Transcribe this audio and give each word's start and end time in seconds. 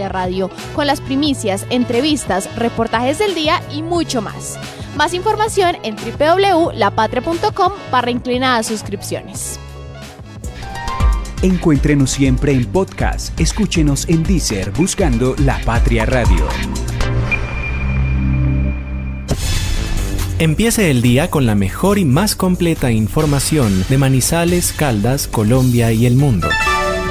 Patria 0.00 0.08
Radio, 0.08 0.50
con 0.74 0.86
las 0.86 1.00
primicias, 1.00 1.66
entrevistas, 1.68 2.48
reportajes 2.56 3.18
del 3.18 3.34
día 3.34 3.60
y 3.70 3.82
mucho 3.82 4.22
más. 4.22 4.58
Más 4.96 5.12
información 5.12 5.76
en 5.82 5.94
www.lapatria.com 5.96 7.72
para 7.90 8.10
inclinadas 8.10 8.66
suscripciones. 8.66 9.60
Encuéntrenos 11.42 12.10
siempre 12.10 12.52
en 12.52 12.64
podcast. 12.64 13.38
Escúchenos 13.38 14.08
en 14.08 14.22
Deezer 14.22 14.70
buscando 14.70 15.34
La 15.38 15.58
Patria 15.66 16.06
Radio. 16.06 16.46
Empiece 20.38 20.90
el 20.90 21.02
día 21.02 21.28
con 21.28 21.44
la 21.44 21.54
mejor 21.54 21.98
y 21.98 22.06
más 22.06 22.34
completa 22.36 22.90
información 22.90 23.84
de 23.90 23.98
Manizales, 23.98 24.72
Caldas, 24.72 25.28
Colombia 25.28 25.92
y 25.92 26.06
el 26.06 26.14
mundo. 26.14 26.48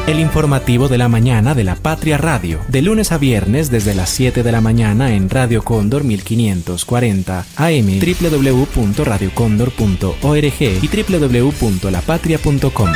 El 0.10 0.20
informativo 0.20 0.88
de 0.88 0.98
la 0.98 1.08
mañana 1.08 1.54
de 1.54 1.64
la 1.64 1.76
Patria 1.76 2.18
Radio, 2.18 2.62
de 2.68 2.82
lunes 2.82 3.12
a 3.12 3.20
viernes 3.20 3.70
desde 3.70 3.94
las 3.94 4.10
7 4.10 4.42
de 4.42 4.52
la 4.52 4.60
mañana 4.60 5.14
en 5.14 5.30
Radio 5.30 5.64
Cóndor 5.64 6.04
1540 6.04 7.46
AM, 7.56 8.00
www.radiocondor.org 8.00 10.62
y 10.62 10.88
www.lapatria.com. 10.88 12.90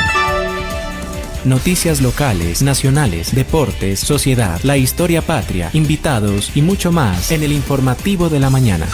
Noticias 1.44 2.00
locales, 2.00 2.62
nacionales, 2.62 3.32
deportes, 3.32 4.00
sociedad, 4.00 4.58
la 4.64 4.76
historia 4.76 5.22
patria, 5.22 5.70
invitados 5.72 6.50
y 6.56 6.62
mucho 6.62 6.90
más 6.90 7.30
en 7.30 7.44
el 7.44 7.52
informativo 7.52 8.28
de 8.28 8.40
la 8.40 8.50
mañana. 8.50 8.88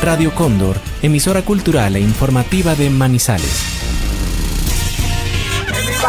Radio 0.00 0.34
Cóndor, 0.34 0.78
emisora 1.02 1.42
cultural 1.42 1.96
e 1.96 2.00
informativa 2.00 2.74
de 2.74 2.88
Manizales. 2.88 3.83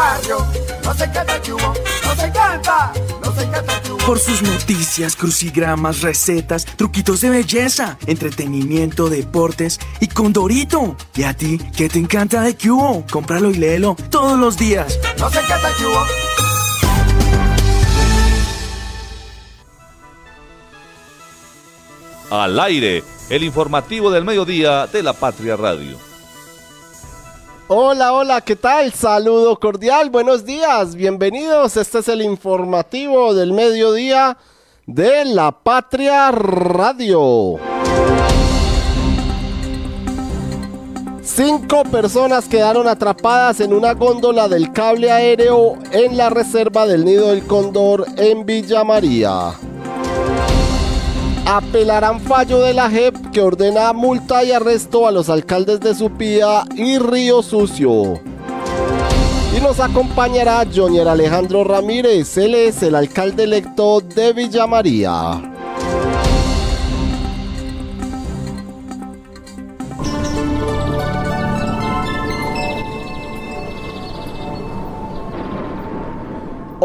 En 0.06 0.20
mi 0.20 0.28
barrio 0.28 0.46
no 0.84 0.94
se 0.94 1.10
canta 1.10 1.42
chubo, 1.42 1.74
no 2.04 2.14
se 2.14 2.30
canta, 2.30 2.92
no 3.24 3.34
se 3.34 3.50
canta 3.50 3.82
chubo. 3.82 3.98
Por 3.98 4.18
sus 4.20 4.40
noticias, 4.42 5.16
crucigramas, 5.16 6.02
recetas, 6.02 6.64
truquitos 6.64 7.20
de 7.22 7.30
belleza, 7.30 7.98
entretenimiento, 8.06 9.08
deportes 9.08 9.80
y 10.00 10.06
Condorito. 10.06 10.96
¿Y 11.14 11.24
a 11.24 11.34
ti 11.34 11.58
qué 11.76 11.88
te 11.88 11.98
encanta 11.98 12.42
de 12.42 12.56
Cubo? 12.56 13.04
Cómpralo 13.10 13.50
y 13.50 13.54
léelo 13.54 13.96
todos 14.10 14.38
los 14.38 14.56
días. 14.56 14.98
No 15.18 15.28
se 15.28 15.40
canta 15.40 15.74
chubo. 15.76 16.06
Al 22.30 22.60
aire, 22.60 23.02
el 23.30 23.42
informativo 23.42 24.10
del 24.10 24.24
mediodía 24.24 24.86
de 24.86 25.02
la 25.02 25.12
Patria 25.14 25.56
Radio. 25.56 26.05
Hola, 27.68 28.12
hola, 28.12 28.40
¿qué 28.42 28.54
tal? 28.54 28.92
Saludo 28.92 29.58
cordial, 29.58 30.08
buenos 30.08 30.44
días, 30.44 30.94
bienvenidos. 30.94 31.76
Este 31.76 31.98
es 31.98 32.06
el 32.06 32.22
informativo 32.22 33.34
del 33.34 33.52
mediodía 33.52 34.38
de 34.86 35.24
la 35.24 35.50
Patria 35.50 36.30
Radio. 36.30 37.56
Cinco 41.24 41.82
personas 41.82 42.46
quedaron 42.46 42.86
atrapadas 42.86 43.58
en 43.58 43.74
una 43.74 43.94
góndola 43.94 44.46
del 44.46 44.72
cable 44.72 45.10
aéreo 45.10 45.76
en 45.90 46.16
la 46.16 46.30
reserva 46.30 46.86
del 46.86 47.04
Nido 47.04 47.30
del 47.30 47.48
Cóndor 47.48 48.06
en 48.16 48.46
Villa 48.46 48.84
María 48.84 49.54
apelarán 51.46 52.20
fallo 52.20 52.60
de 52.60 52.74
la 52.74 52.90
JEP 52.90 53.30
que 53.30 53.40
ordena 53.40 53.92
multa 53.92 54.42
y 54.42 54.50
arresto 54.50 55.06
a 55.06 55.12
los 55.12 55.30
alcaldes 55.30 55.80
de 55.80 55.94
Supía 55.94 56.64
y 56.74 56.98
Río 56.98 57.42
Sucio. 57.42 58.20
Y 59.56 59.60
nos 59.60 59.80
acompañará 59.80 60.64
Jonier 60.72 61.08
Alejandro 61.08 61.64
Ramírez, 61.64 62.36
él 62.36 62.54
es 62.54 62.82
el 62.82 62.94
alcalde 62.94 63.44
electo 63.44 64.00
de 64.00 64.32
Villa 64.32 64.66
María. 64.66 65.55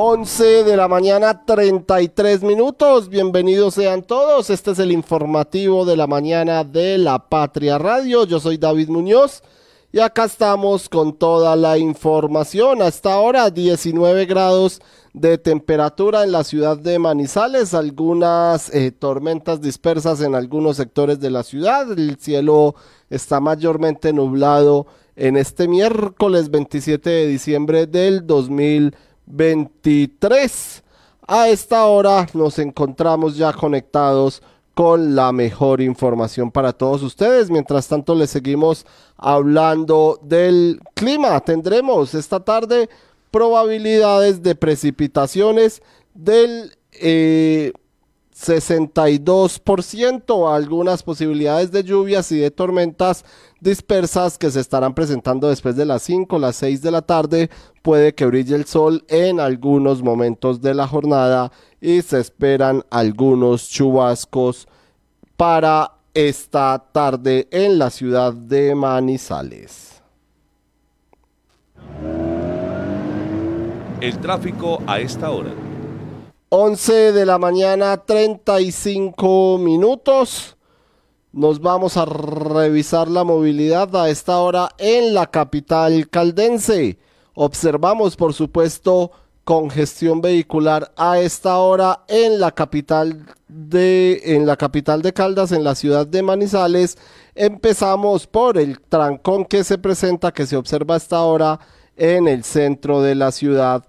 11 0.04 0.64
de 0.64 0.76
la 0.76 0.88
mañana 0.88 1.46
33 1.46 2.42
minutos. 2.42 3.08
Bienvenidos 3.08 3.76
sean 3.76 4.02
todos. 4.02 4.50
Este 4.50 4.72
es 4.72 4.80
el 4.80 4.92
informativo 4.92 5.86
de 5.86 5.96
la 5.96 6.08
mañana 6.08 6.64
de 6.64 6.98
la 6.98 7.30
Patria 7.30 7.78
Radio. 7.78 8.26
Yo 8.26 8.40
soy 8.40 8.58
David 8.58 8.90
Muñoz 8.90 9.44
y 9.92 10.00
acá 10.00 10.24
estamos 10.24 10.90
con 10.90 11.14
toda 11.14 11.56
la 11.56 11.78
información. 11.78 12.82
Hasta 12.82 13.14
ahora 13.14 13.52
19 13.52 14.26
grados 14.26 14.82
de 15.14 15.38
temperatura 15.38 16.24
en 16.24 16.32
la 16.32 16.44
ciudad 16.46 16.78
de 16.78 16.98
Manizales, 16.98 17.76
algunas 17.76 18.74
eh, 18.74 18.92
tormentas 18.92 19.62
dispersas 19.62 20.22
en 20.22 20.34
algunos 20.34 20.78
sectores 20.78 21.20
de 21.20 21.30
la 21.30 21.44
ciudad. 21.44 21.92
El 21.92 22.18
cielo 22.18 22.74
está 23.12 23.40
mayormente 23.40 24.14
nublado 24.14 24.88
en 25.16 25.38
este 25.38 25.68
miércoles 25.68 26.50
27 26.50 27.08
de 27.08 27.28
diciembre 27.28 27.86
del 27.86 28.26
2020. 28.26 29.11
23. 29.32 30.84
A 31.28 31.50
esta 31.50 31.86
hora 31.86 32.28
nos 32.34 32.60
encontramos 32.60 33.38
ya 33.38 33.54
conectados 33.54 34.42
con 34.74 35.16
la 35.16 35.32
mejor 35.32 35.82
información 35.82 36.52
para 36.52 36.74
todos 36.74 37.04
ustedes. 37.04 37.50
Mientras 37.50 37.88
tanto, 37.88 38.16
les 38.16 38.30
seguimos 38.30 38.86
hablando 39.18 40.20
del 40.24 40.82
clima. 40.94 41.40
Tendremos 41.40 42.14
esta 42.14 42.40
tarde 42.40 42.90
probabilidades 43.32 44.44
de 44.44 44.56
precipitaciones 44.56 45.82
del 46.14 46.76
eh, 46.94 47.72
62%, 48.36 50.54
algunas 50.54 51.04
posibilidades 51.04 51.72
de 51.72 51.84
lluvias 51.84 52.30
y 52.32 52.40
de 52.40 52.52
tormentas 52.52 53.24
dispersas 53.62 54.38
que 54.38 54.52
se 54.52 54.60
estarán 54.60 54.94
presentando 54.94 55.48
después 55.48 55.78
de 55.78 55.86
las 55.86 56.02
5, 56.02 56.38
las 56.40 56.58
6 56.58 56.82
de 56.82 56.92
la 56.92 57.02
tarde. 57.04 57.50
Puede 57.82 58.14
que 58.14 58.26
brille 58.26 58.56
el 58.56 58.66
sol 58.66 59.06
en 59.08 59.40
algunos 59.40 60.02
momentos 60.02 60.62
de 60.62 60.74
la 60.74 60.88
jornada 60.88 61.52
y 61.80 62.02
se 62.02 62.20
esperan 62.20 62.84
algunos 62.90 63.70
chubascos 63.70 64.68
para 65.38 65.94
esta 66.14 66.84
tarde 66.92 67.48
en 67.52 67.80
la 67.80 67.90
ciudad 67.90 68.34
de 68.34 68.76
Manizales. 68.76 70.02
El 74.02 74.18
tráfico 74.20 74.82
a 74.88 75.00
esta 75.00 75.30
hora. 75.30 75.52
11 76.50 77.14
de 77.14 77.26
la 77.26 77.38
mañana, 77.38 77.96
35 77.98 79.58
minutos. 79.60 80.58
Nos 81.34 81.62
vamos 81.62 81.96
a 81.96 82.04
revisar 82.04 83.08
la 83.08 83.24
movilidad 83.24 83.96
a 83.96 84.10
esta 84.10 84.40
hora 84.40 84.68
en 84.78 85.14
la 85.14 85.28
capital 85.28 86.10
caldense. 86.10 87.00
Observamos, 87.36 88.18
por 88.18 88.34
supuesto, 88.34 89.12
congestión 89.46 90.20
vehicular 90.20 90.92
a 90.98 91.20
esta 91.20 91.58
hora 91.60 92.04
en 92.10 92.42
la 92.42 92.52
capital 92.52 93.26
de 93.48 94.22
en 94.26 94.46
la 94.46 94.58
capital 94.58 95.02
de 95.02 95.14
Caldas, 95.14 95.54
en 95.54 95.64
la 95.64 95.76
ciudad 95.76 96.06
de 96.06 96.22
Manizales. 96.22 96.98
Empezamos 97.34 98.28
por 98.28 98.58
el 98.58 98.82
trancón 98.82 99.46
que 99.46 99.64
se 99.64 99.78
presenta, 99.78 100.34
que 100.34 100.46
se 100.46 100.58
observa 100.58 100.96
a 100.96 100.98
esta 100.98 101.22
hora 101.22 101.62
en 101.96 102.28
el 102.28 102.44
centro 102.44 103.02
de 103.02 103.16
la 103.16 103.32
ciudad 103.32 103.86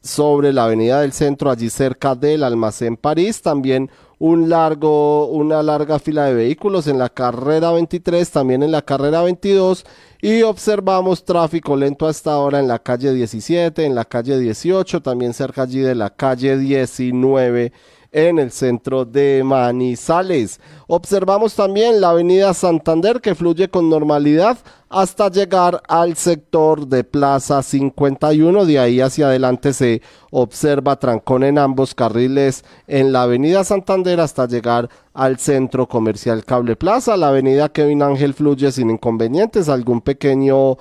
sobre 0.00 0.52
la 0.52 0.66
avenida 0.66 1.00
del 1.00 1.12
centro, 1.12 1.50
allí 1.50 1.70
cerca 1.70 2.14
del 2.14 2.44
almacén 2.44 2.96
París. 2.96 3.42
También 3.42 3.90
un 4.18 4.48
largo, 4.48 5.28
una 5.28 5.62
larga 5.62 5.98
fila 5.98 6.24
de 6.24 6.34
vehículos 6.34 6.86
en 6.86 6.98
la 6.98 7.08
carrera 7.08 7.72
23, 7.72 8.30
también 8.30 8.62
en 8.62 8.72
la 8.72 8.82
carrera 8.82 9.22
22. 9.22 9.84
Y 10.22 10.42
observamos 10.42 11.24
tráfico 11.24 11.76
lento 11.76 12.06
hasta 12.06 12.32
ahora 12.32 12.58
en 12.58 12.68
la 12.68 12.78
calle 12.78 13.12
17, 13.12 13.84
en 13.84 13.94
la 13.94 14.04
calle 14.04 14.38
18, 14.38 15.02
también 15.02 15.34
cerca 15.34 15.62
allí 15.62 15.80
de 15.80 15.94
la 15.94 16.10
calle 16.10 16.56
19 16.56 17.72
en 18.12 18.38
el 18.38 18.50
centro 18.50 19.04
de 19.04 19.42
Manizales. 19.44 20.60
Observamos 20.86 21.54
también 21.54 22.00
la 22.00 22.10
avenida 22.10 22.54
Santander 22.54 23.20
que 23.20 23.34
fluye 23.34 23.68
con 23.68 23.90
normalidad 23.90 24.58
hasta 24.88 25.30
llegar 25.30 25.82
al 25.88 26.16
sector 26.16 26.86
de 26.86 27.04
Plaza 27.04 27.62
51. 27.62 28.64
De 28.64 28.78
ahí 28.78 29.00
hacia 29.00 29.26
adelante 29.26 29.72
se 29.72 30.02
observa 30.30 30.98
trancón 30.98 31.44
en 31.44 31.58
ambos 31.58 31.94
carriles 31.94 32.64
en 32.86 33.12
la 33.12 33.22
avenida 33.22 33.64
Santander 33.64 34.20
hasta 34.20 34.46
llegar 34.46 34.88
al 35.12 35.38
centro 35.38 35.88
comercial 35.88 36.44
Cable 36.44 36.76
Plaza. 36.76 37.16
La 37.16 37.28
avenida 37.28 37.68
Kevin 37.68 38.02
Ángel 38.02 38.34
fluye 38.34 38.70
sin 38.70 38.90
inconvenientes, 38.90 39.68
algún 39.68 40.00
pequeño 40.00 40.76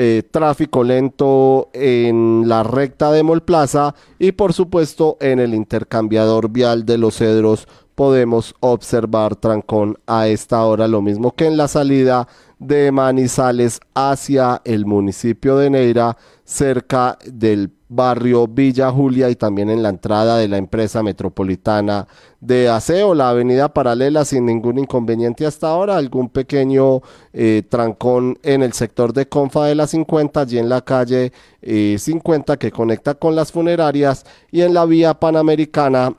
eh, 0.00 0.22
tráfico 0.30 0.84
lento 0.84 1.70
en 1.72 2.44
la 2.46 2.62
recta 2.62 3.10
de 3.10 3.24
Mol 3.24 3.42
Plaza 3.42 3.96
y 4.20 4.30
por 4.30 4.52
supuesto 4.52 5.16
en 5.20 5.40
el 5.40 5.54
intercambiador 5.54 6.50
vial 6.50 6.86
de 6.86 6.98
los 6.98 7.16
Cedros. 7.16 7.66
Podemos 7.96 8.54
observar 8.60 9.34
trancón 9.34 9.98
a 10.06 10.28
esta 10.28 10.64
hora, 10.64 10.86
lo 10.86 11.02
mismo 11.02 11.34
que 11.34 11.46
en 11.46 11.56
la 11.56 11.66
salida 11.66 12.28
de 12.60 12.92
Manizales 12.92 13.80
hacia 13.92 14.62
el 14.64 14.86
municipio 14.86 15.56
de 15.56 15.70
Neira 15.70 16.16
cerca 16.48 17.18
del 17.30 17.70
barrio 17.90 18.48
Villa 18.48 18.90
Julia 18.90 19.28
y 19.28 19.36
también 19.36 19.68
en 19.68 19.82
la 19.82 19.90
entrada 19.90 20.38
de 20.38 20.48
la 20.48 20.56
empresa 20.56 21.02
metropolitana 21.02 22.08
de 22.40 22.70
aseo, 22.70 23.14
la 23.14 23.28
avenida 23.28 23.74
paralela 23.74 24.24
sin 24.24 24.46
ningún 24.46 24.78
inconveniente 24.78 25.44
hasta 25.44 25.68
ahora, 25.68 25.98
algún 25.98 26.30
pequeño 26.30 27.02
eh, 27.34 27.64
trancón 27.68 28.38
en 28.42 28.62
el 28.62 28.72
sector 28.72 29.12
de 29.12 29.28
Confa 29.28 29.66
de 29.66 29.74
la 29.74 29.86
50, 29.86 30.40
allí 30.40 30.58
en 30.58 30.70
la 30.70 30.80
calle 30.80 31.32
50 31.60 32.56
que 32.56 32.72
conecta 32.72 33.14
con 33.14 33.36
las 33.36 33.52
funerarias 33.52 34.24
y 34.50 34.62
en 34.62 34.72
la 34.72 34.86
vía 34.86 35.20
panamericana 35.20 36.14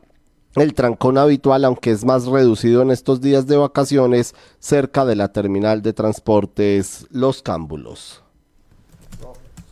el 0.56 0.76
trancón 0.76 1.18
habitual, 1.18 1.66
aunque 1.66 1.90
es 1.90 2.06
más 2.06 2.28
reducido 2.28 2.84
en 2.84 2.92
estos 2.92 3.20
días 3.20 3.48
de 3.48 3.58
vacaciones, 3.58 4.36
cerca 4.60 5.06
de 5.06 5.16
la 5.16 5.31
terminal 5.31 5.81
de 5.81 5.94
transportes 5.94 7.08
Los 7.10 7.42
Cámbulos. 7.42 8.29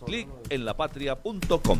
Clic 0.07 0.27
en 0.49 0.63
lapatria.com. 0.63 1.79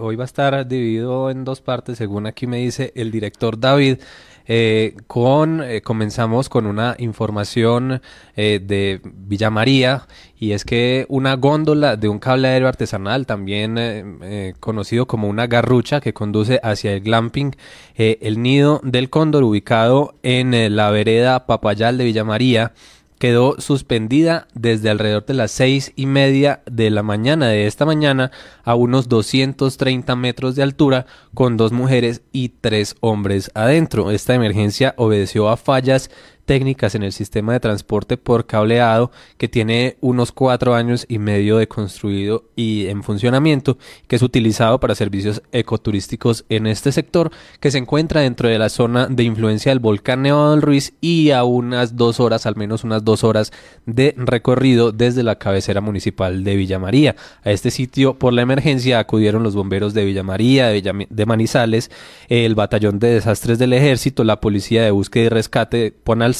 hoy 0.00 0.16
va 0.16 0.24
a 0.24 0.26
estar 0.26 0.66
dividido 0.66 1.30
en 1.30 1.44
dos 1.44 1.60
partes, 1.60 1.98
según 1.98 2.26
aquí 2.26 2.46
me 2.46 2.58
dice 2.58 2.92
el 2.94 3.10
director 3.10 3.58
David. 3.58 3.98
Eh, 4.46 4.96
con 5.06 5.62
eh, 5.62 5.82
comenzamos 5.82 6.48
con 6.48 6.66
una 6.66 6.96
información 6.98 8.02
eh, 8.34 8.60
de 8.60 9.00
Villa 9.04 9.50
María 9.50 10.08
y 10.36 10.50
es 10.50 10.64
que 10.64 11.06
una 11.08 11.34
góndola 11.36 11.96
de 11.96 12.08
un 12.08 12.18
cable 12.18 12.48
aéreo 12.48 12.66
artesanal 12.66 13.24
también 13.24 14.58
conocido 14.58 15.06
como 15.06 15.28
una 15.28 15.46
garrucha 15.46 16.00
que 16.00 16.12
conduce 16.12 16.58
hacia 16.64 16.92
el 16.94 17.00
glamping 17.02 17.54
el 17.94 18.42
nido 18.42 18.80
del 18.82 19.08
cóndor 19.08 19.44
ubicado 19.44 20.16
en 20.24 20.74
la 20.74 20.90
vereda 20.90 21.46
Papayal 21.46 21.96
de 21.96 22.04
Villa 22.04 22.24
María 22.24 22.72
quedó 23.22 23.54
suspendida 23.60 24.48
desde 24.52 24.90
alrededor 24.90 25.24
de 25.24 25.34
las 25.34 25.52
seis 25.52 25.92
y 25.94 26.06
media 26.06 26.60
de 26.66 26.90
la 26.90 27.04
mañana 27.04 27.46
de 27.46 27.68
esta 27.68 27.86
mañana 27.86 28.32
a 28.64 28.74
unos 28.74 29.08
230 29.08 30.16
metros 30.16 30.56
de 30.56 30.64
altura 30.64 31.06
con 31.32 31.56
dos 31.56 31.70
mujeres 31.70 32.22
y 32.32 32.48
tres 32.48 32.96
hombres 32.98 33.52
adentro. 33.54 34.10
Esta 34.10 34.34
emergencia 34.34 34.94
obedeció 34.96 35.50
a 35.50 35.56
fallas 35.56 36.10
técnicas 36.44 36.94
en 36.94 37.02
el 37.02 37.12
sistema 37.12 37.52
de 37.52 37.60
transporte 37.60 38.16
por 38.16 38.46
cableado 38.46 39.10
que 39.38 39.48
tiene 39.48 39.96
unos 40.00 40.32
cuatro 40.32 40.74
años 40.74 41.06
y 41.08 41.18
medio 41.18 41.56
de 41.56 41.68
construido 41.68 42.44
y 42.56 42.86
en 42.86 43.02
funcionamiento, 43.02 43.78
que 44.08 44.16
es 44.16 44.22
utilizado 44.22 44.80
para 44.80 44.94
servicios 44.94 45.42
ecoturísticos 45.52 46.44
en 46.48 46.66
este 46.66 46.92
sector, 46.92 47.30
que 47.60 47.70
se 47.70 47.78
encuentra 47.78 48.20
dentro 48.20 48.48
de 48.48 48.58
la 48.58 48.68
zona 48.68 49.06
de 49.06 49.22
influencia 49.22 49.70
del 49.70 49.78
volcán 49.78 50.22
Nevado 50.22 50.52
del 50.52 50.62
Ruiz 50.62 50.94
y 51.00 51.30
a 51.30 51.44
unas 51.44 51.96
dos 51.96 52.20
horas, 52.20 52.46
al 52.46 52.56
menos 52.56 52.84
unas 52.84 53.04
dos 53.04 53.24
horas 53.24 53.52
de 53.86 54.14
recorrido 54.16 54.92
desde 54.92 55.22
la 55.22 55.36
cabecera 55.36 55.80
municipal 55.80 56.44
de 56.44 56.56
Villa 56.56 56.78
María. 56.78 57.16
A 57.44 57.50
este 57.50 57.70
sitio 57.70 58.18
por 58.18 58.32
la 58.32 58.42
emergencia 58.42 58.98
acudieron 58.98 59.42
los 59.42 59.54
bomberos 59.54 59.94
de 59.94 60.04
Villa 60.04 60.22
María, 60.22 60.68
de, 60.68 61.06
de 61.08 61.26
Manizales, 61.26 61.90
el 62.28 62.54
batallón 62.54 62.98
de 62.98 63.14
desastres 63.14 63.58
del 63.58 63.72
ejército, 63.72 64.24
la 64.24 64.40
policía 64.40 64.82
de 64.82 64.90
búsqueda 64.90 65.24
y 65.24 65.28
rescate 65.28 65.92
Ponal 65.92 66.31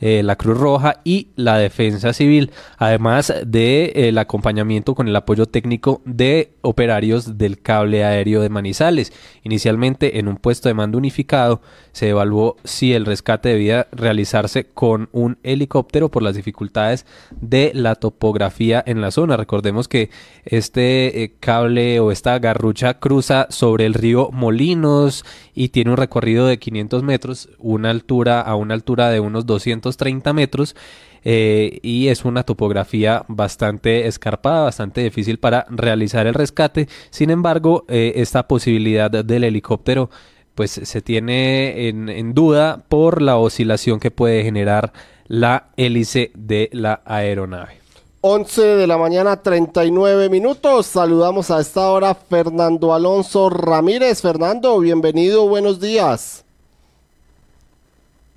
eh, 0.00 0.22
la 0.22 0.36
Cruz 0.36 0.56
Roja 0.56 1.00
y 1.02 1.28
la 1.34 1.58
Defensa 1.58 2.12
Civil, 2.12 2.52
además 2.76 3.32
de, 3.44 3.86
eh, 3.86 4.08
el 4.08 4.18
acompañamiento 4.18 4.94
con 4.94 5.08
el 5.08 5.16
apoyo 5.16 5.46
técnico 5.46 6.02
de 6.04 6.52
operarios 6.62 7.36
del 7.36 7.60
cable 7.60 8.04
aéreo 8.04 8.40
de 8.40 8.48
Manizales. 8.48 9.12
Inicialmente 9.42 10.20
en 10.20 10.28
un 10.28 10.36
puesto 10.36 10.68
de 10.68 10.74
mando 10.74 10.98
unificado 10.98 11.60
se 11.90 12.10
evaluó 12.10 12.56
si 12.62 12.92
el 12.92 13.06
rescate 13.06 13.48
debía 13.48 13.88
realizarse 13.90 14.64
con 14.64 15.08
un 15.10 15.38
helicóptero 15.42 16.10
por 16.10 16.22
las 16.22 16.36
dificultades 16.36 17.04
de 17.40 17.72
la 17.74 17.96
topografía 17.96 18.82
en 18.86 19.00
la 19.00 19.10
zona. 19.10 19.36
Recordemos 19.36 19.88
que 19.88 20.10
este 20.44 21.24
eh, 21.24 21.34
cable 21.40 21.98
o 21.98 22.12
esta 22.12 22.38
garrucha 22.38 22.94
cruza 23.00 23.48
sobre 23.50 23.84
el 23.84 23.94
río 23.94 24.30
Molinos 24.32 25.24
y 25.54 25.70
tiene 25.70 25.90
un 25.90 25.96
recorrido 25.96 26.46
de 26.46 26.60
500 26.60 27.02
metros, 27.02 27.48
una 27.58 27.90
altura 27.90 28.40
a 28.40 28.54
una 28.54 28.74
altura 28.74 29.10
de 29.10 29.17
unos 29.20 29.46
230 29.46 30.32
metros. 30.32 30.76
Eh, 31.24 31.80
y 31.82 32.08
es 32.08 32.24
una 32.24 32.44
topografía 32.44 33.24
bastante 33.28 34.06
escarpada, 34.06 34.64
bastante 34.64 35.02
difícil 35.02 35.38
para 35.38 35.66
realizar 35.68 36.26
el 36.26 36.34
rescate. 36.34 36.88
Sin 37.10 37.30
embargo, 37.30 37.84
eh, 37.88 38.12
esta 38.16 38.46
posibilidad 38.46 39.10
del 39.10 39.44
helicóptero 39.44 40.10
pues 40.54 40.72
se 40.72 41.02
tiene 41.02 41.88
en, 41.88 42.08
en, 42.08 42.34
duda 42.34 42.84
por 42.88 43.22
la 43.22 43.36
oscilación 43.36 44.00
que 44.00 44.10
puede 44.10 44.42
generar 44.42 44.92
la 45.28 45.68
hélice 45.76 46.32
de 46.34 46.68
la 46.72 47.00
aeronave. 47.04 47.78
11 48.22 48.62
de 48.62 48.86
la 48.88 48.98
mañana 48.98 49.40
39 49.40 50.28
minutos. 50.28 50.86
Saludamos 50.86 51.52
a 51.52 51.60
esta 51.60 51.88
hora 51.90 52.14
Fernando 52.14 52.92
Alonso 52.92 53.48
Ramírez. 53.48 54.20
Fernando, 54.20 54.80
bienvenido, 54.80 55.46
buenos 55.46 55.78
días. 55.78 56.44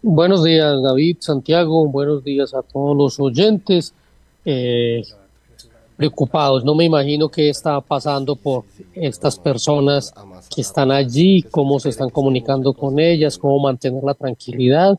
Buenos 0.03 0.43
días 0.43 0.81
David, 0.81 1.17
Santiago, 1.19 1.85
buenos 1.85 2.23
días 2.23 2.55
a 2.55 2.63
todos 2.63 2.97
los 2.97 3.19
oyentes. 3.19 3.93
Eh, 4.43 5.03
preocupados, 5.95 6.65
no 6.65 6.73
me 6.73 6.85
imagino 6.85 7.29
qué 7.29 7.49
está 7.49 7.79
pasando 7.81 8.35
por 8.35 8.63
estas 8.95 9.37
personas 9.37 10.11
que 10.55 10.61
están 10.61 10.89
allí, 10.89 11.43
cómo 11.43 11.79
se 11.79 11.89
están 11.89 12.09
comunicando 12.09 12.73
con 12.73 12.99
ellas, 12.99 13.37
cómo 13.37 13.59
mantener 13.59 14.03
la 14.03 14.15
tranquilidad. 14.15 14.97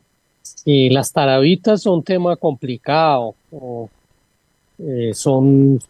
Eh, 0.65 0.87
las 0.89 1.11
tarabitas 1.11 1.81
son 1.81 1.95
un 1.95 2.03
tema 2.03 2.37
complicado. 2.37 3.35
Eh, 4.79 5.11
son 5.13 5.81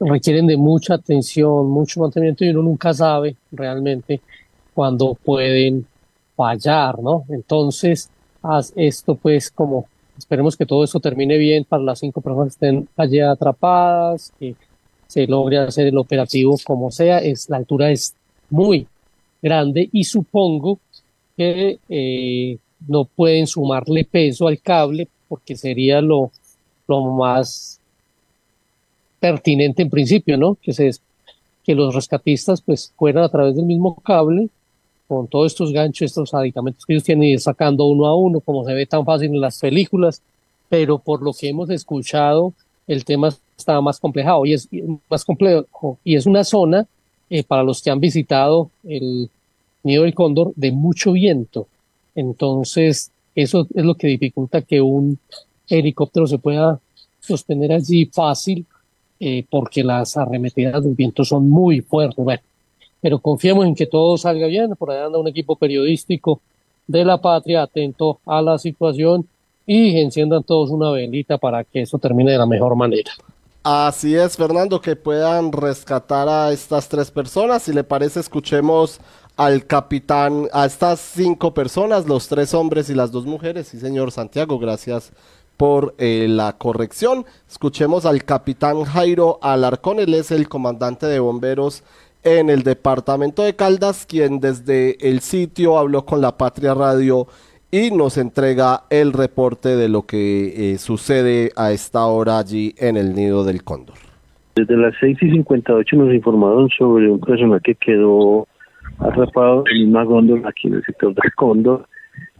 requieren 0.00 0.48
de 0.48 0.56
mucha 0.56 0.94
atención, 0.94 1.70
mucho 1.70 2.00
mantenimiento 2.00 2.44
y 2.44 2.48
uno 2.48 2.62
nunca 2.62 2.92
sabe 2.92 3.36
realmente 3.52 4.20
cuándo 4.74 5.14
pueden 5.14 5.86
fallar, 6.38 7.00
¿no? 7.02 7.24
Entonces, 7.28 8.08
haz 8.40 8.72
esto 8.76 9.16
pues 9.16 9.50
como 9.50 9.88
esperemos 10.16 10.56
que 10.56 10.66
todo 10.66 10.84
esto 10.84 11.00
termine 11.00 11.36
bien 11.36 11.64
para 11.64 11.82
las 11.82 11.98
cinco 11.98 12.20
personas 12.20 12.56
que 12.56 12.66
estén 12.66 12.88
allí 12.96 13.18
atrapadas, 13.18 14.32
que 14.38 14.54
se 15.08 15.26
logre 15.26 15.58
hacer 15.58 15.88
el 15.88 15.98
operativo 15.98 16.56
como 16.64 16.92
sea, 16.92 17.18
es 17.18 17.48
la 17.50 17.56
altura 17.56 17.90
es 17.90 18.14
muy 18.50 18.86
grande 19.42 19.88
y 19.92 20.04
supongo 20.04 20.78
que 21.36 21.80
eh, 21.88 22.58
no 22.86 23.04
pueden 23.04 23.48
sumarle 23.48 24.04
peso 24.04 24.46
al 24.46 24.60
cable 24.60 25.08
porque 25.28 25.56
sería 25.56 26.00
lo 26.00 26.30
lo 26.86 27.02
más 27.12 27.80
pertinente 29.20 29.82
en 29.82 29.90
principio, 29.90 30.36
¿no? 30.38 30.56
Que, 30.62 30.72
se, 30.72 30.90
que 31.64 31.74
los 31.74 31.94
rescatistas 31.94 32.62
pues 32.62 32.92
fueran 32.96 33.24
a 33.24 33.28
través 33.28 33.56
del 33.56 33.66
mismo 33.66 33.96
cable 34.00 34.48
con 35.08 35.26
todos 35.26 35.52
estos 35.52 35.72
ganchos, 35.72 36.06
estos 36.06 36.34
aditamentos 36.34 36.84
que 36.84 36.92
ellos 36.92 37.04
tienen 37.04 37.30
y 37.30 37.38
sacando 37.38 37.86
uno 37.86 38.06
a 38.06 38.14
uno, 38.14 38.40
como 38.40 38.64
se 38.64 38.74
ve 38.74 38.86
tan 38.86 39.04
fácil 39.04 39.34
en 39.34 39.40
las 39.40 39.58
películas, 39.58 40.22
pero 40.68 40.98
por 40.98 41.22
lo 41.22 41.32
que 41.32 41.48
hemos 41.48 41.70
escuchado, 41.70 42.52
el 42.86 43.04
tema 43.04 43.34
está 43.56 43.80
más 43.80 43.98
complejado 43.98 44.44
y 44.46 44.52
es 44.52 44.68
más 45.10 45.24
complejo 45.24 45.98
y 46.04 46.14
es 46.14 46.26
una 46.26 46.44
zona 46.44 46.86
eh, 47.30 47.42
para 47.42 47.62
los 47.62 47.82
que 47.82 47.90
han 47.90 48.00
visitado 48.00 48.70
el 48.84 49.30
nido 49.82 50.04
del 50.04 50.14
cóndor 50.14 50.52
de 50.56 50.72
mucho 50.72 51.12
viento. 51.12 51.66
Entonces, 52.14 53.10
eso 53.34 53.66
es 53.74 53.84
lo 53.84 53.94
que 53.94 54.08
dificulta 54.08 54.62
que 54.62 54.80
un 54.80 55.18
helicóptero 55.68 56.26
se 56.26 56.38
pueda 56.38 56.80
sostener 57.20 57.72
allí 57.72 58.06
fácil 58.06 58.66
eh, 59.20 59.44
porque 59.50 59.82
las 59.82 60.16
arremetidas 60.16 60.82
del 60.82 60.94
viento 60.94 61.24
son 61.24 61.48
muy 61.48 61.80
fuertes. 61.80 62.24
Pero 63.00 63.18
confiemos 63.18 63.66
en 63.66 63.74
que 63.74 63.86
todo 63.86 64.16
salga 64.16 64.46
bien. 64.46 64.74
Por 64.76 64.90
ahí 64.90 64.98
anda 64.98 65.18
un 65.18 65.28
equipo 65.28 65.56
periodístico 65.56 66.40
de 66.86 67.04
la 67.04 67.20
patria 67.20 67.62
atento 67.62 68.20
a 68.26 68.42
la 68.42 68.58
situación 68.58 69.26
y 69.66 70.00
enciendan 70.00 70.42
todos 70.42 70.70
una 70.70 70.90
velita 70.90 71.38
para 71.38 71.62
que 71.62 71.82
eso 71.82 71.98
termine 71.98 72.32
de 72.32 72.38
la 72.38 72.46
mejor 72.46 72.74
manera. 72.74 73.12
Así 73.62 74.14
es, 74.14 74.36
Fernando, 74.36 74.80
que 74.80 74.96
puedan 74.96 75.52
rescatar 75.52 76.28
a 76.28 76.52
estas 76.52 76.88
tres 76.88 77.10
personas. 77.10 77.64
Si 77.64 77.72
le 77.72 77.84
parece, 77.84 78.20
escuchemos 78.20 79.00
al 79.36 79.66
capitán, 79.66 80.48
a 80.52 80.64
estas 80.64 81.00
cinco 81.00 81.52
personas, 81.52 82.06
los 82.06 82.28
tres 82.28 82.54
hombres 82.54 82.88
y 82.88 82.94
las 82.94 83.12
dos 83.12 83.26
mujeres. 83.26 83.68
Sí, 83.68 83.78
señor 83.78 84.10
Santiago, 84.10 84.58
gracias 84.58 85.12
por 85.58 85.94
eh, 85.98 86.26
la 86.30 86.54
corrección. 86.56 87.26
Escuchemos 87.50 88.06
al 88.06 88.24
capitán 88.24 88.84
Jairo 88.84 89.38
Alarcón, 89.42 90.00
él 90.00 90.14
es 90.14 90.30
el 90.30 90.48
comandante 90.48 91.06
de 91.06 91.20
bomberos 91.20 91.82
en 92.24 92.50
el 92.50 92.62
departamento 92.62 93.42
de 93.42 93.56
Caldas, 93.56 94.06
quien 94.06 94.40
desde 94.40 94.96
el 95.08 95.20
sitio 95.20 95.78
habló 95.78 96.04
con 96.04 96.20
la 96.20 96.36
Patria 96.36 96.74
Radio 96.74 97.26
y 97.70 97.90
nos 97.90 98.16
entrega 98.16 98.82
el 98.90 99.12
reporte 99.12 99.76
de 99.76 99.88
lo 99.88 100.02
que 100.02 100.72
eh, 100.72 100.78
sucede 100.78 101.50
a 101.56 101.72
esta 101.72 102.06
hora 102.06 102.38
allí 102.38 102.74
en 102.78 102.96
el 102.96 103.14
nido 103.14 103.44
del 103.44 103.62
cóndor. 103.62 103.96
Desde 104.56 104.76
las 104.76 104.94
6 105.00 105.18
y 105.22 105.30
58 105.30 105.96
nos 105.96 106.14
informaron 106.14 106.68
sobre 106.76 107.10
un 107.10 107.20
personal 107.20 107.60
que 107.62 107.74
quedó 107.74 108.48
atrapado 108.98 109.64
en 109.72 109.90
una 109.90 110.02
góndola 110.04 110.48
aquí 110.48 110.68
en 110.68 110.74
el 110.74 110.82
sector 110.84 111.14
del 111.14 111.32
cóndor. 111.34 111.86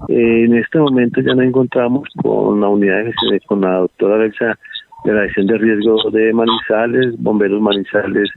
Eh, 0.09 0.45
en 0.45 0.57
este 0.57 0.79
momento 0.79 1.21
ya 1.21 1.35
nos 1.35 1.45
encontramos 1.45 2.09
con 2.23 2.61
la 2.61 2.69
unidad 2.69 3.05
de 3.05 3.41
con 3.47 3.61
la 3.61 3.79
doctora 3.79 4.17
Alexa 4.17 4.59
de 5.05 5.13
la 5.13 5.23
gestión 5.27 5.47
de 5.47 5.59
riesgo 5.59 6.11
de 6.11 6.33
Manizales, 6.33 7.15
bomberos 7.19 7.61
Manizales, 7.61 8.29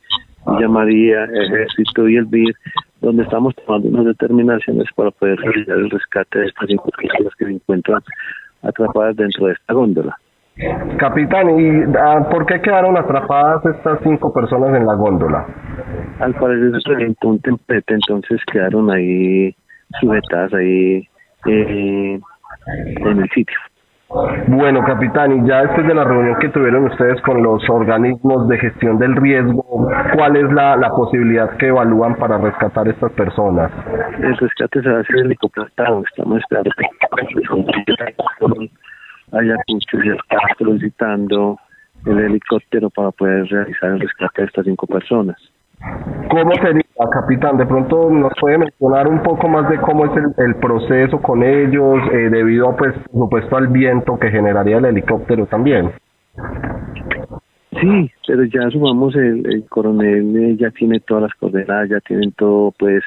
Villa 0.48 0.68
María, 0.68 1.26
Ejército 1.26 2.08
y 2.08 2.18
el 2.18 2.26
BIR, 2.26 2.56
donde 3.02 3.24
estamos 3.24 3.56
tomando 3.56 3.90
unas 3.90 4.06
determinaciones 4.06 4.88
para 4.96 5.12
poder 5.12 5.40
realizar 5.40 5.78
el 5.78 5.90
rescate 5.90 6.40
de 6.40 6.48
estas 6.48 6.68
cinco 6.68 6.90
personas 6.90 7.36
que 7.36 7.46
se 7.46 7.52
encuentran 7.52 8.02
atrapadas 8.64 9.16
dentro 9.16 9.48
de 9.48 9.54
esta 9.54 9.74
góndola. 9.74 10.18
Capitán, 10.98 11.60
¿y 11.60 11.84
ah, 11.98 12.28
por 12.30 12.46
qué 12.46 12.62
quedaron 12.62 12.98
atrapadas 12.98 13.66
estas 13.66 14.00
cinco 14.04 14.34
personas 14.34 14.76
en 14.76 14.86
la 14.86 14.96
góndola? 14.96 15.46
Al 16.20 16.34
parecer 16.36 16.82
se 16.82 16.90
reventó 16.90 17.30
un 17.30 17.40
templete, 17.40 17.94
entonces 17.94 18.40
quedaron 18.52 18.92
ahí 18.92 19.56
sujetadas 20.00 20.54
ahí 20.54 21.08
eh, 21.48 22.20
en 22.68 23.20
el 23.20 23.30
sitio. 23.30 23.58
Bueno, 24.48 24.84
capitán, 24.84 25.32
y 25.32 25.48
ya 25.48 25.62
después 25.62 25.88
de 25.88 25.94
la 25.94 26.04
reunión 26.04 26.38
que 26.40 26.50
tuvieron 26.50 26.86
ustedes 26.86 27.22
con 27.22 27.42
los 27.42 27.68
organismos 27.70 28.48
de 28.50 28.58
gestión 28.58 28.98
del 28.98 29.16
riesgo, 29.16 29.90
¿cuál 30.16 30.36
es 30.36 30.52
la, 30.52 30.90
posibilidad 30.96 31.56
que 31.58 31.68
evalúan 31.68 32.16
para 32.16 32.38
rescatar 32.38 32.88
a 32.88 32.92
estas 32.92 33.12
personas? 33.14 33.72
El 34.22 34.36
rescate 34.38 34.82
se 34.82 34.90
va 34.90 34.98
a 34.98 35.02
hacer 35.02 35.16
helicóptero, 35.18 35.68
estamos 35.68 36.06
esperando 36.40 36.72
el 36.78 38.70
solicitando 40.58 41.58
el 42.06 42.20
helicóptero 42.20 42.90
para 42.90 43.12
poder 43.12 43.46
realizar 43.48 43.92
el 43.92 44.02
rescate 44.02 44.42
de 44.42 44.48
estas 44.48 44.66
cinco 44.66 44.88
personas. 44.88 45.38
¿Cómo 46.30 46.54
sería, 46.56 46.84
capitán? 47.12 47.58
De 47.58 47.66
pronto 47.66 48.10
nos 48.10 48.32
puede 48.40 48.58
mencionar 48.58 49.08
un 49.08 49.22
poco 49.24 49.48
más 49.48 49.70
de 49.70 49.80
cómo 49.80 50.06
es 50.06 50.12
el, 50.38 50.56
proceso 50.56 51.22
con 51.22 51.44
ellos, 51.44 52.00
eh, 52.12 52.30
debido, 52.30 52.76
pues, 52.76 52.94
por 53.12 53.26
supuesto, 53.26 53.58
al 53.58 53.68
viento 53.68 54.18
que 54.18 54.30
generaría 54.30 54.78
el 54.78 54.86
helicóptero 54.86 55.46
también. 55.48 55.92
Sí, 57.82 58.12
pero 58.28 58.44
ya 58.46 58.70
sumamos 58.70 59.16
el, 59.16 59.66
coronel 59.70 60.36
eh, 60.38 60.56
ya 60.58 60.70
tiene 60.72 61.00
todas 61.00 61.24
las 61.24 61.34
coordenadas, 61.34 61.90
ya 61.90 62.00
tienen 62.02 62.32
todo, 62.34 62.72
pues, 62.78 63.04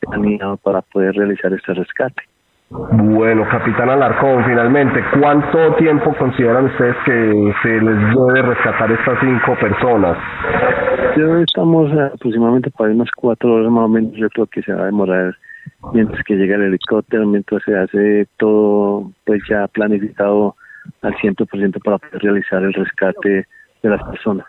planeado 0.00 0.56
para 0.58 0.82
poder 0.82 1.14
realizar 1.14 1.52
este 1.52 1.74
rescate. 1.74 2.22
Bueno, 2.68 3.46
capitán 3.48 3.88
Alarcón, 3.90 4.44
finalmente, 4.44 5.00
¿cuánto 5.20 5.76
tiempo 5.76 6.12
consideran 6.16 6.64
ustedes 6.64 6.96
que 7.04 7.54
se 7.62 7.80
les 7.80 7.96
debe 8.08 8.42
rescatar 8.42 8.90
estas 8.90 9.20
cinco 9.20 9.54
personas? 9.60 10.18
estamos 11.42 11.90
aproximadamente 11.92 12.70
para 12.72 12.90
unas 12.90 13.08
cuatro 13.12 13.54
horas 13.54 13.70
más 13.70 13.84
o 13.84 13.88
menos, 13.88 14.12
yo 14.14 14.28
creo 14.30 14.46
que 14.46 14.62
se 14.62 14.72
va 14.72 14.82
a 14.82 14.86
demorar 14.86 15.34
mientras 15.92 16.22
que 16.24 16.34
llega 16.34 16.56
el 16.56 16.64
helicóptero, 16.64 17.24
mientras 17.26 17.62
se 17.62 17.76
hace 17.76 18.26
todo 18.36 19.12
pues 19.24 19.40
ya 19.48 19.68
planificado 19.68 20.56
al 21.02 21.14
100% 21.14 21.82
para 21.84 21.98
poder 21.98 22.22
realizar 22.22 22.62
el 22.64 22.74
rescate 22.74 23.46
de 23.82 23.88
las 23.88 24.02
personas. 24.10 24.46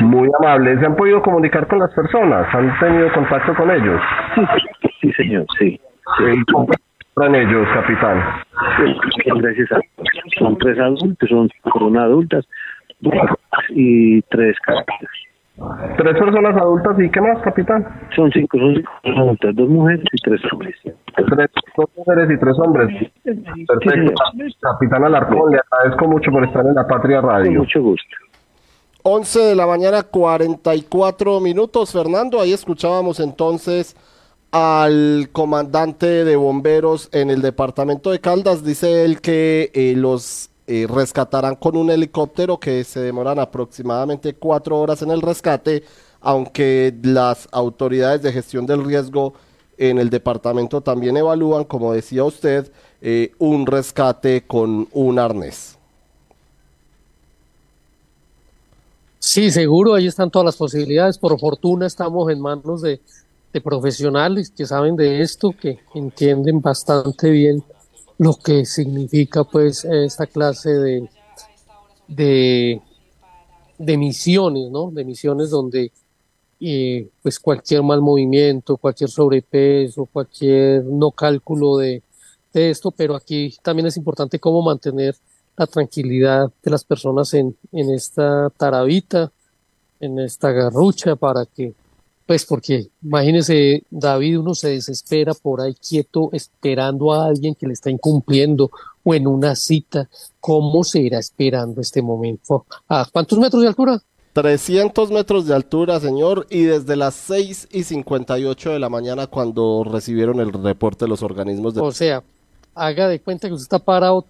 Muy 0.00 0.28
amable, 0.40 0.78
¿se 0.78 0.86
han 0.86 0.96
podido 0.96 1.22
comunicar 1.22 1.68
con 1.68 1.78
las 1.78 1.92
personas? 1.94 2.52
¿Han 2.52 2.78
tenido 2.80 3.12
contacto 3.12 3.54
con 3.54 3.70
ellos? 3.70 4.00
Sí, 4.82 4.88
sí 5.00 5.12
señor, 5.12 5.46
sí. 5.58 5.80
sí 6.18 6.24
son 7.14 7.34
ellos, 7.34 7.68
capitán? 7.74 8.22
Gracias 9.40 9.72
a, 9.72 9.80
son 10.38 10.58
tres 10.58 10.78
adultos, 10.78 11.28
son 11.28 11.48
una 11.80 12.04
adultas 12.04 12.46
y 13.70 14.22
tres 14.22 14.56
carácteres. 14.60 15.10
Tres 15.96 16.18
personas 16.18 16.56
adultas 16.56 16.98
y 16.98 17.08
qué 17.10 17.20
más, 17.20 17.40
capitán? 17.42 17.86
Son 18.16 18.30
cinco, 18.32 18.58
son 18.58 18.74
cinco 18.74 19.20
adultas, 19.20 19.54
dos 19.54 19.68
mujeres 19.68 20.04
y 20.12 20.22
tres 20.22 20.40
hombres. 20.52 20.74
Tres, 20.82 21.50
dos 21.76 21.88
mujeres 21.96 22.30
y 22.30 22.38
tres 22.38 22.58
hombres. 22.58 23.10
Perfecto. 23.22 24.14
capitán 24.60 25.04
Alarcón, 25.04 25.52
le 25.52 25.60
agradezco 25.70 26.08
mucho 26.08 26.32
por 26.32 26.44
estar 26.44 26.66
en 26.66 26.74
la 26.74 26.86
Patria 26.86 27.20
Radio. 27.20 27.52
Con 27.52 27.58
mucho 27.58 27.82
gusto. 27.82 28.16
11 29.04 29.38
de 29.40 29.54
la 29.54 29.66
mañana, 29.66 30.02
44 30.02 31.38
minutos, 31.38 31.92
Fernando. 31.92 32.40
Ahí 32.40 32.52
escuchábamos 32.52 33.20
entonces 33.20 33.94
al 34.56 35.30
comandante 35.32 36.24
de 36.24 36.36
bomberos 36.36 37.08
en 37.10 37.28
el 37.28 37.42
departamento 37.42 38.12
de 38.12 38.20
Caldas. 38.20 38.62
Dice 38.62 39.04
él 39.04 39.20
que 39.20 39.72
eh, 39.74 39.94
los 39.96 40.48
eh, 40.68 40.86
rescatarán 40.88 41.56
con 41.56 41.76
un 41.76 41.90
helicóptero 41.90 42.60
que 42.60 42.84
se 42.84 43.00
demoran 43.00 43.40
aproximadamente 43.40 44.34
cuatro 44.34 44.78
horas 44.78 45.02
en 45.02 45.10
el 45.10 45.22
rescate, 45.22 45.82
aunque 46.20 46.94
las 47.02 47.48
autoridades 47.50 48.22
de 48.22 48.32
gestión 48.32 48.64
del 48.64 48.84
riesgo 48.84 49.34
en 49.76 49.98
el 49.98 50.08
departamento 50.08 50.80
también 50.80 51.16
evalúan, 51.16 51.64
como 51.64 51.92
decía 51.92 52.22
usted, 52.22 52.70
eh, 53.02 53.32
un 53.40 53.66
rescate 53.66 54.44
con 54.46 54.86
un 54.92 55.18
arnés. 55.18 55.76
Sí, 59.18 59.50
seguro, 59.50 59.94
ahí 59.94 60.06
están 60.06 60.30
todas 60.30 60.46
las 60.46 60.56
posibilidades. 60.56 61.18
Por 61.18 61.36
fortuna 61.40 61.88
estamos 61.88 62.30
en 62.30 62.40
manos 62.40 62.82
de 62.82 63.00
de 63.54 63.60
profesionales 63.60 64.50
que 64.50 64.66
saben 64.66 64.96
de 64.96 65.22
esto, 65.22 65.52
que 65.52 65.78
entienden 65.94 66.60
bastante 66.60 67.30
bien 67.30 67.62
lo 68.18 68.34
que 68.34 68.64
significa 68.66 69.44
pues 69.44 69.84
esta 69.84 70.26
clase 70.26 70.70
de, 70.70 71.08
de, 72.08 72.82
de 73.78 73.96
misiones, 73.96 74.70
¿no? 74.72 74.90
De 74.90 75.04
misiones 75.04 75.50
donde 75.50 75.92
eh, 76.58 77.08
pues 77.22 77.38
cualquier 77.38 77.84
mal 77.84 78.00
movimiento, 78.00 78.76
cualquier 78.76 79.08
sobrepeso, 79.08 80.06
cualquier 80.06 80.84
no 80.84 81.12
cálculo 81.12 81.76
de, 81.76 82.02
de 82.52 82.70
esto, 82.70 82.90
pero 82.90 83.14
aquí 83.14 83.54
también 83.62 83.86
es 83.86 83.96
importante 83.96 84.40
cómo 84.40 84.62
mantener 84.62 85.14
la 85.56 85.68
tranquilidad 85.68 86.50
de 86.60 86.70
las 86.72 86.82
personas 86.82 87.32
en, 87.34 87.56
en 87.70 87.92
esta 87.92 88.50
tarabita, 88.50 89.30
en 90.00 90.18
esta 90.18 90.50
garrucha, 90.50 91.14
para 91.14 91.46
que 91.46 91.72
pues 92.26 92.44
porque 92.46 92.88
imagínese, 93.02 93.84
David, 93.90 94.40
uno 94.40 94.54
se 94.54 94.70
desespera 94.70 95.34
por 95.34 95.60
ahí 95.60 95.74
quieto 95.74 96.30
esperando 96.32 97.12
a 97.12 97.26
alguien 97.26 97.54
que 97.54 97.66
le 97.66 97.74
está 97.74 97.90
incumpliendo 97.90 98.70
o 99.02 99.14
en 99.14 99.26
una 99.26 99.54
cita. 99.54 100.08
¿Cómo 100.40 100.84
se 100.84 101.00
irá 101.00 101.18
esperando 101.18 101.80
este 101.80 102.00
momento? 102.00 102.66
¿A 102.88 103.06
cuántos 103.12 103.38
metros 103.38 103.62
de 103.62 103.68
altura? 103.68 104.02
300 104.32 105.10
metros 105.12 105.46
de 105.46 105.54
altura, 105.54 106.00
señor, 106.00 106.46
y 106.50 106.62
desde 106.62 106.96
las 106.96 107.14
6 107.14 107.68
y 107.70 107.84
58 107.84 108.70
de 108.70 108.78
la 108.80 108.88
mañana 108.88 109.28
cuando 109.28 109.84
recibieron 109.84 110.40
el 110.40 110.52
reporte 110.52 111.04
de 111.04 111.08
los 111.08 111.22
organismos 111.22 111.74
de... 111.74 111.82
O 111.82 111.92
sea, 111.92 112.22
haga 112.74 113.06
de 113.06 113.20
cuenta 113.20 113.46
que 113.46 113.54
usted 113.54 113.64
está 113.64 113.78
parado 113.78 114.26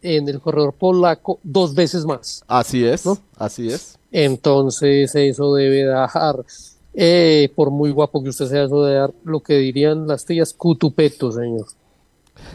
en 0.00 0.28
el 0.28 0.40
corredor 0.40 0.74
polaco 0.74 1.40
dos 1.42 1.74
veces 1.74 2.04
más. 2.04 2.44
Así 2.46 2.84
es, 2.84 3.04
¿no? 3.04 3.18
así 3.36 3.68
es. 3.68 3.98
Entonces 4.12 5.14
eso 5.14 5.54
debe 5.54 5.84
dejar 5.84 6.44
eh, 7.00 7.52
por 7.54 7.70
muy 7.70 7.92
guapo 7.92 8.24
que 8.24 8.30
usted 8.30 8.46
sea, 8.46 8.66
de 8.66 8.94
dar 8.94 9.14
lo 9.22 9.38
que 9.40 9.54
dirían 9.54 10.08
las 10.08 10.24
tías, 10.24 10.52
cutupeto, 10.52 11.30
señor. 11.30 11.66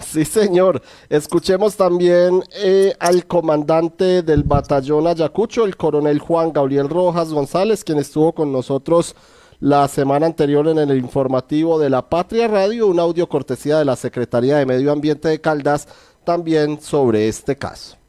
Sí, 0.05 0.25
señor. 0.25 0.81
Escuchemos 1.07 1.77
también 1.77 2.43
eh, 2.61 2.93
al 2.99 3.25
comandante 3.25 4.21
del 4.21 4.43
batallón 4.43 5.07
Ayacucho, 5.07 5.63
el 5.63 5.77
coronel 5.77 6.19
Juan 6.19 6.51
Gabriel 6.51 6.89
Rojas 6.89 7.31
González, 7.31 7.85
quien 7.85 7.99
estuvo 7.99 8.33
con 8.33 8.51
nosotros 8.51 9.15
la 9.61 9.87
semana 9.87 10.25
anterior 10.25 10.67
en 10.67 10.77
el 10.77 10.97
informativo 10.97 11.79
de 11.79 11.89
la 11.89 12.09
Patria 12.09 12.49
Radio, 12.49 12.87
un 12.87 12.99
audio 12.99 13.29
cortesía 13.29 13.79
de 13.79 13.85
la 13.85 13.95
Secretaría 13.95 14.57
de 14.57 14.65
Medio 14.65 14.91
Ambiente 14.91 15.29
de 15.29 15.39
Caldas, 15.39 15.87
también 16.25 16.81
sobre 16.81 17.29
este 17.29 17.55
caso. 17.55 18.02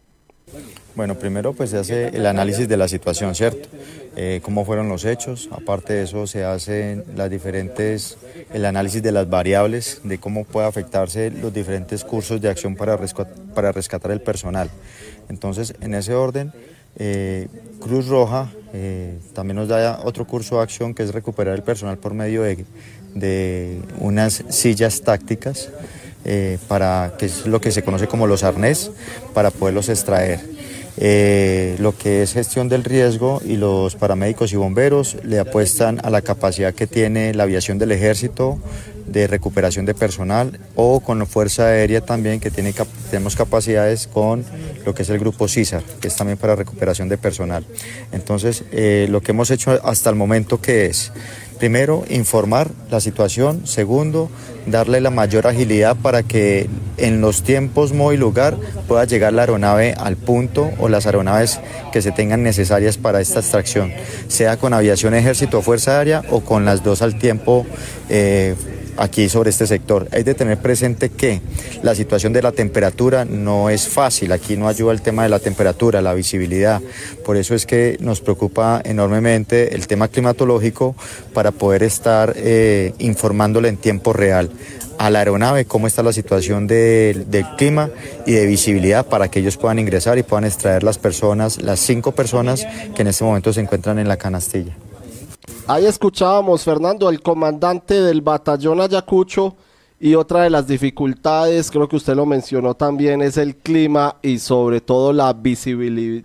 Bueno, 0.94 1.16
primero 1.16 1.54
pues 1.54 1.70
se 1.70 1.78
hace 1.78 2.08
el 2.08 2.24
análisis 2.26 2.68
de 2.68 2.76
la 2.76 2.86
situación, 2.86 3.34
¿cierto? 3.34 3.68
Eh, 4.16 4.40
cómo 4.44 4.64
fueron 4.64 4.88
los 4.88 5.04
hechos, 5.04 5.48
aparte 5.50 5.94
de 5.94 6.02
eso 6.04 6.28
se 6.28 6.44
hace 6.44 7.02
las 7.16 7.28
diferentes, 7.28 8.16
el 8.52 8.64
análisis 8.64 9.02
de 9.02 9.10
las 9.10 9.28
variables, 9.28 10.00
de 10.04 10.18
cómo 10.18 10.44
puede 10.44 10.68
afectarse 10.68 11.32
los 11.32 11.52
diferentes 11.52 12.04
cursos 12.04 12.40
de 12.40 12.48
acción 12.48 12.76
para, 12.76 12.96
rescatar 13.72 14.12
el 14.12 14.20
personal. 14.20 14.70
Entonces, 15.28 15.74
en 15.80 15.94
ese 15.94 16.14
orden, 16.14 16.52
eh, 16.96 17.48
Cruz 17.80 18.06
Roja 18.06 18.52
eh, 18.72 19.18
también 19.32 19.56
nos 19.56 19.66
da 19.66 20.00
otro 20.04 20.28
curso 20.28 20.58
de 20.58 20.62
acción 20.62 20.94
que 20.94 21.02
es 21.02 21.12
recuperar 21.12 21.56
el 21.56 21.64
personal 21.64 21.98
por 21.98 22.14
medio 22.14 22.42
de, 22.42 22.64
de 23.16 23.80
unas 23.98 24.44
sillas 24.48 25.00
tácticas 25.00 25.70
eh, 26.24 26.58
para 26.68 27.14
que 27.18 27.26
es 27.26 27.46
lo 27.46 27.60
que 27.60 27.70
se 27.70 27.82
conoce 27.82 28.06
como 28.06 28.26
los 28.26 28.44
arnés, 28.44 28.90
para 29.32 29.50
poderlos 29.50 29.88
extraer. 29.88 30.40
Eh, 30.96 31.74
lo 31.80 31.96
que 31.96 32.22
es 32.22 32.34
gestión 32.34 32.68
del 32.68 32.84
riesgo 32.84 33.42
y 33.44 33.56
los 33.56 33.96
paramédicos 33.96 34.52
y 34.52 34.56
bomberos 34.56 35.16
le 35.24 35.40
apuestan 35.40 36.00
a 36.04 36.10
la 36.10 36.22
capacidad 36.22 36.72
que 36.72 36.86
tiene 36.86 37.34
la 37.34 37.42
aviación 37.42 37.78
del 37.78 37.90
ejército 37.90 38.58
de 39.06 39.26
recuperación 39.26 39.86
de 39.86 39.94
personal 39.94 40.58
o 40.74 41.00
con 41.00 41.18
la 41.18 41.26
Fuerza 41.26 41.66
Aérea 41.66 42.00
también 42.00 42.40
que 42.40 42.50
tiene, 42.50 42.74
tenemos 43.10 43.36
capacidades 43.36 44.06
con 44.06 44.44
lo 44.84 44.94
que 44.94 45.02
es 45.02 45.10
el 45.10 45.18
grupo 45.18 45.48
CISAR, 45.48 45.82
que 46.00 46.08
es 46.08 46.16
también 46.16 46.38
para 46.38 46.56
recuperación 46.56 47.08
de 47.08 47.18
personal. 47.18 47.64
Entonces, 48.12 48.64
eh, 48.72 49.06
lo 49.10 49.20
que 49.20 49.32
hemos 49.32 49.50
hecho 49.50 49.78
hasta 49.84 50.10
el 50.10 50.16
momento 50.16 50.60
que 50.60 50.86
es 50.86 51.12
Primero, 51.58 52.04
informar 52.10 52.70
la 52.90 53.00
situación. 53.00 53.66
Segundo, 53.66 54.28
darle 54.66 55.00
la 55.00 55.10
mayor 55.10 55.46
agilidad 55.46 55.96
para 55.96 56.22
que 56.22 56.68
en 56.96 57.20
los 57.20 57.42
tiempos, 57.42 57.92
modo 57.92 58.12
y 58.12 58.16
lugar 58.16 58.56
pueda 58.88 59.04
llegar 59.04 59.32
la 59.32 59.42
aeronave 59.42 59.94
al 59.96 60.16
punto 60.16 60.70
o 60.78 60.88
las 60.88 61.06
aeronaves 61.06 61.60
que 61.92 62.02
se 62.02 62.10
tengan 62.10 62.42
necesarias 62.42 62.98
para 62.98 63.20
esta 63.20 63.40
extracción, 63.40 63.92
sea 64.26 64.56
con 64.56 64.74
aviación, 64.74 65.14
ejército 65.14 65.58
o 65.58 65.62
fuerza 65.62 65.98
aérea 65.98 66.22
o 66.30 66.40
con 66.40 66.64
las 66.64 66.82
dos 66.82 67.02
al 67.02 67.18
tiempo. 67.18 67.64
Eh, 68.08 68.54
aquí 68.96 69.28
sobre 69.28 69.50
este 69.50 69.66
sector. 69.66 70.08
Hay 70.12 70.22
de 70.22 70.34
tener 70.34 70.58
presente 70.58 71.10
que 71.10 71.40
la 71.82 71.94
situación 71.94 72.32
de 72.32 72.42
la 72.42 72.52
temperatura 72.52 73.24
no 73.24 73.70
es 73.70 73.88
fácil, 73.88 74.32
aquí 74.32 74.56
no 74.56 74.68
ayuda 74.68 74.92
el 74.92 75.02
tema 75.02 75.22
de 75.22 75.28
la 75.28 75.38
temperatura, 75.38 76.02
la 76.02 76.14
visibilidad. 76.14 76.80
Por 77.24 77.36
eso 77.36 77.54
es 77.54 77.66
que 77.66 77.96
nos 78.00 78.20
preocupa 78.20 78.80
enormemente 78.84 79.74
el 79.74 79.86
tema 79.86 80.08
climatológico 80.08 80.94
para 81.32 81.50
poder 81.50 81.82
estar 81.82 82.32
eh, 82.36 82.92
informándole 82.98 83.68
en 83.68 83.76
tiempo 83.76 84.12
real 84.12 84.50
a 84.98 85.10
la 85.10 85.20
aeronave 85.20 85.64
cómo 85.64 85.86
está 85.86 86.02
la 86.02 86.12
situación 86.12 86.66
del 86.66 87.46
clima 87.56 87.90
y 88.26 88.32
de 88.32 88.46
visibilidad 88.46 89.06
para 89.06 89.28
que 89.28 89.40
ellos 89.40 89.56
puedan 89.56 89.78
ingresar 89.78 90.18
y 90.18 90.22
puedan 90.22 90.44
extraer 90.44 90.82
las 90.82 90.98
personas, 90.98 91.60
las 91.60 91.80
cinco 91.80 92.12
personas 92.12 92.66
que 92.94 93.02
en 93.02 93.08
este 93.08 93.24
momento 93.24 93.52
se 93.52 93.60
encuentran 93.60 93.98
en 93.98 94.08
la 94.08 94.16
canastilla. 94.16 94.74
Ahí 95.66 95.86
escuchábamos, 95.86 96.62
Fernando, 96.62 97.08
el 97.08 97.22
comandante 97.22 98.02
del 98.02 98.20
batallón 98.20 98.82
Ayacucho 98.82 99.56
y 99.98 100.14
otra 100.14 100.42
de 100.42 100.50
las 100.50 100.66
dificultades, 100.66 101.70
creo 101.70 101.88
que 101.88 101.96
usted 101.96 102.14
lo 102.14 102.26
mencionó 102.26 102.74
también, 102.74 103.22
es 103.22 103.38
el 103.38 103.56
clima 103.56 104.16
y 104.20 104.38
sobre 104.40 104.82
todo 104.82 105.14
la 105.14 105.32
visibilidad, 105.32 106.24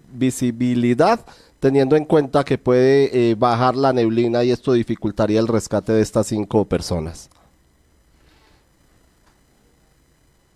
teniendo 1.62 1.96
en 1.96 2.04
cuenta 2.04 2.44
que 2.44 2.58
puede 2.58 3.32
eh, 3.32 3.36
bajar 3.36 3.78
la 3.78 3.94
neblina 3.94 4.44
y 4.44 4.52
esto 4.52 4.74
dificultaría 4.74 5.40
el 5.40 5.48
rescate 5.48 5.94
de 5.94 6.02
estas 6.02 6.28
cinco 6.28 6.66
personas. 6.66 7.30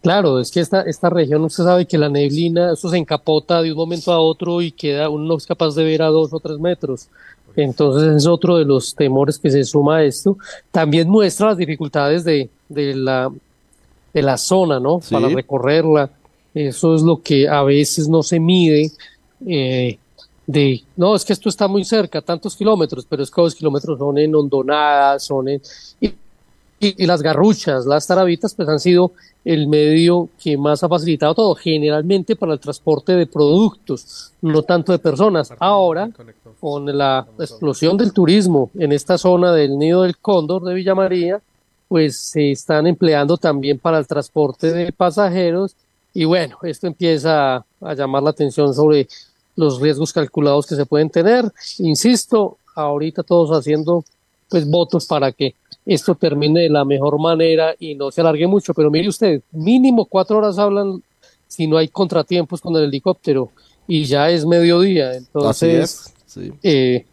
Claro, 0.02 0.42
es 0.42 0.52
que 0.52 0.60
esta, 0.60 0.82
esta 0.82 1.10
región 1.10 1.46
usted 1.46 1.64
sabe 1.64 1.86
que 1.86 1.98
la 1.98 2.10
neblina, 2.10 2.74
eso 2.74 2.90
se 2.90 2.98
encapota 2.98 3.62
de 3.62 3.72
un 3.72 3.78
momento 3.78 4.12
a 4.12 4.20
otro 4.20 4.62
y 4.62 4.74
queda 4.74 5.08
uno 5.08 5.24
no 5.24 5.38
es 5.38 5.46
capaz 5.46 5.76
de 5.76 5.86
ver 5.86 6.02
a 6.02 6.08
dos 6.08 6.34
o 6.34 6.42
tres 6.42 6.60
metros. 6.60 7.08
Entonces 7.56 8.16
es 8.16 8.28
otro 8.28 8.58
de 8.58 8.66
los 8.66 8.96
temores 8.96 9.38
que 9.38 9.52
se 9.52 9.64
suma 9.64 9.98
a 9.98 10.04
esto. 10.04 10.38
También 10.72 11.10
muestra 11.10 11.50
las 11.50 11.58
dificultades 11.58 12.24
de, 12.24 12.50
de, 12.70 12.96
la, 12.96 13.32
de 14.14 14.22
la 14.22 14.38
zona, 14.38 14.80
¿no? 14.80 15.00
Para 15.10 15.30
recorrerla. 15.30 16.10
Eso 16.54 16.96
es 16.96 17.02
lo 17.02 17.22
que 17.22 17.48
a 17.48 17.64
veces 17.64 18.08
no 18.08 18.24
se 18.24 18.40
mide. 18.40 18.92
Eh, 19.46 19.98
de, 20.46 20.84
no, 20.98 21.16
es 21.16 21.24
que 21.24 21.34
esto 21.34 21.50
está 21.50 21.68
muy 21.68 21.86
cerca, 21.86 22.22
tantos 22.22 22.56
kilómetros, 22.56 23.06
pero 23.08 23.24
es 23.24 23.32
que 23.32 23.42
los 23.42 23.56
kilómetros 23.56 23.98
son 23.98 24.18
en 24.18 24.36
hondonadas, 24.36 25.24
son 25.24 25.48
en... 25.48 25.62
Y, 26.02 26.14
y, 26.80 27.06
las 27.06 27.22
garruchas, 27.22 27.86
las 27.86 28.06
tarabitas, 28.06 28.54
pues 28.54 28.68
han 28.68 28.80
sido 28.80 29.14
el 29.46 29.68
medio 29.68 30.30
que 30.42 30.58
más 30.58 30.84
ha 30.84 30.90
facilitado 30.90 31.34
todo, 31.34 31.56
generalmente 31.56 32.36
para 32.36 32.54
el 32.54 32.60
transporte 32.60 33.14
de 33.14 33.26
productos, 33.26 34.34
no 34.42 34.64
tanto 34.64 34.92
de 34.92 35.00
personas. 35.00 35.54
Ahora, 35.60 36.10
con 36.64 36.98
la 36.98 37.28
explosión 37.40 37.98
del 37.98 38.14
turismo 38.14 38.72
en 38.80 38.94
esta 38.94 39.18
zona 39.18 39.52
del 39.52 39.78
Nido 39.78 40.04
del 40.04 40.18
Cóndor 40.18 40.64
de 40.64 40.74
Villa 40.74 40.96
María, 40.96 41.42
pues 41.90 42.18
se 42.18 42.52
están 42.52 42.88
empleando 42.88 43.36
también 43.36 43.78
para 43.78 44.00
el 44.00 44.08
transporte 44.08 44.72
de 44.72 44.94
pasajeros 44.94 45.76
y 46.14 46.24
bueno, 46.24 46.58
esto 46.64 46.88
empieza 46.88 47.66
a 47.82 47.94
llamar 47.94 48.24
la 48.24 48.30
atención 48.30 48.74
sobre 48.74 49.10
los 49.58 49.82
riesgos 49.82 50.14
calculados 50.14 50.66
que 50.66 50.76
se 50.76 50.86
pueden 50.86 51.10
tener. 51.10 51.52
Insisto, 51.80 52.58
ahorita 52.76 53.24
todos 53.24 53.50
haciendo 53.50 54.06
pues 54.48 54.66
votos 54.66 55.06
para 55.06 55.34
que 55.34 55.56
esto 55.86 56.16
termine 56.16 56.62
de 56.62 56.70
la 56.70 56.86
mejor 56.86 57.20
manera 57.20 57.76
y 57.78 57.94
no 57.94 58.10
se 58.10 58.22
alargue 58.22 58.48
mucho. 58.48 58.74
Pero 58.74 58.90
mire 58.90 59.10
usted, 59.10 59.42
mínimo 59.52 60.06
cuatro 60.06 60.38
horas 60.38 60.58
hablan 60.58 61.04
si 61.46 61.68
no 61.68 61.76
hay 61.76 61.90
contratiempos 61.90 62.62
con 62.62 62.74
el 62.78 62.86
helicóptero 62.86 63.52
y 63.86 64.06
ya 64.06 64.30
es 64.30 64.46
mediodía. 64.46 65.14
Entonces, 65.14 66.13
eh, 66.62 67.06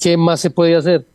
¿qué 0.00 0.16
más 0.16 0.40
se 0.40 0.50
puede 0.50 0.76
hacer? 0.76 1.06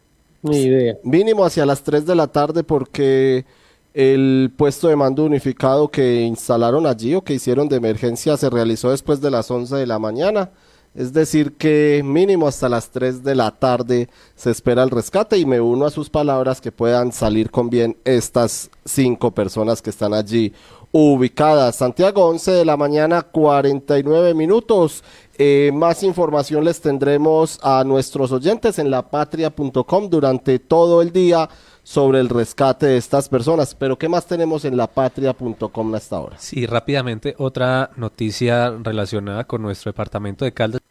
Ni 0.42 0.58
idea. 0.64 0.98
Mínimo 1.04 1.44
hacia 1.44 1.66
las 1.66 1.84
3 1.84 2.06
de 2.06 2.16
la 2.16 2.28
tarde 2.28 2.64
porque 2.64 3.46
el 3.94 4.52
puesto 4.56 4.88
de 4.88 4.96
mando 4.96 5.26
unificado 5.26 5.90
que 5.90 6.22
instalaron 6.22 6.86
allí 6.86 7.16
o 7.16 7.24
que 7.24 7.34
hicieron 7.34 7.68
de 7.68 7.78
emergencia 7.78 8.38
se 8.38 8.50
realizó 8.50 8.92
después 8.92 9.20
de 9.22 9.32
las 9.32 9.50
11 9.50 9.76
de 9.76 9.88
la 9.88 10.00
mañana. 10.00 10.52
Es 11.00 11.14
decir, 11.14 11.54
que 11.54 12.02
mínimo 12.04 12.46
hasta 12.46 12.68
las 12.68 12.90
3 12.90 13.24
de 13.24 13.34
la 13.34 13.52
tarde 13.52 14.10
se 14.36 14.52
espera 14.52 14.84
el 14.84 14.90
rescate 14.90 15.38
y 15.38 15.46
me 15.46 15.62
uno 15.62 15.86
a 15.86 15.92
sus 15.92 16.10
palabras 16.10 16.60
que 16.60 16.74
puedan 16.74 17.14
salir 17.14 17.52
con 17.52 17.70
bien 17.70 17.96
estas 18.04 18.70
cinco 18.84 19.32
personas 19.32 19.82
que 19.82 19.92
están 19.92 20.14
allí 20.14 20.52
ubicadas. 20.92 21.78
Santiago, 21.78 22.26
11 22.26 22.52
de 22.52 22.66
la 22.66 22.76
mañana, 22.76 23.22
49 23.22 24.34
minutos. 24.34 25.06
Eh, 25.38 25.72
más 25.74 26.04
información 26.04 26.66
les 26.66 26.82
tendremos 26.82 27.62
a 27.64 27.86
nuestros 27.86 28.34
oyentes 28.34 28.78
en 28.78 28.92
lapatria.com 28.92 30.10
durante 30.10 30.60
todo 30.60 31.02
el 31.02 31.14
día 31.14 31.48
sobre 31.82 32.20
el 32.20 32.28
rescate 32.28 32.88
de 32.88 32.98
estas 32.98 33.30
personas. 33.30 33.74
Pero 33.74 33.98
¿qué 33.98 34.10
más 34.10 34.26
tenemos 34.26 34.66
en 34.66 34.76
lapatria.com 34.76 35.96
hasta 35.96 36.18
ahora? 36.18 36.36
Sí, 36.40 36.66
rápidamente 36.66 37.36
otra 37.38 37.90
noticia 37.96 38.72
relacionada 38.84 39.46
con 39.46 39.62
nuestro 39.62 39.94
departamento 39.94 40.44
de 40.44 40.52
Caldas 40.52 40.89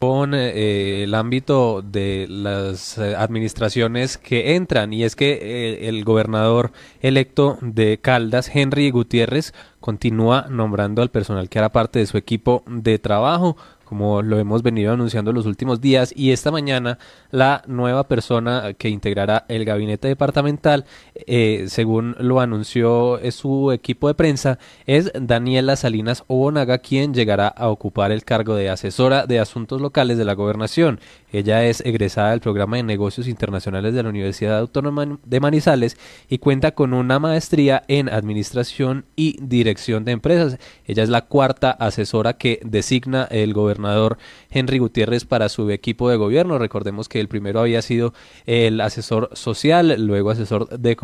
con 0.00 0.32
eh, 0.32 1.02
el 1.04 1.14
ámbito 1.14 1.82
de 1.82 2.26
las 2.26 2.96
eh, 2.96 3.14
administraciones 3.14 4.16
que 4.16 4.56
entran. 4.56 4.94
Y 4.94 5.04
es 5.04 5.14
que 5.14 5.32
eh, 5.32 5.88
el 5.88 6.04
gobernador 6.04 6.72
electo 7.02 7.58
de 7.60 7.98
Caldas, 8.00 8.50
Henry 8.52 8.90
Gutiérrez, 8.90 9.52
continúa 9.78 10.46
nombrando 10.48 11.02
al 11.02 11.10
personal 11.10 11.50
que 11.50 11.58
hará 11.58 11.68
parte 11.68 11.98
de 11.98 12.06
su 12.06 12.16
equipo 12.16 12.64
de 12.66 12.98
trabajo 12.98 13.58
como 13.90 14.22
lo 14.22 14.38
hemos 14.38 14.62
venido 14.62 14.92
anunciando 14.92 15.32
en 15.32 15.36
los 15.36 15.46
últimos 15.46 15.80
días, 15.80 16.12
y 16.14 16.30
esta 16.30 16.52
mañana 16.52 16.98
la 17.32 17.64
nueva 17.66 18.06
persona 18.06 18.72
que 18.74 18.88
integrará 18.88 19.44
el 19.48 19.64
gabinete 19.64 20.06
departamental, 20.06 20.84
eh, 21.26 21.66
según 21.68 22.16
lo 22.18 22.40
anunció 22.40 23.20
su 23.30 23.72
equipo 23.72 24.08
de 24.08 24.14
prensa, 24.14 24.58
es 24.86 25.10
Daniela 25.14 25.76
Salinas 25.76 26.24
Obonaga, 26.26 26.78
quien 26.78 27.14
llegará 27.14 27.48
a 27.48 27.68
ocupar 27.68 28.12
el 28.12 28.24
cargo 28.24 28.54
de 28.54 28.70
asesora 28.70 29.26
de 29.26 29.38
asuntos 29.38 29.80
locales 29.80 30.18
de 30.18 30.24
la 30.24 30.34
gobernación. 30.34 31.00
Ella 31.32 31.64
es 31.64 31.80
egresada 31.84 32.30
del 32.30 32.40
programa 32.40 32.76
de 32.76 32.82
negocios 32.82 33.28
internacionales 33.28 33.94
de 33.94 34.02
la 34.02 34.08
Universidad 34.08 34.58
Autónoma 34.58 35.18
de 35.24 35.40
Manizales 35.40 35.96
y 36.28 36.38
cuenta 36.38 36.72
con 36.72 36.92
una 36.92 37.18
maestría 37.18 37.84
en 37.88 38.08
administración 38.08 39.04
y 39.16 39.36
dirección 39.40 40.04
de 40.04 40.12
empresas. 40.12 40.58
Ella 40.86 41.02
es 41.02 41.08
la 41.08 41.22
cuarta 41.22 41.70
asesora 41.70 42.34
que 42.34 42.60
designa 42.64 43.28
el 43.30 43.52
gobernador 43.52 44.18
Henry 44.50 44.78
Gutiérrez 44.78 45.24
para 45.24 45.48
su 45.48 45.70
equipo 45.70 46.10
de 46.10 46.16
gobierno. 46.16 46.58
Recordemos 46.58 47.08
que 47.08 47.20
el 47.20 47.28
primero 47.28 47.60
había 47.60 47.82
sido 47.82 48.12
el 48.46 48.80
asesor 48.80 49.30
social, 49.34 49.94
luego 49.98 50.30
asesor 50.30 50.68
de 50.68 50.96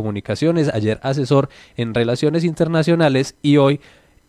ayer 0.72 1.00
asesor 1.02 1.48
en 1.76 1.94
relaciones 1.94 2.44
internacionales 2.44 3.36
y 3.42 3.56
hoy 3.56 3.80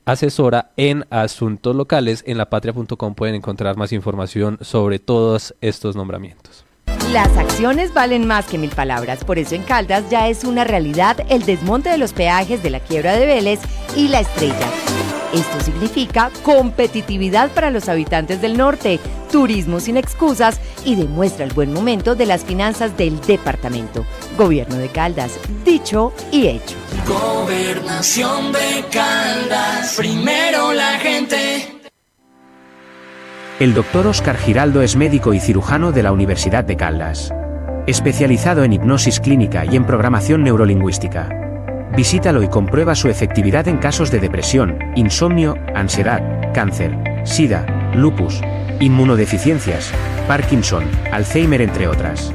asesora 0.05 0.71
en 0.77 1.05
asuntos 1.09 1.75
locales. 1.75 2.23
En 2.25 2.37
lapatria.com 2.37 3.13
pueden 3.13 3.35
encontrar 3.35 3.77
más 3.77 3.91
información 3.91 4.57
sobre 4.61 4.99
todos 4.99 5.53
estos 5.61 5.95
nombramientos. 5.95 6.65
Las 7.11 7.37
acciones 7.37 7.93
valen 7.93 8.27
más 8.27 8.45
que 8.47 8.57
mil 8.57 8.71
palabras, 8.71 9.23
por 9.23 9.39
eso 9.39 9.55
en 9.55 9.63
Caldas 9.63 10.09
ya 10.09 10.27
es 10.27 10.43
una 10.43 10.63
realidad 10.63 11.17
el 11.29 11.45
desmonte 11.45 11.89
de 11.89 11.97
los 11.97 12.13
peajes 12.13 12.61
de 12.63 12.69
la 12.69 12.79
quiebra 12.79 13.15
de 13.15 13.25
Vélez 13.25 13.59
y 13.95 14.09
la 14.09 14.21
estrella. 14.21 14.86
Esto 15.33 15.59
significa 15.59 16.31
competitividad 16.43 17.51
para 17.51 17.69
los 17.69 17.89
habitantes 17.89 18.41
del 18.41 18.57
norte, 18.57 18.99
turismo 19.29 19.79
sin 19.81 19.97
excusas 19.97 20.61
y 20.85 20.95
demuestra 20.95 21.43
el 21.43 21.53
buen 21.53 21.73
momento 21.73 22.15
de 22.15 22.25
las 22.25 22.45
finanzas 22.45 22.95
del 22.97 23.19
departamento. 23.19 24.05
Gobierno 24.37 24.77
de 24.77 24.87
Caldas, 24.87 25.37
dicho 25.65 26.13
y 26.31 26.47
hecho. 26.47 26.75
Gobernación 27.05 28.53
de 28.53 28.85
Caldas, 28.91 29.95
primero 29.97 30.71
la 30.71 30.97
gente. 30.99 31.73
El 33.59 33.73
doctor 33.73 34.07
Oscar 34.07 34.37
Giraldo 34.37 34.81
es 34.81 34.95
médico 34.95 35.33
y 35.33 35.39
cirujano 35.39 35.91
de 35.91 36.03
la 36.03 36.11
Universidad 36.11 36.63
de 36.63 36.77
Caldas, 36.77 37.33
especializado 37.85 38.63
en 38.63 38.73
hipnosis 38.73 39.19
clínica 39.19 39.65
y 39.65 39.75
en 39.75 39.85
programación 39.85 40.43
neurolingüística 40.43 41.46
Visítalo 41.95 42.43
y 42.43 42.47
comprueba 42.47 42.95
su 42.95 43.09
efectividad 43.09 43.67
en 43.67 43.77
casos 43.77 44.11
de 44.11 44.19
depresión, 44.19 44.77
insomnio, 44.95 45.55
ansiedad, 45.73 46.21
cáncer, 46.53 46.95
sida, 47.23 47.65
lupus, 47.95 48.41
inmunodeficiencias, 48.79 49.91
Parkinson, 50.27 50.83
Alzheimer 51.11 51.61
entre 51.61 51.87
otras. 51.87 52.31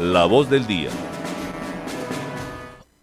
La 0.00 0.26
voz 0.26 0.48
del 0.48 0.64
día. 0.64 0.90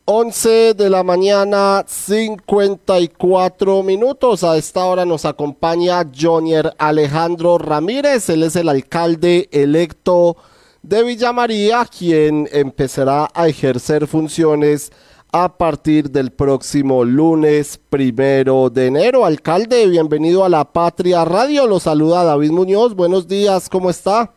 11 0.05 0.75
de 0.75 0.89
la 0.89 1.03
mañana, 1.03 1.84
54 1.86 3.84
minutos. 3.84 4.45
A 4.45 4.55
esta 4.55 4.86
hora 4.86 5.03
nos 5.03 5.25
acompaña 5.25 6.10
Jonier 6.17 6.73
Alejandro 6.77 7.58
Ramírez. 7.58 8.29
Él 8.29 8.43
es 8.43 8.55
el 8.55 8.69
alcalde 8.69 9.49
electo 9.51 10.38
de 10.84 11.03
Villa 11.03 11.34
María, 11.34 11.86
quien 11.86 12.47
empezará 12.53 13.27
a 13.34 13.49
ejercer 13.49 14.08
funciones 14.08 14.93
a 15.34 15.58
partir 15.58 16.10
del 16.10 16.31
próximo 16.31 17.03
lunes 17.03 17.77
primero 17.89 18.69
de 18.69 18.88
enero. 18.88 19.25
Alcalde, 19.25 19.86
bienvenido 19.88 20.45
a 20.45 20.49
la 20.49 20.63
Patria 20.63 21.25
Radio. 21.25 21.67
Lo 21.67 21.81
saluda 21.81 22.23
David 22.23 22.51
Muñoz. 22.51 22.95
Buenos 22.95 23.27
días, 23.27 23.67
¿cómo 23.67 23.89
está? 23.89 24.35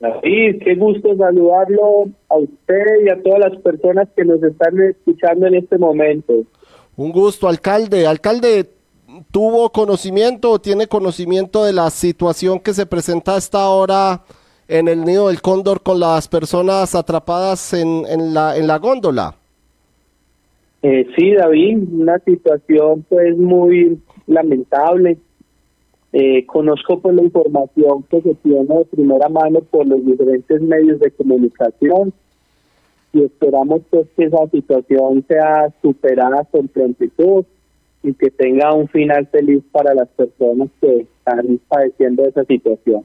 David, 0.00 0.62
qué 0.64 0.74
gusto 0.76 1.14
saludarlo 1.14 2.06
a 2.30 2.38
usted 2.38 3.04
y 3.04 3.10
a 3.10 3.22
todas 3.22 3.40
las 3.40 3.62
personas 3.62 4.08
que 4.16 4.24
nos 4.24 4.42
están 4.42 4.80
escuchando 4.80 5.46
en 5.46 5.56
este 5.56 5.76
momento. 5.76 6.32
Un 6.96 7.12
gusto, 7.12 7.48
alcalde. 7.48 8.06
Alcalde, 8.06 8.70
¿tuvo 9.30 9.70
conocimiento 9.70 10.52
o 10.52 10.58
tiene 10.58 10.86
conocimiento 10.86 11.64
de 11.64 11.74
la 11.74 11.90
situación 11.90 12.60
que 12.60 12.72
se 12.72 12.86
presenta 12.86 13.36
hasta 13.36 13.62
ahora 13.62 14.22
en 14.68 14.88
el 14.88 15.04
nido 15.04 15.28
del 15.28 15.42
cóndor 15.42 15.82
con 15.82 16.00
las 16.00 16.28
personas 16.28 16.94
atrapadas 16.94 17.74
en, 17.74 18.06
en, 18.08 18.32
la, 18.32 18.56
en 18.56 18.66
la 18.66 18.78
góndola? 18.78 19.34
Eh, 20.82 21.06
sí, 21.14 21.32
David, 21.32 21.78
una 21.92 22.18
situación 22.20 23.04
pues 23.06 23.36
muy 23.36 24.00
lamentable 24.26 25.18
eh, 26.12 26.44
conozco 26.46 27.00
pues 27.00 27.14
la 27.14 27.22
información 27.22 28.02
que 28.10 28.20
se 28.20 28.34
tiene 28.36 28.66
de 28.66 28.84
primera 28.86 29.28
mano 29.28 29.60
por 29.60 29.86
los 29.86 30.04
diferentes 30.04 30.60
medios 30.60 30.98
de 30.98 31.10
comunicación 31.12 32.12
y 33.12 33.24
esperamos 33.24 33.82
pues 33.90 34.08
que 34.16 34.24
esa 34.24 34.48
situación 34.50 35.24
sea 35.28 35.72
superada 35.82 36.44
con 36.50 36.68
prontitud 36.68 37.44
y 38.02 38.12
que 38.14 38.30
tenga 38.30 38.72
un 38.72 38.88
final 38.88 39.26
feliz 39.28 39.62
para 39.70 39.94
las 39.94 40.08
personas 40.08 40.68
que 40.80 41.02
están 41.02 41.60
padeciendo 41.68 42.24
esa 42.24 42.44
situación. 42.44 43.04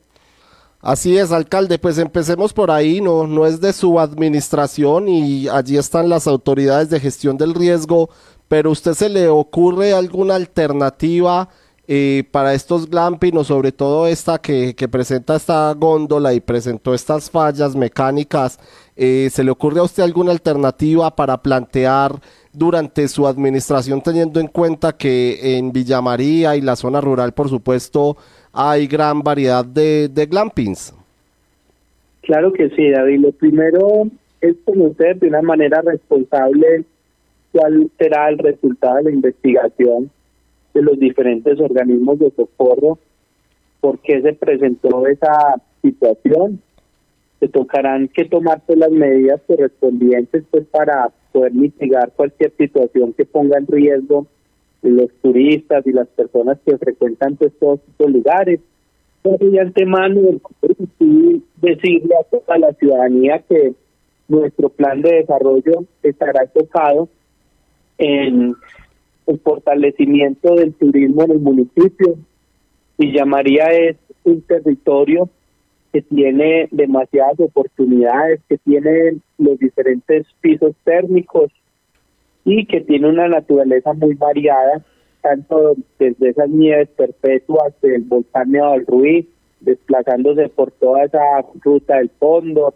Así 0.82 1.18
es, 1.18 1.32
alcalde, 1.32 1.80
pues 1.80 1.98
empecemos 1.98 2.54
por 2.54 2.70
ahí, 2.70 3.02
no, 3.02 3.26
no 3.26 3.46
es 3.46 3.60
de 3.60 3.74
su 3.74 4.00
administración 4.00 5.10
y 5.10 5.48
allí 5.48 5.78
están 5.78 6.10
las 6.10 6.28
autoridades 6.28 6.92
de 6.92 7.00
gestión 7.00 7.38
del 7.38 7.56
riesgo, 7.56 8.10
pero 8.48 8.70
usted 8.70 8.94
se 8.94 9.10
le 9.10 9.28
ocurre 9.28 9.94
alguna 9.94 10.36
alternativa 10.36 11.50
eh, 11.88 12.24
para 12.32 12.56
estos 12.56 12.90
glamping 12.90 13.38
o 13.38 13.44
sobre 13.44 13.72
todo 13.72 14.08
esta 14.08 14.40
que, 14.40 14.74
presenta 14.92 15.36
esta 15.36 15.72
góndola 15.74 16.34
y 16.34 16.40
presentó 16.40 16.94
estas 16.96 17.30
fallas 17.30 17.76
mecánicas, 17.76 18.60
eh, 18.96 19.30
¿se 19.30 19.44
le 19.44 19.52
ocurre 19.52 19.80
a 19.80 19.84
usted 19.84 20.02
alguna 20.02 20.32
alternativa 20.32 21.16
para 21.16 21.38
plantear 21.38 22.14
durante 22.52 23.08
su 23.08 23.28
administración 23.28 24.02
teniendo 24.02 24.40
en 24.40 24.48
cuenta 24.48 24.94
que 24.94 25.58
en 25.58 25.72
Villa 25.72 26.02
María 26.02 26.56
y 26.56 26.62
la 26.62 26.76
zona 26.76 27.02
rural, 27.02 27.34
por 27.34 27.50
supuesto, 27.50 28.18
hay 28.52 28.88
gran 28.88 29.22
variedad 29.22 29.64
de, 29.64 30.08
de 30.08 30.26
glampings? 30.26 30.94
Claro 32.22 32.52
que 32.52 32.70
sí, 32.70 32.90
David. 32.90 33.20
Lo 33.20 33.32
primero 33.34 34.08
es 34.42 34.56
conocer 34.66 35.20
de 35.20 35.28
una 35.28 35.44
manera 35.44 35.82
responsable 35.82 36.84
cuál 37.52 37.92
será 38.00 38.30
el 38.30 38.40
resultado 38.40 38.96
de 38.96 39.04
la 39.04 39.12
investigación 39.12 40.10
de 40.76 40.84
los 40.84 41.00
diferentes 41.00 41.60
organismos 41.60 42.20
de 42.20 42.30
socorro 42.32 43.00
por 43.80 44.00
qué 44.00 44.22
se 44.22 44.34
presentó 44.34 45.08
esa 45.08 45.56
situación. 45.82 46.62
Se 47.40 47.48
tocarán 47.48 48.08
que 48.10 48.26
tomarse 48.26 48.76
las 48.76 48.92
medidas 48.92 49.42
correspondientes 49.48 50.44
pues 50.52 50.66
para 50.68 51.12
poder 51.32 51.54
mitigar 51.54 52.12
cualquier 52.16 52.52
situación 52.58 53.14
que 53.14 53.26
ponga 53.26 53.58
en 53.58 53.68
riesgo 53.68 54.28
los 54.82 55.12
turistas 55.22 55.86
y 55.88 55.92
las 55.92 56.08
personas 56.10 56.58
que 56.66 56.78
frecuentan 56.78 57.36
pues, 57.38 57.52
todos 57.60 57.80
estos 57.90 58.12
lugares. 58.12 58.60
de 59.24 59.60
antemano 59.60 60.22
sí 61.00 61.44
decirle 61.62 62.16
a 62.16 62.24
toda 62.24 62.58
la 62.58 62.74
ciudadanía 62.74 63.44
que 63.48 63.74
nuestro 64.28 64.70
plan 64.70 65.02
de 65.02 65.16
desarrollo 65.16 65.86
estará 66.04 66.44
enfocado 66.44 67.10
en 67.98 68.56
el 69.28 69.40
fortalecimiento 69.40 70.56
del 70.56 70.74
turismo 70.74 71.24
en 71.24 71.32
el 71.32 71.40
municipio. 71.40 72.18
Villa 72.98 73.26
María 73.26 73.66
es 73.68 73.98
un 74.24 74.42
territorio 74.42 75.30
que 75.92 76.02
tiene 76.02 76.68
demasiadas 76.72 77.40
oportunidades, 77.40 78.42
que 78.50 78.58
tiene 78.58 79.18
los 79.38 79.58
diferentes 79.60 80.26
pisos 80.42 80.76
térmicos 80.84 81.52
y 82.44 82.66
que 82.66 82.82
tiene 82.82 83.10
una 83.10 83.28
naturaleza 83.28 83.94
muy 83.94 84.14
variada, 84.14 84.84
tanto 85.22 85.76
desde 85.98 86.30
esas 86.30 86.50
nieves 86.50 86.90
perpetuas 86.90 87.74
del 87.82 88.04
volcán 88.04 88.52
del 88.52 88.86
Ruiz, 88.86 89.26
desplazándose 89.62 90.50
por 90.50 90.72
toda 90.72 91.06
esa 91.06 91.46
ruta 91.64 91.98
del 91.98 92.10
fondo, 92.20 92.74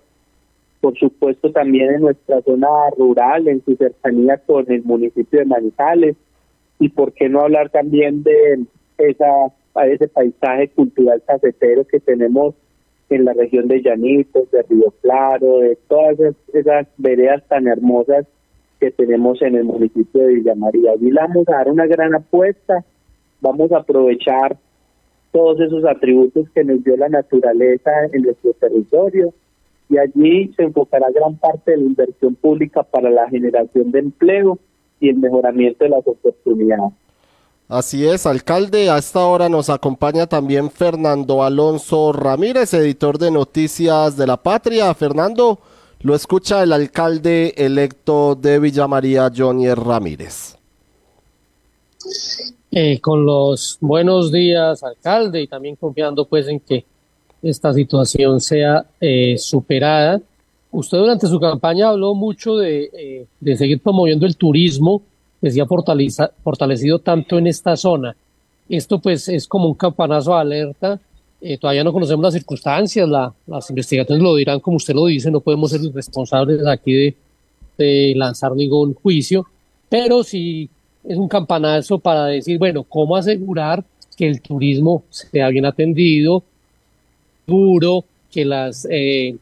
por 0.81 0.97
supuesto 0.97 1.51
también 1.51 1.95
en 1.95 2.01
nuestra 2.01 2.41
zona 2.41 2.67
rural, 2.97 3.47
en 3.47 3.63
su 3.63 3.75
cercanía 3.75 4.37
con 4.37 4.65
el 4.71 4.83
municipio 4.83 5.39
de 5.39 5.45
Manizales, 5.45 6.15
y 6.79 6.89
por 6.89 7.13
qué 7.13 7.29
no 7.29 7.41
hablar 7.41 7.69
también 7.69 8.23
de 8.23 8.65
esa 8.97 9.51
ese 9.85 10.07
paisaje 10.07 10.69
cultural 10.69 11.21
cafetero 11.25 11.85
que 11.85 11.99
tenemos 11.99 12.55
en 13.09 13.25
la 13.25 13.33
región 13.33 13.67
de 13.67 13.81
Llanitos, 13.81 14.51
de 14.51 14.63
Río 14.63 14.93
Claro, 15.01 15.59
de 15.59 15.77
todas 15.87 16.19
esas, 16.19 16.35
esas 16.53 16.87
veredas 16.97 17.43
tan 17.47 17.67
hermosas 17.67 18.25
que 18.79 18.91
tenemos 18.91 19.41
en 19.41 19.55
el 19.55 19.63
municipio 19.63 20.21
de 20.21 20.35
Villa 20.35 20.55
María. 20.55 20.91
Le 20.99 21.11
vamos 21.13 21.47
a 21.49 21.53
dar 21.53 21.69
una 21.69 21.85
gran 21.85 22.13
apuesta, 22.13 22.83
vamos 23.41 23.71
a 23.71 23.79
aprovechar 23.79 24.57
todos 25.31 25.59
esos 25.59 25.85
atributos 25.85 26.49
que 26.51 26.63
nos 26.63 26.83
dio 26.83 26.97
la 26.97 27.09
naturaleza 27.09 27.91
en 28.11 28.23
nuestro 28.23 28.53
territorio 28.53 29.33
y 29.89 29.97
allí 29.97 30.53
se 30.55 30.63
enfocará 30.63 31.09
gran 31.11 31.37
parte 31.37 31.71
de 31.71 31.77
la 31.77 31.83
inversión 31.83 32.35
pública 32.35 32.83
para 32.83 33.09
la 33.09 33.27
generación 33.29 33.91
de 33.91 33.99
empleo 33.99 34.59
y 34.99 35.09
el 35.09 35.17
mejoramiento 35.17 35.83
de 35.83 35.89
las 35.89 36.05
oportunidades. 36.05 36.93
Así 37.67 38.07
es, 38.07 38.25
alcalde. 38.25 38.89
A 38.89 38.97
esta 38.97 39.25
hora 39.25 39.47
nos 39.47 39.69
acompaña 39.69 40.25
también 40.25 40.71
Fernando 40.71 41.43
Alonso 41.43 42.11
Ramírez, 42.11 42.73
editor 42.73 43.19
de 43.19 43.29
Noticias 43.29 44.17
de 44.17 44.25
la 44.25 44.37
Patria. 44.37 44.91
Fernando, 44.95 45.59
lo 46.01 46.15
escucha 46.15 46.63
el 46.63 46.73
alcalde 46.73 47.53
electo 47.57 48.33
de 48.33 48.57
Villa 48.57 48.87
María, 48.87 49.31
Johnny 49.35 49.71
Ramírez. 49.71 50.57
Eh, 52.71 52.99
con 52.99 53.25
los 53.25 53.77
buenos 53.81 54.31
días, 54.31 54.83
alcalde, 54.83 55.41
y 55.41 55.47
también 55.47 55.75
confiando 55.75 56.25
pues 56.25 56.47
en 56.47 56.59
que 56.59 56.85
esta 57.43 57.73
situación 57.73 58.39
sea 58.39 58.85
eh, 58.99 59.35
superada. 59.37 60.19
Usted 60.71 60.97
durante 60.97 61.27
su 61.27 61.39
campaña 61.39 61.89
habló 61.89 62.13
mucho 62.13 62.57
de, 62.57 62.89
eh, 62.93 63.25
de 63.39 63.57
seguir 63.57 63.81
promoviendo 63.81 64.25
el 64.25 64.35
turismo 64.35 65.01
que 65.41 65.49
se 65.49 65.61
ha 65.61 65.65
fortalecido 65.65 66.99
tanto 66.99 67.37
en 67.37 67.47
esta 67.47 67.75
zona. 67.75 68.15
Esto 68.67 68.99
pues 68.99 69.27
es 69.29 69.47
como 69.47 69.67
un 69.67 69.73
campanazo 69.73 70.31
de 70.31 70.39
alerta. 70.39 70.99
Eh, 71.41 71.57
todavía 71.57 71.83
no 71.83 71.93
conocemos 71.93 72.21
las 72.23 72.33
circunstancias, 72.33 73.07
la, 73.07 73.33
las 73.47 73.69
investigaciones 73.69 74.21
lo 74.21 74.35
dirán 74.35 74.59
como 74.59 74.75
usted 74.75 74.93
lo 74.93 75.05
dice, 75.05 75.31
no 75.31 75.39
podemos 75.39 75.71
ser 75.71 75.81
responsables 75.93 76.67
aquí 76.67 76.91
de, 76.91 77.15
de 77.77 78.13
lanzar 78.17 78.53
ningún 78.53 78.93
juicio, 78.93 79.45
pero 79.87 80.21
sí 80.21 80.69
es 81.05 81.17
un 81.17 81.29
campanazo 81.29 81.97
para 81.97 82.25
decir, 82.25 82.59
bueno, 82.59 82.83
cómo 82.83 83.15
asegurar 83.15 83.85
que 84.17 84.27
el 84.27 84.41
turismo 84.41 85.03
sea 85.09 85.47
bien 85.47 85.65
atendido, 85.65 86.43
seguro, 87.45 88.03
que 88.29 88.43
las 88.43 88.85
eh, 88.91 89.37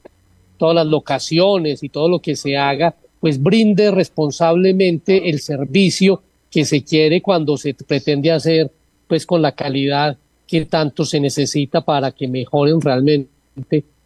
todas 0.58 0.76
las 0.76 0.88
locaciones 0.88 1.84
y 1.84 1.90
todo 1.90 2.10
lo 2.10 2.20
que 2.20 2.36
se 2.36 2.58
haga 2.58 2.96
pues 3.20 3.42
brinde 3.42 3.92
responsablemente 3.92 5.30
el 5.30 5.40
servicio 5.40 6.22
que 6.52 6.66
se 6.66 6.84
quiere 6.84 7.22
cuando 7.22 7.58
se 7.58 7.74
pretende 7.74 8.32
hacer 8.32 8.72
pues 9.08 9.26
con 9.26 9.42
la 9.42 9.54
calidad 9.54 10.18
que 10.48 10.66
tanto 10.66 11.04
se 11.04 11.20
necesita 11.20 11.82
para 11.82 12.12
que 12.12 12.28
mejoren 12.28 12.80
realmente 12.80 13.28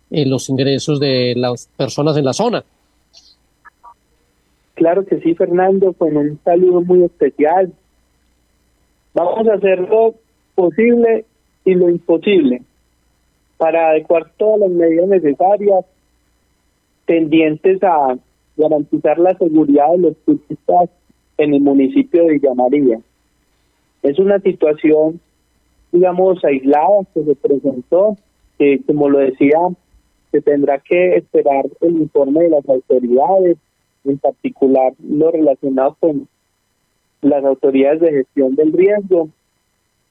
eh, 0.09 0.25
los 0.25 0.49
ingresos 0.49 0.99
de 0.99 1.33
las 1.35 1.67
personas 1.77 2.17
en 2.17 2.25
la 2.25 2.33
zona. 2.33 2.63
Claro 4.73 5.05
que 5.05 5.19
sí, 5.19 5.35
Fernando, 5.35 5.93
con 5.93 6.17
un 6.17 6.39
saludo 6.43 6.81
muy 6.81 7.03
especial. 7.03 7.71
Vamos 9.13 9.47
a 9.47 9.53
hacer 9.53 9.79
lo 9.79 10.15
posible 10.55 11.25
y 11.65 11.75
lo 11.75 11.89
imposible 11.89 12.63
para 13.57 13.91
adecuar 13.91 14.31
todas 14.37 14.61
las 14.61 14.69
medidas 14.71 15.07
necesarias 15.07 15.85
tendientes 17.11 17.83
a 17.83 18.17
garantizar 18.55 19.19
la 19.19 19.37
seguridad 19.37 19.91
de 19.91 19.97
los 19.97 20.17
turistas 20.23 20.89
en 21.37 21.53
el 21.53 21.59
municipio 21.59 22.23
de 22.23 22.35
Villa 22.35 22.53
María. 22.53 23.01
Es 24.01 24.17
una 24.17 24.39
situación, 24.39 25.19
digamos, 25.91 26.41
aislada 26.45 27.01
que 27.13 27.25
se 27.25 27.35
presentó, 27.35 28.15
que 28.57 28.79
como 28.87 29.09
lo 29.09 29.19
decía, 29.19 29.57
se 30.31 30.41
tendrá 30.41 30.79
que 30.79 31.17
esperar 31.17 31.65
el 31.81 31.97
informe 31.97 32.43
de 32.43 32.49
las 32.51 32.69
autoridades, 32.69 33.57
en 34.05 34.17
particular 34.17 34.93
lo 35.05 35.31
relacionado 35.31 35.97
con 35.99 36.29
las 37.21 37.43
autoridades 37.43 37.99
de 37.99 38.11
gestión 38.11 38.55
del 38.55 38.71
riesgo, 38.71 39.27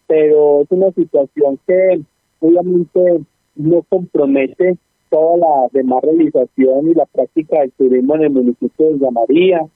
pero 0.06 0.60
es 0.60 0.70
una 0.70 0.90
situación 0.90 1.58
que 1.66 2.02
obviamente 2.40 3.24
no 3.56 3.82
compromete 3.88 4.76
toda 5.10 5.36
la 5.36 5.68
demás 5.72 6.02
realización 6.02 6.88
y 6.88 6.94
la 6.94 7.06
práctica 7.06 7.60
del 7.60 7.72
turismo 7.72 8.14
en 8.16 8.22
el 8.22 8.30
municipio 8.30 8.96
de 8.96 9.08
Villa 9.28 9.66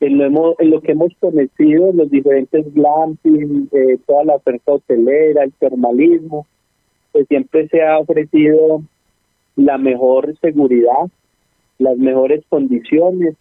hemos, 0.00 0.56
en 0.58 0.70
lo 0.70 0.80
que 0.80 0.92
hemos 0.92 1.12
conocido, 1.20 1.92
los 1.92 2.10
diferentes 2.10 2.72
glamping, 2.74 3.68
eh, 3.72 3.98
toda 4.06 4.24
la 4.24 4.34
oferta 4.36 4.72
hotelera, 4.72 5.44
el 5.44 5.52
termalismo, 5.52 6.46
pues 7.12 7.26
siempre 7.28 7.68
se 7.68 7.82
ha 7.82 7.98
ofrecido 7.98 8.82
la 9.56 9.78
mejor 9.78 10.36
seguridad, 10.40 11.08
las 11.78 11.96
mejores 11.96 12.44
condiciones 12.48 13.36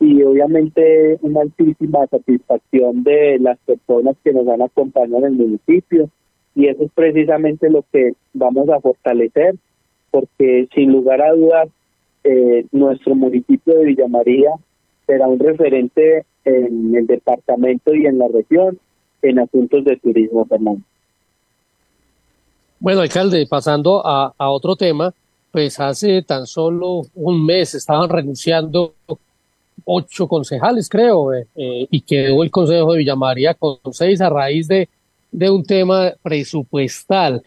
y 0.00 0.22
obviamente 0.22 1.18
una 1.22 1.42
altísima 1.42 2.06
satisfacción 2.06 3.02
de 3.02 3.38
las 3.38 3.58
personas 3.58 4.16
que 4.22 4.32
nos 4.32 4.46
han 4.48 4.62
acompañado 4.62 5.26
en 5.26 5.32
el 5.32 5.38
municipio. 5.38 6.08
Y 6.54 6.68
eso 6.68 6.84
es 6.84 6.90
precisamente 6.92 7.68
lo 7.70 7.84
que 7.92 8.14
vamos 8.32 8.68
a 8.70 8.80
fortalecer 8.80 9.56
porque 10.16 10.66
sin 10.74 10.92
lugar 10.92 11.20
a 11.20 11.34
dudas 11.34 11.68
eh, 12.24 12.64
nuestro 12.72 13.14
municipio 13.14 13.74
de 13.74 13.84
Villa 13.84 14.08
María 14.08 14.48
será 15.06 15.28
un 15.28 15.38
referente 15.38 16.24
en 16.46 16.94
el 16.96 17.06
departamento 17.06 17.94
y 17.94 18.06
en 18.06 18.16
la 18.16 18.26
región 18.28 18.78
en 19.20 19.40
asuntos 19.40 19.84
de 19.84 19.98
turismo, 19.98 20.46
Fernando. 20.46 20.80
Bueno, 22.80 23.02
alcalde, 23.02 23.46
pasando 23.46 24.00
a, 24.06 24.32
otro 24.38 24.74
tema, 24.74 25.12
pues 25.52 25.78
hace 25.80 26.22
tan 26.22 26.46
solo 26.46 27.02
un 27.14 27.44
mes 27.44 27.74
estaban 27.74 28.08
renunciando 28.08 28.94
ocho 29.84 30.26
concejales, 30.26 30.88
creo, 30.88 31.34
eh, 31.34 31.46
eh, 31.56 31.88
y 31.90 32.00
quedó 32.00 32.42
el 32.42 32.50
Consejo 32.50 32.92
de 32.92 33.00
Villa 33.00 33.16
María 33.16 33.52
con 33.52 33.76
seis 33.92 34.22
a 34.22 34.30
raíz 34.30 34.66
de, 34.66 34.88
de 35.30 35.50
un 35.50 35.62
tema 35.62 36.14
presupuestal. 36.22 37.42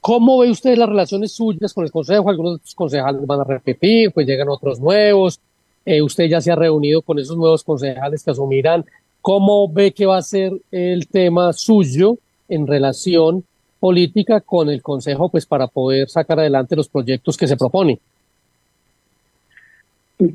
¿Cómo 0.00 0.38
ve 0.38 0.50
usted 0.50 0.76
las 0.76 0.88
relaciones 0.88 1.32
suyas 1.32 1.72
con 1.72 1.84
el 1.84 1.90
Consejo? 1.90 2.28
Algunos 2.28 2.74
concejales 2.74 3.26
van 3.26 3.40
a 3.40 3.44
repetir, 3.44 4.12
pues 4.12 4.26
llegan 4.26 4.48
otros 4.48 4.80
nuevos. 4.80 5.40
Eh, 5.84 6.02
usted 6.02 6.24
ya 6.24 6.40
se 6.40 6.50
ha 6.50 6.56
reunido 6.56 7.02
con 7.02 7.18
esos 7.18 7.36
nuevos 7.36 7.64
concejales 7.64 8.22
que 8.22 8.30
asumirán. 8.30 8.84
¿Cómo 9.22 9.68
ve 9.68 9.92
que 9.92 10.06
va 10.06 10.16
a 10.16 10.22
ser 10.22 10.52
el 10.70 11.06
tema 11.06 11.52
suyo 11.52 12.16
en 12.48 12.66
relación 12.66 13.44
política 13.78 14.40
con 14.40 14.68
el 14.68 14.82
Consejo, 14.82 15.28
pues 15.28 15.46
para 15.46 15.66
poder 15.66 16.08
sacar 16.08 16.38
adelante 16.40 16.76
los 16.76 16.88
proyectos 16.88 17.36
que 17.36 17.46
se 17.46 17.56
propone? 17.56 17.98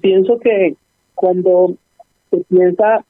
Pienso 0.02 0.40
que 0.40 0.76
cuando 1.14 1.76
se 2.32 2.38
piensa 2.50 3.06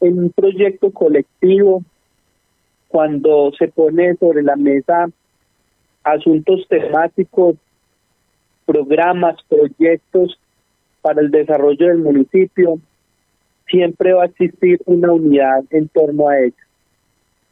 en 0.00 0.18
un 0.18 0.30
proyecto 0.30 0.90
colectivo, 0.90 1.82
cuando 2.88 3.52
se 3.58 3.68
pone 3.68 4.16
sobre 4.16 4.42
la 4.42 4.56
mesa 4.56 5.08
asuntos 6.06 6.66
temáticos, 6.68 7.56
programas, 8.64 9.36
proyectos 9.48 10.38
para 11.02 11.20
el 11.20 11.32
desarrollo 11.32 11.88
del 11.88 11.98
municipio, 11.98 12.78
siempre 13.68 14.12
va 14.12 14.22
a 14.22 14.26
existir 14.26 14.80
una 14.86 15.12
unidad 15.12 15.64
en 15.70 15.88
torno 15.88 16.28
a 16.28 16.38
ello. 16.38 16.54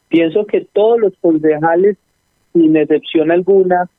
Pienso 0.08 0.46
que 0.46 0.66
todos 0.72 1.00
los 1.00 1.12
concejales, 1.20 1.96
sin 2.52 2.76
excepción 2.76 3.32
alguna, 3.32 3.90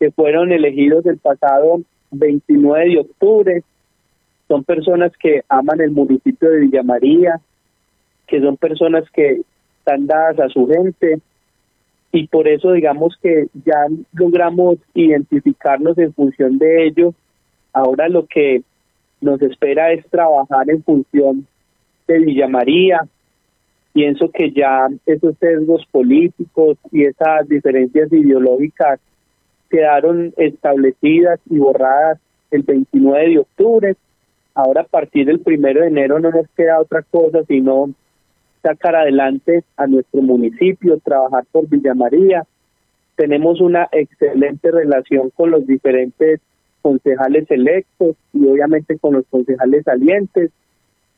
que 0.00 0.10
fueron 0.10 0.50
elegidos 0.50 1.06
el 1.06 1.18
pasado 1.18 1.80
29 2.10 2.90
de 2.90 2.98
octubre, 2.98 3.62
son 4.48 4.64
personas 4.64 5.12
que 5.16 5.42
aman 5.48 5.80
el 5.80 5.92
municipio 5.92 6.50
de 6.50 6.58
Villa 6.58 6.82
María, 6.82 7.40
que 8.26 8.40
son 8.40 8.56
personas 8.56 9.04
que 9.10 9.42
están 9.78 10.06
dadas 10.08 10.40
a 10.40 10.48
su 10.48 10.66
gente, 10.66 11.20
y 12.14 12.28
por 12.28 12.46
eso 12.46 12.70
digamos 12.70 13.18
que 13.20 13.48
ya 13.66 13.88
logramos 14.12 14.76
identificarnos 14.94 15.98
en 15.98 16.14
función 16.14 16.58
de 16.58 16.86
ello. 16.86 17.12
Ahora 17.72 18.08
lo 18.08 18.26
que 18.26 18.62
nos 19.20 19.42
espera 19.42 19.92
es 19.92 20.06
trabajar 20.06 20.70
en 20.70 20.84
función 20.84 21.44
de 22.06 22.18
Villa 22.20 22.46
María. 22.46 23.00
Pienso 23.92 24.30
que 24.30 24.52
ya 24.52 24.86
esos 25.06 25.36
sesgos 25.38 25.84
políticos 25.90 26.78
y 26.92 27.02
esas 27.02 27.48
diferencias 27.48 28.12
ideológicas 28.12 29.00
quedaron 29.68 30.32
establecidas 30.36 31.40
y 31.50 31.58
borradas 31.58 32.20
el 32.52 32.62
29 32.62 33.28
de 33.28 33.38
octubre. 33.40 33.96
Ahora 34.54 34.82
a 34.82 34.86
partir 34.86 35.26
del 35.26 35.40
primero 35.40 35.80
de 35.80 35.88
enero 35.88 36.20
no 36.20 36.30
nos 36.30 36.46
queda 36.56 36.80
otra 36.80 37.02
cosa 37.02 37.42
sino 37.48 37.92
sacar 38.64 38.96
adelante 38.96 39.62
a 39.76 39.86
nuestro 39.86 40.22
municipio, 40.22 40.98
trabajar 41.04 41.44
por 41.52 41.68
Villa 41.68 41.94
María. 41.94 42.44
Tenemos 43.14 43.60
una 43.60 43.88
excelente 43.92 44.70
relación 44.70 45.30
con 45.30 45.50
los 45.50 45.66
diferentes 45.66 46.40
concejales 46.80 47.48
electos 47.50 48.16
y 48.32 48.46
obviamente 48.46 48.98
con 48.98 49.14
los 49.14 49.26
concejales 49.30 49.84
salientes, 49.84 50.50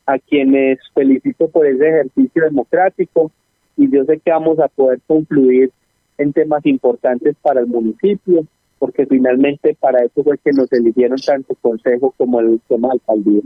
a 0.05 0.19
quienes 0.19 0.79
felicito 0.93 1.49
por 1.49 1.65
ese 1.65 1.87
ejercicio 1.87 2.43
democrático 2.43 3.31
y 3.77 3.89
yo 3.91 4.03
sé 4.05 4.19
que 4.19 4.31
vamos 4.31 4.59
a 4.59 4.67
poder 4.67 4.99
concluir 5.07 5.71
en 6.17 6.33
temas 6.33 6.65
importantes 6.65 7.35
para 7.41 7.61
el 7.61 7.67
municipio, 7.67 8.45
porque 8.79 9.05
finalmente 9.05 9.75
para 9.79 10.03
eso 10.03 10.23
fue 10.23 10.37
que 10.37 10.51
nos 10.51 10.71
eligieron 10.73 11.17
tanto 11.17 11.55
consejo 11.61 12.13
como 12.17 12.39
el 12.39 12.59
tema 12.67 12.89
alcaldía. 12.91 13.41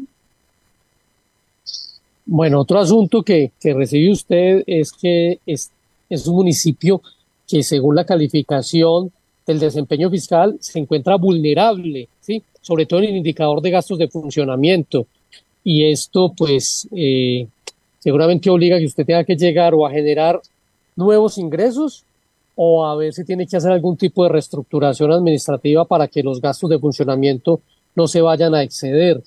Bueno, 2.34 2.62
otro 2.62 2.80
asunto 2.80 3.24
que, 3.24 3.52
que 3.60 3.74
recibe 3.74 4.10
usted 4.10 4.64
es 4.66 4.94
que 4.94 5.40
es, 5.46 5.70
es 6.10 6.26
un 6.28 6.36
municipio 6.36 7.02
que 7.46 7.62
según 7.62 7.94
la 7.94 8.06
calificación 8.06 9.12
del 9.46 9.60
desempeño 9.60 10.10
fiscal 10.10 10.56
se 10.62 10.80
encuentra 10.80 11.18
vulnerable, 11.18 12.08
¿sí? 12.22 12.42
sobre 12.62 12.86
todo 12.86 13.02
en 13.02 13.10
el 13.10 13.18
indicador 13.18 13.62
de 13.62 13.72
gastos 13.72 14.00
de 14.00 14.08
funcionamiento. 14.08 15.08
Y 15.62 15.84
esto, 15.84 16.32
pues, 16.32 16.88
eh, 16.96 17.48
seguramente 18.00 18.50
obliga 18.50 18.78
a 18.78 18.80
que 18.80 18.86
usted 18.86 19.06
tenga 19.06 19.26
que 19.26 19.36
llegar 19.36 19.74
o 19.74 19.86
a 19.86 19.92
generar 19.92 20.40
nuevos 20.96 21.38
ingresos 21.38 22.06
o 22.56 22.86
a 22.86 22.96
ver 22.96 23.12
si 23.12 23.26
tiene 23.26 23.46
que 23.46 23.58
hacer 23.58 23.74
algún 23.74 23.98
tipo 23.98 24.24
de 24.24 24.30
reestructuración 24.30 25.12
administrativa 25.12 25.84
para 25.84 26.08
que 26.08 26.24
los 26.24 26.40
gastos 26.40 26.70
de 26.70 26.80
funcionamiento 26.80 27.60
no 27.94 28.08
se 28.08 28.22
vayan 28.22 28.56
a 28.56 28.64
exceder. 28.64 29.22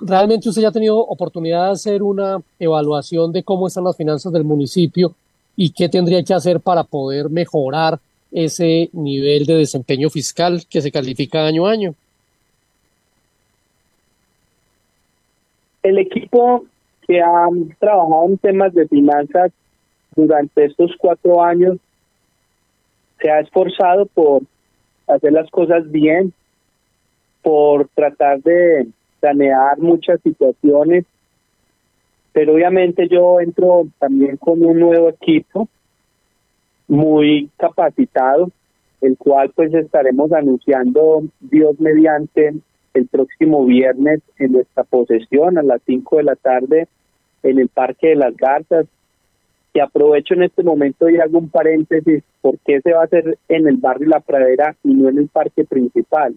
¿Realmente 0.00 0.48
usted 0.48 0.62
ya 0.62 0.68
ha 0.68 0.72
tenido 0.72 0.98
oportunidad 0.98 1.66
de 1.66 1.72
hacer 1.72 2.02
una 2.02 2.40
evaluación 2.58 3.32
de 3.32 3.42
cómo 3.42 3.66
están 3.66 3.84
las 3.84 3.96
finanzas 3.96 4.32
del 4.32 4.44
municipio 4.44 5.12
y 5.56 5.70
qué 5.70 5.88
tendría 5.88 6.22
que 6.22 6.34
hacer 6.34 6.60
para 6.60 6.84
poder 6.84 7.28
mejorar 7.28 7.98
ese 8.30 8.90
nivel 8.92 9.44
de 9.44 9.54
desempeño 9.54 10.08
fiscal 10.08 10.62
que 10.70 10.80
se 10.80 10.92
califica 10.92 11.44
año 11.44 11.66
a 11.66 11.72
año? 11.72 11.94
El 15.82 15.98
equipo 15.98 16.64
que 17.06 17.20
ha 17.20 17.48
trabajado 17.80 18.26
en 18.26 18.38
temas 18.38 18.74
de 18.74 18.86
finanzas 18.86 19.50
durante 20.14 20.66
estos 20.66 20.92
cuatro 20.98 21.42
años 21.42 21.78
se 23.20 23.30
ha 23.30 23.40
esforzado 23.40 24.06
por 24.06 24.42
hacer 25.08 25.32
las 25.32 25.50
cosas 25.50 25.90
bien, 25.90 26.32
por 27.42 27.88
tratar 27.94 28.40
de 28.42 28.86
sanear 29.20 29.78
muchas 29.78 30.20
situaciones, 30.22 31.04
pero 32.32 32.54
obviamente 32.54 33.08
yo 33.08 33.40
entro 33.40 33.86
también 33.98 34.36
con 34.36 34.64
un 34.64 34.78
nuevo 34.78 35.08
equipo 35.08 35.68
muy 36.86 37.50
capacitado, 37.56 38.50
el 39.00 39.16
cual 39.16 39.50
pues 39.54 39.72
estaremos 39.74 40.32
anunciando 40.32 41.22
Dios 41.40 41.78
mediante 41.78 42.54
el 42.94 43.06
próximo 43.06 43.64
viernes 43.64 44.22
en 44.38 44.52
nuestra 44.52 44.84
posesión 44.84 45.58
a 45.58 45.62
las 45.62 45.80
5 45.86 46.16
de 46.16 46.22
la 46.22 46.36
tarde 46.36 46.88
en 47.42 47.58
el 47.58 47.68
Parque 47.68 48.08
de 48.08 48.16
las 48.16 48.36
Garzas. 48.36 48.86
Y 49.74 49.80
aprovecho 49.80 50.34
en 50.34 50.44
este 50.44 50.62
momento 50.62 51.08
y 51.08 51.18
hago 51.18 51.38
un 51.38 51.50
paréntesis, 51.50 52.24
¿por 52.40 52.58
qué 52.60 52.80
se 52.80 52.92
va 52.92 53.02
a 53.02 53.04
hacer 53.04 53.38
en 53.48 53.68
el 53.68 53.76
barrio 53.76 54.08
La 54.08 54.20
Pradera 54.20 54.74
y 54.82 54.94
no 54.94 55.08
en 55.08 55.18
el 55.18 55.28
parque 55.28 55.64
principal? 55.64 56.34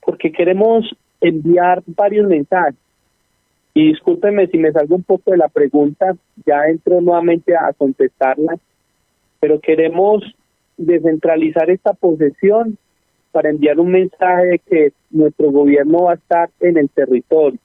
Porque 0.00 0.32
queremos 0.32 0.96
enviar 1.28 1.82
varios 1.86 2.28
mensajes. 2.28 2.74
Y 3.72 3.88
discúlpeme 3.88 4.46
si 4.46 4.58
me 4.58 4.72
salgo 4.72 4.94
un 4.94 5.02
poco 5.02 5.32
de 5.32 5.38
la 5.38 5.48
pregunta, 5.48 6.14
ya 6.46 6.66
entro 6.66 7.00
nuevamente 7.00 7.56
a 7.56 7.72
contestarla, 7.72 8.56
pero 9.40 9.58
queremos 9.60 10.22
descentralizar 10.76 11.70
esta 11.70 11.92
posesión 11.92 12.78
para 13.32 13.50
enviar 13.50 13.80
un 13.80 13.90
mensaje 13.90 14.46
de 14.46 14.58
que 14.60 14.92
nuestro 15.10 15.50
gobierno 15.50 16.04
va 16.04 16.12
a 16.12 16.16
estar 16.16 16.50
en 16.60 16.78
el 16.78 16.88
territorio. 16.88 17.58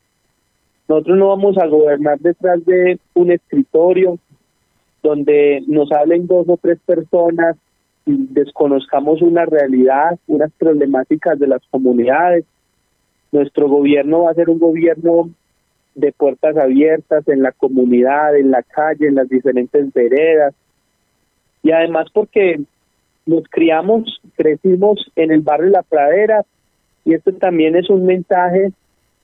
Nosotros 0.87 1.17
no 1.17 1.27
vamos 1.27 1.57
a 1.59 1.67
gobernar 1.67 2.17
detrás 2.19 2.65
de 2.65 2.97
un 3.13 3.31
escritorio 3.31 4.17
donde 5.03 5.63
nos 5.67 5.91
hablen 5.91 6.25
dos 6.25 6.47
o 6.49 6.57
tres 6.57 6.79
personas 6.85 7.55
y 8.05 8.15
desconozcamos 8.31 9.21
una 9.21 9.45
realidad, 9.45 10.17
unas 10.27 10.51
problemáticas 10.53 11.37
de 11.37 11.47
las 11.47 11.61
comunidades. 11.69 12.45
Nuestro 13.31 13.69
gobierno 13.69 14.23
va 14.23 14.31
a 14.31 14.35
ser 14.35 14.49
un 14.49 14.59
gobierno 14.59 15.29
de 15.95 16.11
puertas 16.11 16.57
abiertas 16.57 17.27
en 17.27 17.43
la 17.43 17.51
comunidad, 17.51 18.35
en 18.37 18.51
la 18.51 18.63
calle, 18.63 19.07
en 19.07 19.15
las 19.15 19.29
diferentes 19.29 19.91
veredas. 19.93 20.53
Y 21.61 21.71
además 21.71 22.07
porque 22.13 22.59
nos 23.25 23.43
criamos, 23.49 24.21
crecimos 24.35 25.11
en 25.15 25.31
el 25.31 25.41
barrio 25.41 25.69
La 25.69 25.83
Pradera 25.83 26.45
y 27.05 27.13
esto 27.13 27.33
también 27.33 27.75
es 27.75 27.89
un 27.89 28.05
mensaje 28.05 28.71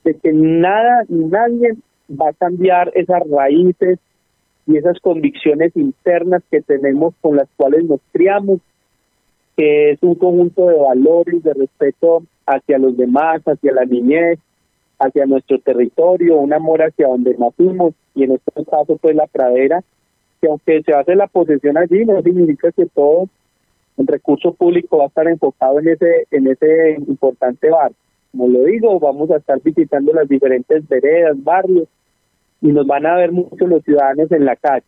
de 0.04 0.13
que 0.15 0.32
nada 0.34 1.04
nadie 1.10 1.76
va 2.10 2.30
a 2.30 2.34
cambiar 2.34 2.91
esas 2.94 3.24
raíces 3.30 4.00
y 4.68 4.78
esas 4.78 5.00
convicciones 5.00 5.76
internas 5.76 6.44
que 6.52 6.62
tenemos 6.62 7.13
con 7.22 7.38
las 7.38 7.48
cuales 7.56 7.86
nos 7.86 8.00
criamos, 8.12 8.60
que 9.56 9.91
es 9.91 10.04
un 10.04 10.15
conjunto 10.15 10.68
de 10.68 10.78
valores, 10.78 11.44
de 11.44 11.54
respeto 11.54 12.24
hacia 12.46 12.78
los 12.78 12.96
demás, 12.98 13.42
hacia 13.46 13.74
la 13.74 13.86
niñez, 13.86 14.40
hacia 15.00 15.26
nuestro 15.26 15.60
territorio, 15.60 16.38
un 16.38 16.54
amor 16.54 16.82
hacia 16.82 17.08
donde 17.08 17.36
nacimos 17.38 17.94
y 18.14 18.24
en 18.24 18.34
este 18.34 18.52
caso 18.66 18.98
pues 18.98 19.16
la 19.16 19.28
pradera, 19.28 19.84
que 20.42 20.48
aunque 20.48 20.84
se 20.84 20.94
hace 20.94 21.16
la 21.16 21.28
posesión 21.28 21.78
allí 21.78 22.06
no 22.06 22.22
significa 22.22 22.72
que 22.72 22.86
todo 22.86 23.28
el 23.98 24.08
recurso 24.08 24.54
público 24.54 24.98
va 24.98 25.06
a 25.06 25.08
estar 25.08 25.28
enfocado 25.28 25.80
en 25.80 25.90
ese 25.90 26.28
en 26.32 26.48
ese 26.48 26.96
importante 27.08 27.70
bar. 27.70 27.92
Como 28.32 28.50
lo 28.50 28.64
digo, 28.66 29.00
vamos 29.00 29.32
a 29.32 29.38
estar 29.38 29.62
visitando 29.62 30.14
las 30.14 30.28
diferentes 30.28 30.88
veredas, 30.88 31.42
barrios 31.42 31.88
y 32.62 32.68
nos 32.68 32.86
van 32.86 33.06
a 33.06 33.16
ver 33.16 33.32
mucho 33.32 33.68
los 33.68 33.84
ciudadanos 33.84 34.32
en 34.32 34.46
la 34.46 34.56
calle. 34.56 34.86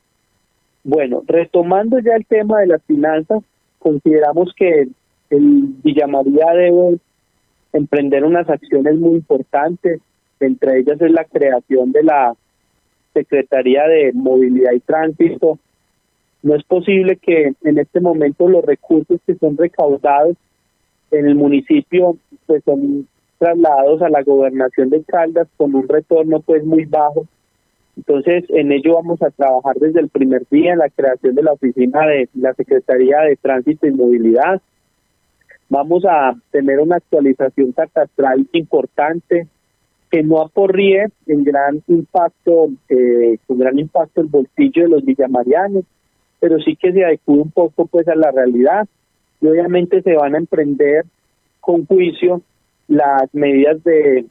Bueno, 0.84 1.24
retomando 1.28 2.00
ya 2.00 2.16
el 2.16 2.26
tema 2.26 2.60
de 2.60 2.68
las 2.68 2.84
finanzas, 2.84 3.44
consideramos 3.80 4.54
que 4.56 4.88
el 5.30 5.76
Villa 5.84 6.08
María 6.08 6.54
debe 6.54 6.98
emprender 7.78 8.24
unas 8.24 8.50
acciones 8.50 8.96
muy 8.98 9.16
importantes, 9.16 10.02
entre 10.40 10.80
ellas 10.80 11.00
es 11.02 11.12
la 11.12 11.24
creación 11.26 11.92
de 11.92 12.04
la 12.04 12.34
Secretaría 13.14 13.88
de 13.88 14.12
Movilidad 14.14 14.74
y 14.74 14.80
Tránsito. 14.80 15.58
No 16.44 16.56
es 16.56 16.64
posible 16.64 17.18
que 17.18 17.54
en 17.64 17.80
este 17.80 18.00
momento 18.00 18.48
los 18.48 18.64
recursos 18.64 19.20
que 19.26 19.36
son 19.36 19.58
recaudados 19.58 20.38
en 21.12 21.28
el 21.28 21.36
municipio 21.36 22.18
pues 22.46 22.64
son 22.64 23.08
trasladados 23.40 24.02
a 24.02 24.10
la 24.10 24.24
gobernación 24.24 24.90
de 24.90 25.04
Caldas 25.04 25.48
con 25.58 25.76
un 25.76 25.88
retorno 25.88 26.42
pues 26.42 26.64
muy 26.64 26.86
bajo. 26.86 27.26
Entonces, 27.96 28.46
en 28.50 28.72
ello 28.72 28.96
vamos 28.96 29.22
a 29.24 29.32
trabajar 29.32 29.76
desde 29.78 30.00
el 30.00 30.10
primer 30.10 30.44
día 30.50 30.74
en 30.74 30.80
la 30.80 30.90
creación 30.90 31.34
de 31.34 31.44
la 31.44 31.54
oficina 31.54 32.06
de 32.06 32.30
la 32.36 32.54
Secretaría 32.54 33.22
de 33.22 33.36
Tránsito 33.38 33.88
y 33.88 33.92
Movilidad, 33.92 34.62
Vamos 35.70 36.06
a 36.06 36.34
tener 36.52 36.80
una 36.80 36.96
actualización 36.98 37.74
catastral 37.74 38.48
importante 38.54 39.48
que 40.10 40.24
no 40.24 40.42
aporríe 40.42 41.08
en 41.26 41.44
gran 41.44 41.84
impacto, 41.88 42.70
eh, 42.88 43.38
con 43.46 43.60
gran 43.60 43.78
impacto 43.78 44.22
el 44.22 44.28
bolsillo 44.28 44.84
de 44.84 44.90
los 44.90 45.06
villamarianos, 45.06 45.84
pero 46.40 46.60
sí 46.60 46.76
que 46.76 46.94
se 46.94 47.04
adecue 47.04 47.36
un 47.36 47.52
poco 47.52 47.86
pues 47.88 48.08
a 48.08 48.16
la 48.16 48.32
realidad 48.32 48.88
y 49.42 49.48
obviamente 49.48 50.02
se 50.02 50.14
van 50.16 50.36
a 50.36 50.38
emprender 50.38 51.06
con 51.60 51.86
juicio 51.86 52.42
las 52.88 53.34
medidas 53.34 53.84
de 53.84 54.26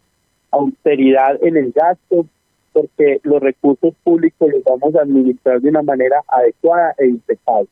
austeridad 0.51 1.39
en 1.43 1.57
el 1.59 1.73
gasto, 1.73 2.27
porque 2.73 3.21
los 3.23 3.43
recursos 3.43 3.95
públicos 4.03 4.51
los 4.51 4.65
vamos 4.65 4.95
a 4.95 5.03
administrar 5.03 5.61
de 5.61 5.69
una 5.69 5.83
manera 5.83 6.23
adecuada 6.29 6.95
e 6.99 7.07
impecable. 7.07 7.69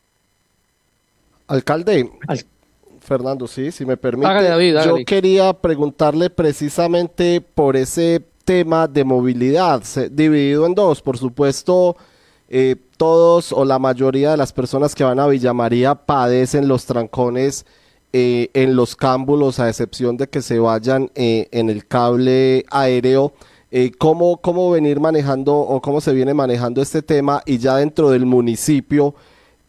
Alcalde, 1.47 2.11
Fernando, 3.05 3.47
sí, 3.47 3.71
si 3.71 3.85
me 3.85 3.97
permite. 3.97 4.29
Yo 4.85 4.97
quería 5.05 5.53
preguntarle 5.53 6.31
precisamente 6.31 7.41
por 7.41 7.77
ese 7.77 8.23
tema 8.45 8.87
de 8.89 9.05
movilidad, 9.05 9.83
dividido 10.11 10.67
en 10.67 10.75
dos. 10.75 11.03
Por 11.03 11.19
supuesto, 11.19 11.97
eh, 12.49 12.77
todos 12.97 13.53
o 13.53 13.65
la 13.65 13.79
mayoría 13.79 14.31
de 14.31 14.37
las 14.37 14.53
personas 14.53 14.95
que 14.95 15.05
van 15.05 15.21
a 15.21 15.27
Villa 15.27 15.53
María 15.53 15.95
padecen 15.95 16.67
los 16.67 16.87
trancones 16.87 17.67
eh, 18.13 18.51
en 18.55 18.77
los 18.77 18.97
cámbulos, 18.97 19.61
a 19.61 19.69
excepción 19.69 20.17
de 20.17 20.29
que 20.29 20.41
se 20.41 20.59
vayan 20.59 21.11
eh, 21.15 21.49
en 21.53 21.71
el 21.71 21.87
cable 21.87 22.65
aéreo. 22.71 23.33
¿cómo, 23.99 24.37
¿Cómo 24.37 24.71
venir 24.71 25.01
manejando 25.01 25.57
o 25.57 25.83
cómo 25.83 26.01
se 26.01 26.13
viene 26.13 26.33
manejando 26.33 26.81
este 26.81 27.03
tema? 27.03 27.43
Y 27.45 27.59
ya 27.59 27.79
dentro 27.79 28.09
del 28.09 28.25
municipio 28.25 29.17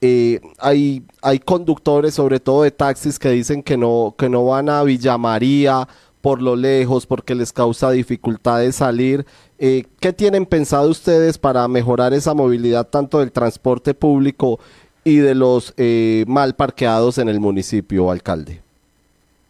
eh, 0.07 0.39
hay, 0.59 1.01
hay 1.23 1.39
conductores, 1.39 2.13
sobre 2.13 2.39
todo 2.39 2.61
de 2.61 2.69
taxis, 2.69 3.17
que 3.17 3.29
dicen 3.29 3.63
que 3.63 3.75
no, 3.75 4.13
que 4.15 4.29
no 4.29 4.45
van 4.45 4.69
a 4.69 4.83
Villa 4.83 5.17
María 5.17 5.87
por 6.21 6.43
lo 6.43 6.55
lejos, 6.55 7.07
porque 7.07 7.33
les 7.33 7.51
causa 7.51 7.89
dificultades 7.89 8.75
salir. 8.75 9.25
Eh, 9.57 9.83
¿Qué 9.99 10.13
tienen 10.13 10.45
pensado 10.45 10.91
ustedes 10.91 11.39
para 11.39 11.67
mejorar 11.67 12.13
esa 12.13 12.35
movilidad 12.35 12.87
tanto 12.87 13.19
del 13.19 13.31
transporte 13.31 13.95
público 13.95 14.59
y 15.03 15.17
de 15.17 15.33
los 15.33 15.73
eh, 15.77 16.23
mal 16.27 16.55
parqueados 16.55 17.17
en 17.17 17.29
el 17.29 17.39
municipio, 17.39 18.11
alcalde? 18.11 18.61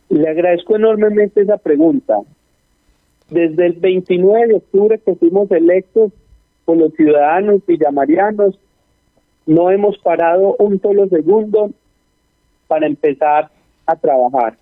Le 0.07 0.29
agradezco 0.29 0.77
enormemente 0.77 1.41
esa 1.41 1.57
pregunta. 1.57 2.17
Desde 3.29 3.65
el 3.65 3.73
29 3.73 4.47
de 4.47 4.55
octubre 4.55 4.99
que 4.99 5.15
fuimos 5.15 5.51
electos 5.51 6.13
por 6.63 6.77
los 6.77 6.93
ciudadanos 6.93 7.61
villamarianos, 7.67 8.57
no 9.45 9.71
hemos 9.71 9.97
parado 9.99 10.55
un 10.59 10.81
solo 10.81 11.07
segundo 11.07 11.71
para 12.67 12.87
empezar 12.87 13.49
a 13.85 13.95
trabajar. 13.95 14.57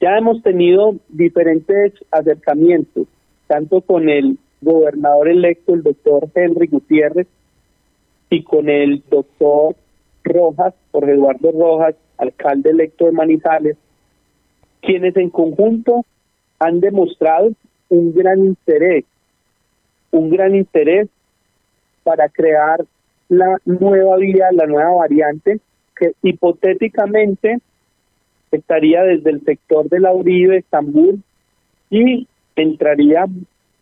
Ya 0.00 0.16
hemos 0.16 0.42
tenido 0.42 0.94
diferentes 1.08 1.92
acercamientos, 2.10 3.06
tanto 3.46 3.82
con 3.82 4.08
el 4.08 4.38
gobernador 4.62 5.28
electo, 5.28 5.74
el 5.74 5.82
doctor 5.82 6.28
Henry 6.34 6.68
Gutiérrez, 6.68 7.26
y 8.30 8.42
con 8.44 8.68
el 8.68 9.02
doctor 9.10 9.74
Rojas, 10.22 10.74
Jorge 10.92 11.12
Eduardo 11.12 11.52
Rojas, 11.52 11.96
alcalde 12.16 12.70
electo 12.70 13.06
de 13.06 13.12
Manizales, 13.12 13.76
quienes 14.80 15.16
en 15.16 15.30
conjunto 15.30 16.04
han 16.58 16.80
demostrado 16.80 17.50
un 17.88 18.14
gran 18.14 18.38
interés, 18.38 19.04
un 20.12 20.30
gran 20.30 20.54
interés 20.54 21.08
para 22.04 22.28
crear 22.28 22.84
la 23.30 23.58
nueva 23.64 24.16
vía, 24.16 24.48
la 24.52 24.66
nueva 24.66 24.90
variante, 24.90 25.60
que 25.96 26.12
hipotéticamente 26.22 27.58
estaría 28.50 29.04
desde 29.04 29.30
el 29.30 29.44
sector 29.44 29.88
de 29.88 30.00
la 30.00 30.12
Uribe, 30.12 30.58
Estambul, 30.58 31.22
y 31.90 32.26
entraría 32.56 33.26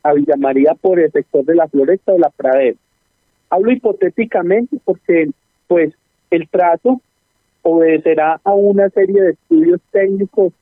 a 0.03 0.13
Villa 0.13 0.37
María 0.37 0.75
por 0.75 1.01
el 1.01 1.11
sector 1.11 1.45
de 1.45 1.55
la 1.55 1.67
Floresta 1.67 2.13
o 2.13 2.19
la 2.19 2.29
Pradera. 2.29 2.77
Hablo 3.51 3.73
hipotéticamente 3.73 4.77
porque, 4.85 5.31
pues, 5.67 5.95
el 6.31 6.47
trazo 6.49 7.01
obedecerá 7.63 8.41
a 8.45 8.53
una 8.53 8.91
serie 8.91 9.23
de 9.23 9.31
estudios 9.31 9.81
técnicos 9.91 10.53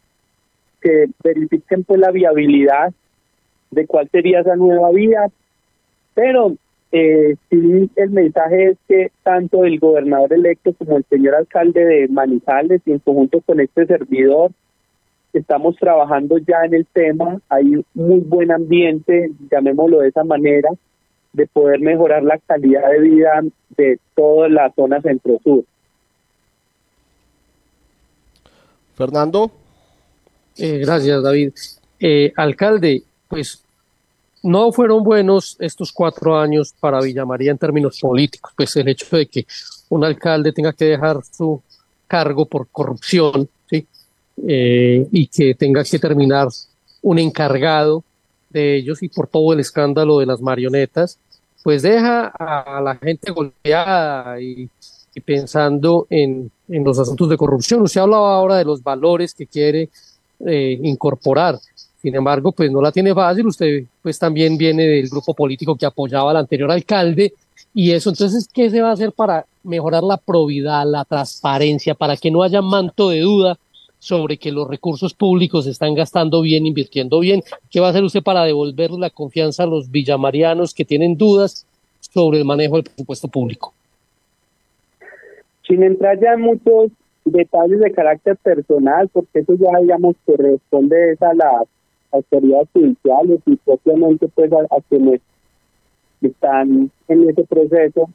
que 0.80 1.06
verifiquen 1.24 1.82
pues 1.82 1.98
la 1.98 2.12
viabilidad 2.12 2.92
de 3.72 3.86
cuál 3.86 4.08
sería 4.10 4.40
esa 4.40 4.54
nueva 4.54 4.90
vía, 4.92 5.26
pero 6.14 6.54
eh, 6.92 7.36
sí 7.50 7.90
el 7.96 8.10
mensaje 8.10 8.70
es 8.70 8.78
que 8.88 9.10
tanto 9.22 9.64
el 9.64 9.78
gobernador 9.78 10.32
electo 10.32 10.72
como 10.74 10.96
el 10.96 11.04
señor 11.10 11.34
alcalde 11.34 11.84
de 11.84 12.08
Manizales 12.08 12.80
y 12.86 12.92
en 12.92 13.00
conjunto 13.00 13.40
con 13.40 13.60
este 13.60 13.86
servidor 13.86 14.52
estamos 15.32 15.76
trabajando 15.76 16.38
ya 16.38 16.64
en 16.64 16.74
el 16.74 16.86
tema, 16.86 17.40
hay 17.48 17.76
un 17.76 17.84
muy 17.94 18.20
buen 18.20 18.50
ambiente, 18.50 19.30
llamémoslo 19.50 20.00
de 20.00 20.08
esa 20.08 20.24
manera, 20.24 20.70
de 21.32 21.46
poder 21.46 21.80
mejorar 21.80 22.22
la 22.22 22.38
calidad 22.38 22.90
de 22.90 23.00
vida 23.00 23.42
de 23.76 23.98
toda 24.14 24.48
la 24.48 24.72
zona 24.72 25.02
centro-sur. 25.02 25.64
Fernando. 28.94 29.50
Eh, 30.56 30.78
gracias, 30.78 31.22
David. 31.22 31.52
Eh, 32.00 32.32
alcalde, 32.34 33.02
pues 33.28 33.62
no 34.46 34.72
fueron 34.72 35.02
buenos 35.02 35.56
estos 35.58 35.92
cuatro 35.92 36.38
años 36.38 36.74
para 36.78 37.00
Villa 37.00 37.24
María 37.24 37.50
en 37.50 37.58
términos 37.58 37.98
políticos, 38.00 38.52
pues 38.56 38.74
el 38.76 38.88
hecho 38.88 39.16
de 39.16 39.26
que 39.26 39.46
un 39.88 40.04
alcalde 40.04 40.52
tenga 40.52 40.72
que 40.72 40.86
dejar 40.86 41.20
su 41.24 41.60
cargo 42.06 42.46
por 42.46 42.68
corrupción, 42.68 43.48
¿sí? 43.68 43.86
Eh, 44.46 45.06
y 45.10 45.26
que 45.26 45.54
tenga 45.54 45.82
que 45.84 45.98
terminar 45.98 46.48
un 47.02 47.18
encargado 47.18 48.04
de 48.50 48.76
ellos 48.76 49.02
y 49.02 49.08
por 49.08 49.26
todo 49.26 49.52
el 49.52 49.60
escándalo 49.60 50.18
de 50.18 50.26
las 50.26 50.40
marionetas, 50.40 51.18
pues 51.62 51.82
deja 51.82 52.28
a 52.28 52.80
la 52.80 52.94
gente 52.96 53.32
golpeada 53.32 54.40
y, 54.40 54.68
y 55.14 55.20
pensando 55.20 56.06
en, 56.10 56.50
en, 56.68 56.84
los 56.84 56.98
asuntos 56.98 57.28
de 57.28 57.36
corrupción. 57.36 57.82
Usted 57.82 58.00
hablaba 58.00 58.34
ahora 58.34 58.56
de 58.56 58.64
los 58.64 58.82
valores 58.82 59.34
que 59.34 59.46
quiere 59.46 59.88
eh, 60.44 60.78
incorporar. 60.82 61.58
Sin 62.00 62.14
embargo, 62.14 62.52
pues 62.52 62.70
no 62.70 62.80
la 62.80 62.92
tiene 62.92 63.14
fácil. 63.14 63.46
Usted 63.46 63.84
pues 64.02 64.18
también 64.18 64.56
viene 64.56 64.84
del 64.84 65.08
grupo 65.08 65.34
político 65.34 65.76
que 65.76 65.86
apoyaba 65.86 66.30
al 66.30 66.36
anterior 66.36 66.70
alcalde 66.70 67.32
y 67.74 67.92
eso. 67.92 68.10
Entonces, 68.10 68.48
¿qué 68.52 68.70
se 68.70 68.80
va 68.80 68.90
a 68.90 68.92
hacer 68.92 69.12
para 69.12 69.46
mejorar 69.62 70.02
la 70.02 70.16
probidad, 70.16 70.84
la 70.86 71.04
transparencia, 71.04 71.94
para 71.94 72.16
que 72.16 72.30
no 72.30 72.42
haya 72.42 72.62
manto 72.62 73.10
de 73.10 73.20
duda 73.20 73.58
sobre 73.98 74.36
que 74.36 74.52
los 74.52 74.68
recursos 74.68 75.14
públicos 75.14 75.64
se 75.64 75.70
están 75.70 75.94
gastando 75.94 76.42
bien, 76.42 76.66
invirtiendo 76.66 77.20
bien? 77.20 77.42
¿Qué 77.70 77.80
va 77.80 77.88
a 77.88 77.90
hacer 77.90 78.04
usted 78.04 78.22
para 78.22 78.44
devolver 78.44 78.90
la 78.92 79.10
confianza 79.10 79.64
a 79.64 79.66
los 79.66 79.90
villamarianos 79.90 80.74
que 80.74 80.84
tienen 80.84 81.16
dudas 81.16 81.66
sobre 82.00 82.38
el 82.38 82.44
manejo 82.44 82.76
del 82.76 82.84
presupuesto 82.84 83.28
público? 83.28 83.72
Sin 85.66 85.82
entrar 85.82 86.20
ya 86.20 86.34
en 86.34 86.42
muchos 86.42 86.92
detalles 87.24 87.80
de 87.80 87.90
carácter 87.90 88.36
personal, 88.36 89.08
porque 89.08 89.40
eso 89.40 89.54
ya, 89.54 89.78
digamos, 89.80 90.14
corresponde 90.24 91.16
a 91.20 91.34
las 91.34 91.66
autoridades 92.16 92.68
judiciales 92.72 93.40
y 93.46 93.56
propiamente 93.56 94.28
pues 94.28 94.52
a, 94.52 94.56
a 94.56 94.80
quienes 94.88 95.20
están 96.20 96.90
en 97.08 97.30
ese 97.30 97.44
proceso, 97.44 98.08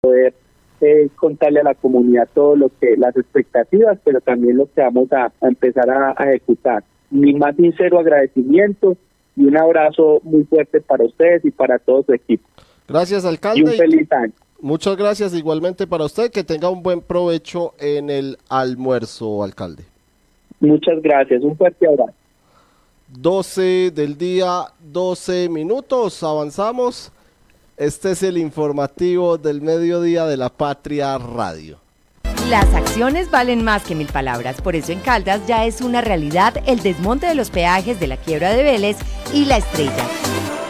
poder 0.00 0.34
eh, 0.80 1.08
contarle 1.16 1.60
a 1.60 1.64
la 1.64 1.74
comunidad 1.74 2.28
todo 2.32 2.56
lo 2.56 2.70
que, 2.80 2.96
las 2.96 3.16
expectativas, 3.16 3.98
pero 4.04 4.20
también 4.20 4.56
lo 4.56 4.66
que 4.72 4.80
vamos 4.80 5.12
a, 5.12 5.26
a 5.26 5.48
empezar 5.48 5.90
a, 5.90 6.14
a, 6.16 6.30
ejecutar. 6.30 6.84
Mi 7.10 7.34
más 7.34 7.56
sincero 7.56 7.98
agradecimiento 7.98 8.96
y 9.36 9.44
un 9.44 9.56
abrazo 9.56 10.20
muy 10.22 10.44
fuerte 10.44 10.80
para 10.80 11.04
ustedes 11.04 11.44
y 11.44 11.50
para 11.50 11.78
todo 11.78 12.02
su 12.02 12.12
equipo. 12.12 12.46
Gracias, 12.88 13.24
alcalde. 13.24 13.60
Y 13.60 13.64
un 13.64 13.70
feliz 13.72 14.12
año. 14.12 14.32
Muchas 14.60 14.96
gracias 14.96 15.34
igualmente 15.34 15.86
para 15.86 16.04
usted. 16.04 16.30
Que 16.30 16.44
tenga 16.44 16.70
un 16.70 16.82
buen 16.82 17.00
provecho 17.00 17.74
en 17.78 18.10
el 18.10 18.36
almuerzo, 18.48 19.42
alcalde. 19.42 19.84
Muchas 20.60 21.00
gracias. 21.02 21.42
Un 21.42 21.56
fuerte 21.56 21.86
abrazo. 21.86 22.19
12 23.12 23.90
del 23.90 24.16
día, 24.16 24.66
12 24.80 25.48
minutos. 25.48 26.22
Avanzamos. 26.22 27.10
Este 27.76 28.12
es 28.12 28.22
el 28.22 28.38
informativo 28.38 29.38
del 29.38 29.60
mediodía 29.60 30.26
de 30.26 30.36
la 30.36 30.48
Patria 30.48 31.18
Radio. 31.18 31.78
Las 32.48 32.72
acciones 32.74 33.30
valen 33.30 33.64
más 33.64 33.82
que 33.84 33.94
mil 33.94 34.06
palabras, 34.08 34.60
por 34.60 34.74
eso 34.74 34.92
en 34.92 35.00
Caldas 35.00 35.40
ya 35.46 35.66
es 35.66 35.80
una 35.80 36.00
realidad 36.00 36.54
el 36.66 36.80
desmonte 36.82 37.26
de 37.26 37.34
los 37.34 37.50
peajes 37.50 38.00
de 38.00 38.06
la 38.06 38.16
quiebra 38.16 38.50
de 38.50 38.62
Vélez 38.62 38.96
y 39.32 39.44
la 39.44 39.58
estrella. 39.58 40.06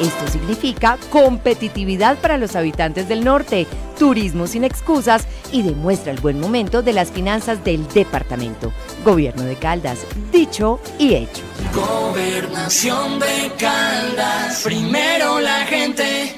Esto 0.00 0.28
significa 0.30 0.98
competitividad 1.10 2.18
para 2.18 2.38
los 2.38 2.56
habitantes 2.56 3.08
del 3.08 3.24
norte, 3.24 3.66
turismo 4.00 4.46
sin 4.46 4.64
excusas 4.64 5.28
y 5.52 5.62
demuestra 5.62 6.10
el 6.10 6.20
buen 6.20 6.40
momento 6.40 6.80
de 6.80 6.94
las 6.94 7.10
finanzas 7.10 7.62
del 7.62 7.86
departamento. 7.86 8.72
Gobierno 9.04 9.42
de 9.42 9.56
Caldas, 9.56 10.06
dicho 10.32 10.80
y 10.98 11.16
hecho. 11.16 11.42
Gobernación 11.74 13.20
de 13.20 13.52
Caldas, 13.58 14.62
primero 14.64 15.38
la 15.40 15.66
gente. 15.66 16.34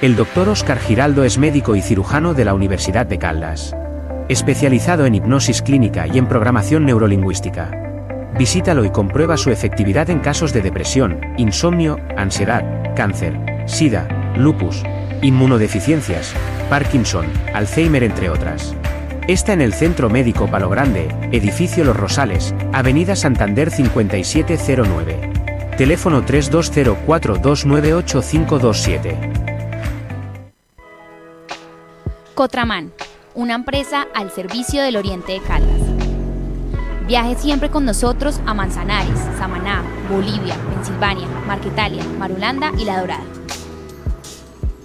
El 0.00 0.16
doctor 0.16 0.48
Oscar 0.48 0.78
Giraldo 0.78 1.24
es 1.24 1.36
médico 1.36 1.76
y 1.76 1.82
cirujano 1.82 2.32
de 2.32 2.46
la 2.46 2.54
Universidad 2.54 3.04
de 3.04 3.18
Caldas. 3.18 3.76
Especializado 4.30 5.04
en 5.04 5.16
hipnosis 5.16 5.60
clínica 5.60 6.06
y 6.06 6.16
en 6.16 6.26
programación 6.26 6.86
neurolingüística. 6.86 7.72
Visítalo 8.38 8.86
y 8.86 8.90
comprueba 8.90 9.36
su 9.36 9.50
efectividad 9.50 10.08
en 10.08 10.20
casos 10.20 10.54
de 10.54 10.62
depresión, 10.62 11.20
insomnio, 11.36 11.98
ansiedad, 12.16 12.94
cáncer, 12.96 13.38
sida, 13.66 14.32
lupus, 14.36 14.82
inmunodeficiencias, 15.24 16.34
Parkinson, 16.68 17.26
Alzheimer 17.52 18.02
entre 18.02 18.30
otras. 18.30 18.74
Está 19.28 19.52
en 19.52 19.60
el 19.60 19.72
Centro 19.72 20.10
Médico 20.10 20.50
Palo 20.50 20.68
Grande, 20.68 21.06
Edificio 21.32 21.84
Los 21.84 21.96
Rosales, 21.96 22.52
Avenida 22.72 23.14
Santander 23.16 23.70
5709. 23.70 25.32
Teléfono 25.78 26.22
3204298527. 26.24 29.16
Cotraman, 32.34 32.92
una 33.34 33.54
empresa 33.54 34.06
al 34.14 34.30
servicio 34.30 34.82
del 34.82 34.96
Oriente 34.96 35.32
de 35.32 35.40
Caldas. 35.40 35.80
Viaje 37.06 37.36
siempre 37.36 37.70
con 37.70 37.84
nosotros 37.84 38.40
a 38.46 38.54
Manzanares, 38.54 39.18
Samaná, 39.38 39.82
Bolivia, 40.10 40.56
Pensilvania, 40.74 41.28
Marquetalia, 41.46 42.02
Marulanda 42.18 42.72
y 42.78 42.84
La 42.84 43.00
Dorada. 43.00 43.24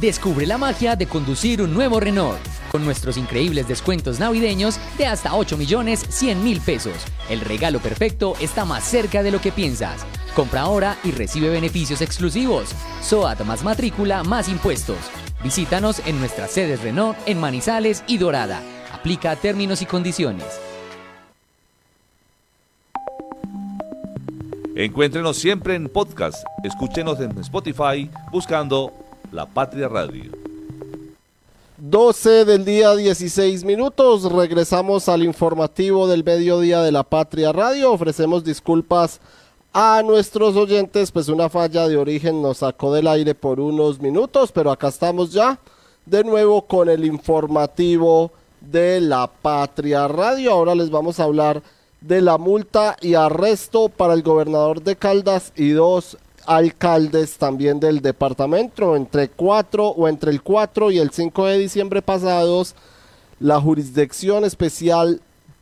Descubre 0.00 0.46
la 0.46 0.58
magia 0.58 0.94
de 0.94 1.08
conducir 1.08 1.60
un 1.60 1.74
nuevo 1.74 1.98
Renault 1.98 2.38
con 2.70 2.84
nuestros 2.84 3.16
increíbles 3.16 3.66
descuentos 3.66 4.20
navideños 4.20 4.78
de 4.96 5.06
hasta 5.06 5.34
8 5.34 5.56
millones 5.56 6.06
100 6.08 6.44
mil 6.44 6.60
pesos. 6.60 6.94
El 7.28 7.40
regalo 7.40 7.80
perfecto 7.80 8.34
está 8.40 8.64
más 8.64 8.84
cerca 8.84 9.24
de 9.24 9.32
lo 9.32 9.40
que 9.40 9.50
piensas. 9.50 10.06
Compra 10.36 10.60
ahora 10.60 10.96
y 11.02 11.10
recibe 11.10 11.48
beneficios 11.48 12.00
exclusivos. 12.00 12.70
SOAT 13.02 13.40
más 13.40 13.64
matrícula 13.64 14.22
más 14.22 14.48
impuestos. 14.48 14.98
Visítanos 15.42 16.00
en 16.06 16.20
nuestras 16.20 16.52
sedes 16.52 16.80
Renault 16.80 17.18
en 17.26 17.40
Manizales 17.40 18.04
y 18.06 18.18
Dorada. 18.18 18.62
Aplica 18.92 19.34
términos 19.34 19.82
y 19.82 19.86
condiciones. 19.86 20.46
Encuéntrenos 24.76 25.36
siempre 25.38 25.74
en 25.74 25.88
podcast. 25.88 26.36
Escúchenos 26.62 27.18
en 27.18 27.36
Spotify 27.40 28.08
buscando 28.30 29.07
La 29.32 29.44
Patria 29.44 29.88
Radio. 29.88 30.32
12 31.76 32.46
del 32.46 32.64
día 32.64 32.96
16 32.96 33.62
minutos. 33.64 34.30
Regresamos 34.32 35.08
al 35.08 35.22
informativo 35.22 36.08
del 36.08 36.24
mediodía 36.24 36.80
de 36.80 36.92
la 36.92 37.02
Patria 37.02 37.52
Radio. 37.52 37.92
Ofrecemos 37.92 38.42
disculpas 38.42 39.20
a 39.74 40.02
nuestros 40.02 40.56
oyentes, 40.56 41.12
pues 41.12 41.28
una 41.28 41.50
falla 41.50 41.86
de 41.86 41.98
origen 41.98 42.40
nos 42.40 42.58
sacó 42.58 42.92
del 42.92 43.06
aire 43.06 43.34
por 43.34 43.60
unos 43.60 44.00
minutos, 44.00 44.50
pero 44.50 44.70
acá 44.70 44.88
estamos 44.88 45.30
ya 45.30 45.58
de 46.06 46.24
nuevo 46.24 46.62
con 46.62 46.88
el 46.88 47.04
informativo 47.04 48.32
de 48.62 49.00
la 49.02 49.26
Patria 49.26 50.08
Radio. 50.08 50.52
Ahora 50.52 50.74
les 50.74 50.88
vamos 50.88 51.20
a 51.20 51.24
hablar 51.24 51.62
de 52.00 52.22
la 52.22 52.38
multa 52.38 52.96
y 53.02 53.12
arresto 53.12 53.90
para 53.90 54.14
el 54.14 54.22
gobernador 54.22 54.82
de 54.82 54.96
Caldas 54.96 55.52
y 55.54 55.70
dos 55.70 56.16
alcaldes 56.48 57.36
también 57.36 57.78
del 57.78 58.00
departamento. 58.00 58.96
Entre 58.96 59.28
cuatro 59.28 59.88
o 59.88 60.08
entre 60.08 60.32
el 60.32 60.42
4 60.42 60.90
y 60.90 60.98
el 60.98 61.10
5 61.10 61.46
de 61.46 61.58
diciembre 61.58 62.02
pasados, 62.02 62.74
la 63.38 63.60
Jurisdicción 63.60 64.44
Especial 64.44 65.20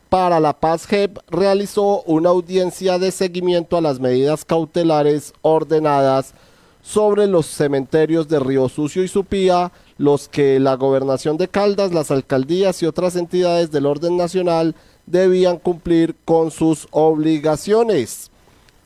para 0.09 0.39
la 0.39 0.53
Paz 0.53 0.87
JEP 0.87 1.19
realizó 1.29 2.03
una 2.03 2.31
audiencia 2.31 2.99
de 2.99 3.11
seguimiento 3.11 3.77
a 3.77 3.81
las 3.81 3.99
medidas 3.99 4.45
cautelares 4.45 5.35
ordenadas 5.43 6.33
sobre 6.81 7.27
los 7.27 7.47
cementerios 7.47 8.29
de 8.29 8.39
Río 8.39 8.69
Sucio 8.69 9.03
y 9.03 9.09
Supía, 9.09 9.73
los 9.99 10.29
que 10.29 10.61
la 10.61 10.75
gobernación 10.77 11.37
de 11.37 11.49
Caldas, 11.49 11.93
las 11.93 12.13
alcaldías 12.13 12.81
y 12.81 12.87
otras 12.87 13.17
entidades 13.17 13.73
del 13.73 13.87
orden 13.87 14.17
nacional 14.17 14.77
debían 15.07 15.59
cumplir 15.59 16.15
con 16.25 16.53
sus 16.53 16.87
obligaciones. 16.93 18.31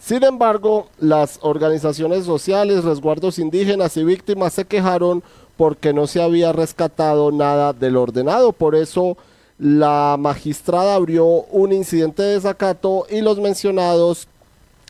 Sin 0.01 0.25
embargo, 0.25 0.89
las 0.99 1.39
organizaciones 1.43 2.25
sociales, 2.25 2.85
resguardos 2.85 3.39
indígenas 3.39 3.97
y 3.99 4.05
víctimas 4.05 4.55
se 4.55 4.65
quejaron 4.65 5.23
porque 5.59 5.93
no 5.93 6.07
se 6.07 6.23
había 6.23 6.53
rescatado 6.53 7.31
nada 7.31 7.75
del 7.75 7.99
ordenado. 7.99 8.53
Por 8.53 8.75
eso 8.75 9.19
la 9.59 10.17
magistrada 10.19 10.95
abrió 10.95 11.27
un 11.27 11.75
incidente 11.75 12.23
de 12.23 12.35
desacato 12.35 13.07
y 13.11 13.21
los 13.21 13.39
mencionados 13.39 14.27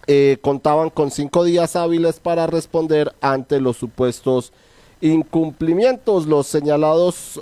eh, 0.07 0.39
contaban 0.43 0.91
con 0.91 1.11
cinco 1.11 1.43
días 1.43 1.75
hábiles 1.75 2.21
para 2.21 2.47
responder 2.47 3.13
ante 3.21 3.61
los 3.61 3.77
supuestos 3.77 4.53
incumplimientos. 5.01 6.27
Los 6.27 6.47
señalados 6.47 7.41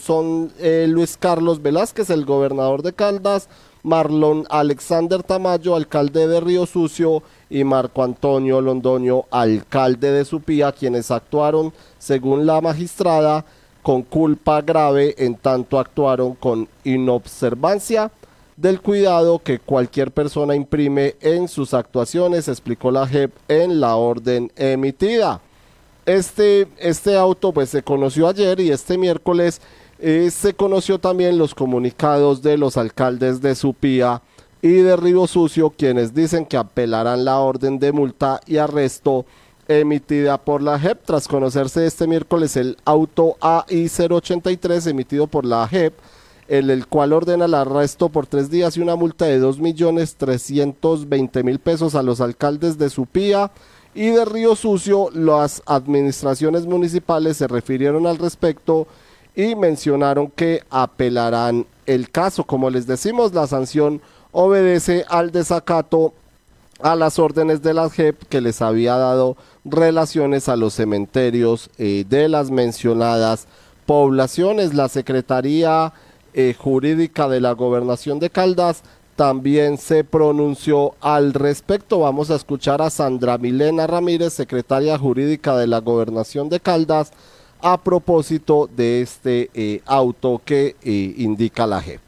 son 0.00 0.52
eh, 0.58 0.86
Luis 0.86 1.16
Carlos 1.16 1.62
Velázquez, 1.62 2.10
el 2.10 2.26
gobernador 2.26 2.82
de 2.82 2.92
Caldas, 2.92 3.48
Marlon 3.86 4.44
Alexander 4.50 5.22
Tamayo, 5.22 5.76
alcalde 5.76 6.26
de 6.26 6.40
Río 6.40 6.66
Sucio, 6.66 7.22
y 7.48 7.62
Marco 7.62 8.02
Antonio 8.02 8.60
Londoño, 8.60 9.26
alcalde 9.30 10.10
de 10.10 10.24
Supía, 10.24 10.72
quienes 10.72 11.12
actuaron, 11.12 11.72
según 11.96 12.46
la 12.46 12.60
magistrada, 12.60 13.44
con 13.82 14.02
culpa 14.02 14.60
grave 14.60 15.14
en 15.16 15.36
tanto 15.36 15.78
actuaron 15.78 16.34
con 16.34 16.68
inobservancia 16.82 18.10
del 18.56 18.80
cuidado 18.80 19.38
que 19.38 19.60
cualquier 19.60 20.10
persona 20.10 20.56
imprime 20.56 21.14
en 21.20 21.46
sus 21.46 21.72
actuaciones, 21.72 22.48
explicó 22.48 22.90
la 22.90 23.06
JEP 23.06 23.30
en 23.46 23.78
la 23.78 23.94
orden 23.94 24.50
emitida. 24.56 25.40
Este, 26.06 26.66
este 26.78 27.16
auto 27.16 27.52
pues 27.52 27.70
se 27.70 27.84
conoció 27.84 28.26
ayer 28.26 28.58
y 28.58 28.72
este 28.72 28.98
miércoles 28.98 29.60
eh, 29.98 30.30
se 30.30 30.54
conoció 30.54 30.98
también 30.98 31.38
los 31.38 31.54
comunicados 31.54 32.42
de 32.42 32.58
los 32.58 32.76
alcaldes 32.76 33.40
de 33.40 33.54
Supía 33.54 34.20
y 34.62 34.72
de 34.72 34.96
Río 34.96 35.26
Sucio, 35.26 35.70
quienes 35.70 36.14
dicen 36.14 36.44
que 36.44 36.56
apelarán 36.56 37.24
la 37.24 37.38
orden 37.38 37.78
de 37.78 37.92
multa 37.92 38.40
y 38.46 38.58
arresto 38.58 39.24
emitida 39.68 40.38
por 40.38 40.62
la 40.62 40.78
JEP. 40.78 41.04
Tras 41.04 41.28
conocerse 41.28 41.86
este 41.86 42.06
miércoles 42.06 42.56
el 42.56 42.78
auto 42.84 43.36
AI 43.40 43.88
083 43.88 44.86
emitido 44.86 45.26
por 45.26 45.44
la 45.44 45.66
JEP, 45.68 45.94
en 46.48 46.70
el 46.70 46.86
cual 46.86 47.12
ordena 47.12 47.46
el 47.46 47.54
arresto 47.54 48.08
por 48.08 48.26
tres 48.26 48.50
días 48.50 48.76
y 48.76 48.80
una 48.80 48.96
multa 48.96 49.26
de 49.26 49.40
2.320.000 49.40 51.58
pesos 51.58 51.94
a 51.94 52.02
los 52.02 52.20
alcaldes 52.20 52.78
de 52.78 52.90
Supía 52.90 53.52
y 53.94 54.08
de 54.08 54.24
Río 54.26 54.56
Sucio, 54.56 55.10
las 55.14 55.62
administraciones 55.64 56.66
municipales 56.66 57.38
se 57.38 57.48
refirieron 57.48 58.06
al 58.06 58.18
respecto 58.18 58.86
y 59.36 59.54
mencionaron 59.54 60.28
que 60.28 60.64
apelarán 60.70 61.66
el 61.84 62.10
caso. 62.10 62.44
Como 62.44 62.70
les 62.70 62.86
decimos, 62.86 63.34
la 63.34 63.46
sanción 63.46 64.00
obedece 64.32 65.04
al 65.08 65.30
desacato 65.30 66.14
a 66.80 66.96
las 66.96 67.18
órdenes 67.18 67.62
de 67.62 67.74
la 67.74 67.88
JEP 67.88 68.24
que 68.28 68.40
les 68.40 68.60
había 68.60 68.96
dado 68.96 69.36
relaciones 69.64 70.48
a 70.48 70.56
los 70.56 70.74
cementerios 70.74 71.70
eh, 71.78 72.04
de 72.08 72.28
las 72.28 72.50
mencionadas 72.50 73.46
poblaciones. 73.86 74.74
La 74.74 74.88
Secretaría 74.88 75.92
eh, 76.34 76.54
Jurídica 76.58 77.28
de 77.28 77.40
la 77.40 77.52
Gobernación 77.52 78.18
de 78.18 78.30
Caldas 78.30 78.82
también 79.16 79.78
se 79.78 80.04
pronunció 80.04 80.94
al 81.00 81.32
respecto. 81.32 82.00
Vamos 82.00 82.30
a 82.30 82.36
escuchar 82.36 82.82
a 82.82 82.90
Sandra 82.90 83.38
Milena 83.38 83.86
Ramírez, 83.86 84.34
secretaria 84.34 84.98
jurídica 84.98 85.56
de 85.56 85.66
la 85.66 85.80
Gobernación 85.80 86.50
de 86.50 86.60
Caldas, 86.60 87.12
a 87.60 87.76
propósito 87.78 88.68
de 88.74 89.00
este 89.00 89.50
eh, 89.54 89.80
auto 89.86 90.40
que 90.44 90.76
eh, 90.82 91.14
indica 91.16 91.66
la 91.66 91.80
JEP. 91.80 92.00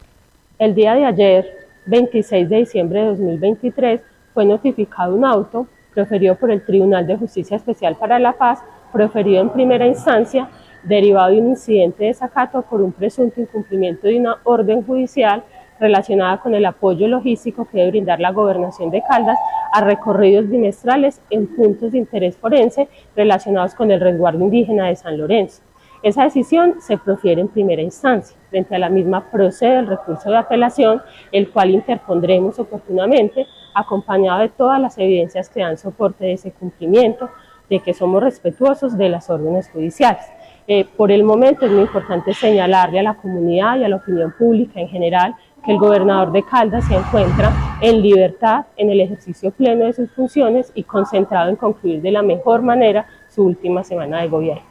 El 0.59 0.75
día 0.75 0.95
de 0.95 1.05
ayer, 1.05 1.47
26 1.87 2.49
de 2.49 2.57
diciembre 2.57 3.01
de 3.01 3.07
2023, 3.07 4.01
fue 4.35 4.45
notificado 4.45 5.15
un 5.15 5.25
auto 5.25 5.67
proferido 5.95 6.37
por 6.37 6.51
el 6.51 6.65
Tribunal 6.65 7.07
de 7.07 7.17
Justicia 7.17 7.57
Especial 7.57 7.97
para 7.97 8.19
la 8.19 8.33
Paz, 8.33 8.61
proferido 8.93 9.41
en 9.41 9.51
primera 9.51 9.87
instancia, 9.87 10.49
derivado 10.83 11.31
de 11.31 11.41
un 11.41 11.49
incidente 11.49 12.05
de 12.05 12.09
desacato 12.09 12.63
por 12.63 12.81
un 12.81 12.93
presunto 12.93 13.41
incumplimiento 13.41 14.07
de 14.07 14.19
una 14.19 14.37
orden 14.45 14.83
judicial 14.85 15.43
relacionada 15.81 16.39
con 16.39 16.55
el 16.55 16.67
apoyo 16.67 17.09
logístico 17.09 17.67
que 17.67 17.79
debe 17.79 17.91
brindar 17.91 18.21
la 18.21 18.33
gobernación 18.33 18.91
de 18.91 19.03
Caldas 19.03 19.39
a 19.73 19.81
recorridos 19.83 20.49
bimestrales 20.49 21.21
en 21.31 21.47
puntos 21.55 21.93
de 21.93 21.99
interés 21.99 22.37
forense 22.37 22.89
relacionados 23.15 23.75
con 23.75 23.91
el 23.91 24.01
resguardo 24.01 24.41
indígena 24.41 24.89
de 24.89 24.97
San 24.97 25.19
Lorenzo. 25.19 25.63
Esa 26.03 26.23
decisión 26.23 26.77
se 26.81 26.97
profiere 26.97 27.41
en 27.41 27.49
primera 27.49 27.83
instancia. 27.83 28.39
Frente 28.51 28.77
a 28.77 28.79
la 28.79 28.89
misma 28.89 29.31
procede 29.31 29.81
el 29.81 29.89
recurso 29.89 30.31
de 30.31 30.37
apelación, 30.37 31.03
el 31.33 31.51
cual 31.51 31.71
interpondremos 31.71 32.59
oportunamente, 32.61 33.47
acompañado 33.75 34.41
de 34.41 34.49
todas 34.49 34.81
las 34.81 34.97
evidencias 34.97 35.49
que 35.49 35.61
dan 35.61 35.77
soporte 35.77 36.25
de 36.25 36.35
ese 36.35 36.53
cumplimiento, 36.53 37.29
de 37.69 37.81
que 37.81 37.95
somos 37.95 38.23
respetuosos 38.23 38.97
de 38.97 39.09
las 39.09 39.29
órdenes 39.29 39.69
judiciales. 39.71 40.25
Eh, 40.69 40.87
por 40.97 41.11
el 41.11 41.25
momento 41.25 41.67
es 41.67 41.73
muy 41.73 41.83
importante 41.83 42.33
señalarle 42.33 43.01
a 43.01 43.03
la 43.03 43.15
comunidad 43.15 43.79
y 43.79 43.85
a 43.85 43.89
la 43.89 43.97
opinión 43.97 44.35
pública 44.39 44.81
en 44.81 44.89
general 44.89 45.35
que 45.65 45.73
el 45.73 45.79
gobernador 45.79 46.33
de 46.33 46.43
Caldas 46.43 46.85
se 46.87 46.95
encuentra 46.95 47.79
en 47.81 48.03
libertad 48.03 48.67
en 48.77 48.91
el 48.91 49.01
ejercicio 49.01 49.51
pleno 49.51 49.87
de 49.87 49.93
sus 49.93 50.11
funciones 50.13 50.71
y 50.75 50.85
concentrado 50.85 51.51
en 51.51 51.57
concluir 51.57 52.01
de 52.01 52.11
la 52.11 52.23
mejor 52.23 52.63
manera 52.63 53.07
su 53.29 53.45
última 53.45 53.85
semana 53.85 54.23
de 54.23 54.29
gobierno. 54.29 54.63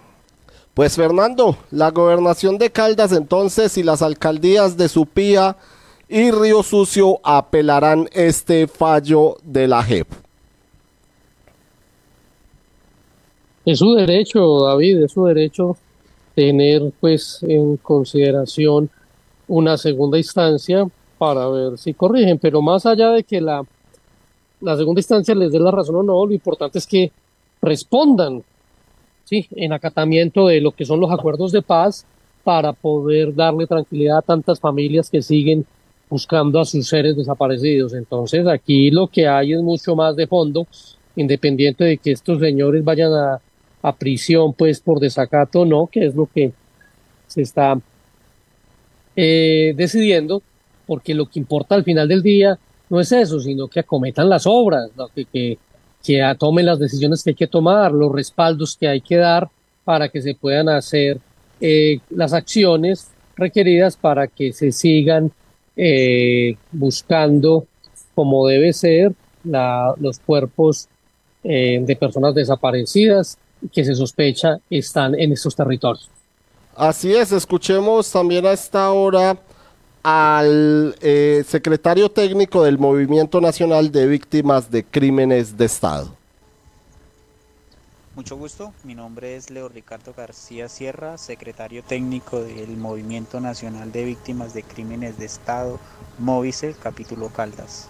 Pues 0.73 0.95
Fernando, 0.95 1.57
la 1.71 1.89
gobernación 1.91 2.57
de 2.57 2.71
Caldas 2.71 3.11
entonces 3.11 3.77
y 3.77 3.83
las 3.83 4.01
alcaldías 4.01 4.77
de 4.77 4.87
Supía 4.87 5.57
y 6.07 6.31
Río 6.31 6.63
Sucio 6.63 7.19
apelarán 7.23 8.07
este 8.13 8.67
fallo 8.67 9.37
de 9.43 9.67
la 9.67 9.83
JEP. 9.83 10.07
Es 13.65 13.79
su 13.79 13.93
derecho, 13.95 14.65
David, 14.65 15.03
es 15.03 15.11
su 15.11 15.25
derecho 15.25 15.75
tener 16.35 16.93
pues 16.99 17.39
en 17.41 17.77
consideración 17.77 18.89
una 19.47 19.77
segunda 19.77 20.17
instancia 20.17 20.87
para 21.17 21.47
ver 21.47 21.77
si 21.77 21.93
corrigen, 21.93 22.37
pero 22.37 22.61
más 22.61 22.85
allá 22.85 23.11
de 23.11 23.23
que 23.23 23.41
la, 23.41 23.63
la 24.61 24.77
segunda 24.77 24.99
instancia 24.99 25.33
les 25.35 25.51
dé 25.51 25.59
la 25.59 25.71
razón 25.71 25.95
o 25.95 26.03
no, 26.03 26.25
lo 26.25 26.33
importante 26.33 26.77
es 26.77 26.87
que 26.87 27.11
respondan 27.61 28.43
¿sí? 29.23 29.47
en 29.55 29.73
acatamiento 29.73 30.47
de 30.47 30.61
lo 30.61 30.71
que 30.71 30.85
son 30.85 30.99
los 30.99 31.11
acuerdos 31.11 31.51
de 31.51 31.61
paz 31.61 32.05
para 32.43 32.71
poder 32.71 33.35
darle 33.35 33.67
tranquilidad 33.67 34.19
a 34.19 34.21
tantas 34.21 34.59
familias 34.59 35.09
que 35.09 35.21
siguen 35.21 35.65
buscando 36.09 36.59
a 36.59 36.65
sus 36.65 36.87
seres 36.87 37.17
desaparecidos. 37.17 37.93
Entonces 37.93 38.47
aquí 38.47 38.91
lo 38.91 39.07
que 39.07 39.27
hay 39.27 39.53
es 39.53 39.61
mucho 39.61 39.95
más 39.95 40.15
de 40.15 40.27
fondo, 40.27 40.65
independiente 41.15 41.83
de 41.83 41.97
que 41.97 42.11
estos 42.11 42.39
señores 42.39 42.83
vayan 42.83 43.11
a, 43.11 43.41
a 43.81 43.95
prisión 43.95 44.53
pues 44.53 44.79
por 44.79 44.99
desacato 44.99 45.61
o 45.61 45.65
no, 45.65 45.87
que 45.87 46.05
es 46.05 46.15
lo 46.15 46.29
que 46.33 46.53
se 47.27 47.41
está 47.41 47.77
eh, 49.17 49.73
decidiendo, 49.75 50.41
porque 50.85 51.13
lo 51.13 51.25
que 51.25 51.39
importa 51.39 51.75
al 51.75 51.83
final 51.83 52.07
del 52.07 52.23
día 52.23 52.57
no 52.89 53.01
es 53.01 53.11
eso, 53.11 53.41
sino 53.41 53.67
que 53.67 53.81
acometan 53.81 54.29
las 54.29 54.45
obras, 54.47 54.89
que, 55.13 55.25
que, 55.25 55.57
que 56.01 56.35
tomen 56.39 56.65
las 56.65 56.79
decisiones 56.79 57.23
que 57.23 57.31
hay 57.31 57.35
que 57.35 57.47
tomar, 57.47 57.91
los 57.91 58.11
respaldos 58.11 58.77
que 58.77 58.87
hay 58.87 59.01
que 59.01 59.17
dar 59.17 59.49
para 59.83 60.07
que 60.07 60.21
se 60.21 60.35
puedan 60.35 60.69
hacer 60.69 61.19
eh, 61.59 61.99
las 62.11 62.33
acciones 62.33 63.09
requeridas 63.35 63.97
para 63.97 64.27
que 64.27 64.53
se 64.53 64.71
sigan 64.71 65.31
eh, 65.75 66.55
buscando 66.71 67.65
como 68.13 68.47
debe 68.47 68.73
ser 68.73 69.13
la, 69.43 69.93
los 69.99 70.19
cuerpos 70.19 70.87
eh, 71.43 71.79
de 71.81 71.95
personas 71.95 72.33
desaparecidas 72.35 73.37
que 73.71 73.83
se 73.83 73.95
sospecha 73.95 74.57
están 74.69 75.19
en 75.19 75.31
estos 75.31 75.55
territorios. 75.55 76.09
Así 76.77 77.11
es, 77.11 77.31
escuchemos 77.31 78.11
también 78.11 78.45
a 78.45 78.51
esta 78.51 78.91
hora 78.91 79.35
al 80.03 80.95
eh, 81.01 81.43
secretario 81.47 82.11
técnico 82.11 82.61
del 82.61 82.77
Movimiento 82.77 83.41
Nacional 83.41 83.91
de 83.91 84.05
Víctimas 84.05 84.69
de 84.69 84.83
Crímenes 84.83 85.57
de 85.57 85.65
Estado. 85.65 86.15
Mucho 88.13 88.37
gusto, 88.37 88.73
mi 88.83 88.93
nombre 88.93 89.35
es 89.35 89.49
Leo 89.49 89.69
Ricardo 89.69 90.13
García 90.15 90.69
Sierra, 90.69 91.17
secretario 91.17 91.81
técnico 91.81 92.41
del 92.41 92.77
Movimiento 92.77 93.41
Nacional 93.41 93.91
de 93.91 94.03
Víctimas 94.03 94.53
de 94.53 94.61
Crímenes 94.61 95.17
de 95.17 95.25
Estado, 95.25 95.79
Móvice, 96.19 96.75
capítulo 96.79 97.29
Caldas. 97.29 97.87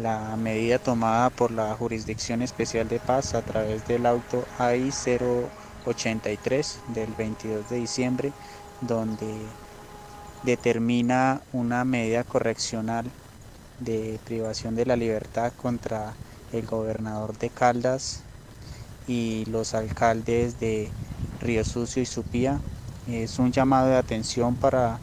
La 0.00 0.36
medida 0.36 0.78
tomada 0.78 1.30
por 1.30 1.50
la 1.50 1.74
Jurisdicción 1.74 2.42
Especial 2.42 2.88
de 2.88 3.00
Paz 3.00 3.34
a 3.34 3.42
través 3.42 3.88
del 3.88 4.06
auto 4.06 4.44
AI 4.56 4.92
083 5.84 6.80
del 6.94 7.12
22 7.14 7.68
de 7.70 7.76
diciembre, 7.76 8.32
donde 8.80 9.26
determina 10.42 11.40
una 11.52 11.84
medida 11.84 12.24
correccional 12.24 13.06
de 13.80 14.18
privación 14.24 14.74
de 14.76 14.86
la 14.86 14.96
libertad 14.96 15.52
contra 15.60 16.14
el 16.52 16.66
gobernador 16.66 17.36
de 17.38 17.50
Caldas 17.50 18.20
y 19.06 19.44
los 19.46 19.74
alcaldes 19.74 20.60
de 20.60 20.88
Río 21.40 21.64
Sucio 21.64 22.02
y 22.02 22.06
Supía. 22.06 22.60
Es 23.08 23.38
un 23.38 23.52
llamado 23.52 23.88
de 23.88 23.96
atención 23.96 24.54
para 24.54 24.98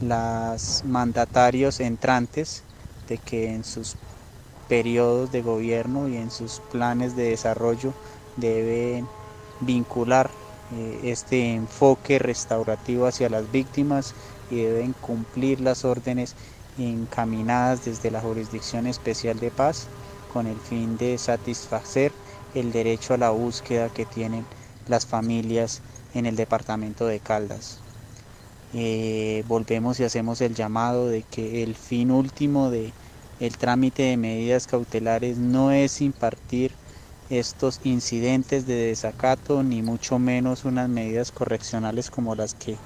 los 0.00 0.82
mandatarios 0.84 1.80
entrantes 1.80 2.62
de 3.08 3.18
que 3.18 3.54
en 3.54 3.64
sus 3.64 3.96
periodos 4.68 5.30
de 5.30 5.42
gobierno 5.42 6.08
y 6.08 6.16
en 6.16 6.30
sus 6.30 6.60
planes 6.72 7.14
de 7.16 7.30
desarrollo 7.30 7.92
deben 8.36 9.06
vincular 9.60 10.30
eh, 10.74 11.00
este 11.04 11.54
enfoque 11.54 12.18
restaurativo 12.18 13.06
hacia 13.06 13.28
las 13.28 13.50
víctimas 13.50 14.14
y 14.50 14.56
deben 14.56 14.92
cumplir 14.94 15.60
las 15.60 15.84
órdenes 15.84 16.34
encaminadas 16.78 17.84
desde 17.84 18.10
la 18.10 18.20
Jurisdicción 18.20 18.86
Especial 18.86 19.38
de 19.38 19.50
Paz 19.50 19.86
con 20.32 20.46
el 20.46 20.58
fin 20.58 20.96
de 20.96 21.18
satisfacer 21.18 22.12
el 22.54 22.72
derecho 22.72 23.14
a 23.14 23.18
la 23.18 23.30
búsqueda 23.30 23.88
que 23.88 24.06
tienen 24.06 24.44
las 24.88 25.06
familias 25.06 25.80
en 26.14 26.26
el 26.26 26.36
departamento 26.36 27.06
de 27.06 27.20
Caldas. 27.20 27.80
Eh, 28.72 29.44
volvemos 29.46 30.00
y 30.00 30.04
hacemos 30.04 30.40
el 30.40 30.54
llamado 30.54 31.08
de 31.08 31.22
que 31.22 31.62
el 31.62 31.74
fin 31.74 32.10
último 32.10 32.70
de 32.70 32.92
el 33.38 33.56
trámite 33.58 34.02
de 34.02 34.16
medidas 34.16 34.66
cautelares 34.66 35.38
no 35.38 35.70
es 35.70 36.00
impartir 36.00 36.72
estos 37.30 37.80
incidentes 37.84 38.66
de 38.66 38.74
desacato 38.74 39.62
ni 39.62 39.82
mucho 39.82 40.18
menos 40.18 40.64
unas 40.64 40.88
medidas 40.88 41.32
correccionales 41.32 42.10
como 42.10 42.34
las 42.34 42.54
que 42.54 42.76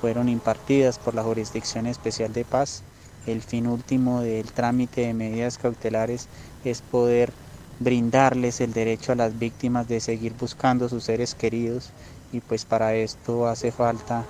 fueron 0.00 0.28
impartidas 0.28 0.98
por 0.98 1.14
la 1.14 1.22
Jurisdicción 1.22 1.86
Especial 1.86 2.32
de 2.32 2.44
Paz. 2.44 2.82
El 3.26 3.40
fin 3.40 3.66
último 3.66 4.20
del 4.20 4.52
trámite 4.52 5.02
de 5.02 5.14
medidas 5.14 5.58
cautelares 5.58 6.28
es 6.64 6.82
poder 6.82 7.32
brindarles 7.80 8.60
el 8.60 8.72
derecho 8.72 9.12
a 9.12 9.16
las 9.16 9.38
víctimas 9.38 9.88
de 9.88 10.00
seguir 10.00 10.34
buscando 10.38 10.88
sus 10.88 11.04
seres 11.04 11.34
queridos 11.34 11.90
y 12.32 12.40
pues 12.40 12.64
para 12.64 12.94
esto 12.94 13.46
hace 13.46 13.72
falta 13.72 14.24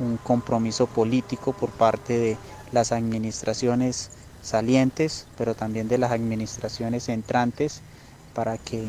un 0.00 0.16
compromiso 0.16 0.86
político 0.86 1.52
por 1.52 1.70
parte 1.70 2.18
de 2.18 2.36
las 2.72 2.90
administraciones 2.90 4.10
salientes, 4.42 5.26
pero 5.36 5.54
también 5.54 5.88
de 5.88 5.98
las 5.98 6.10
administraciones 6.12 7.08
entrantes 7.08 7.82
para 8.34 8.58
que, 8.58 8.84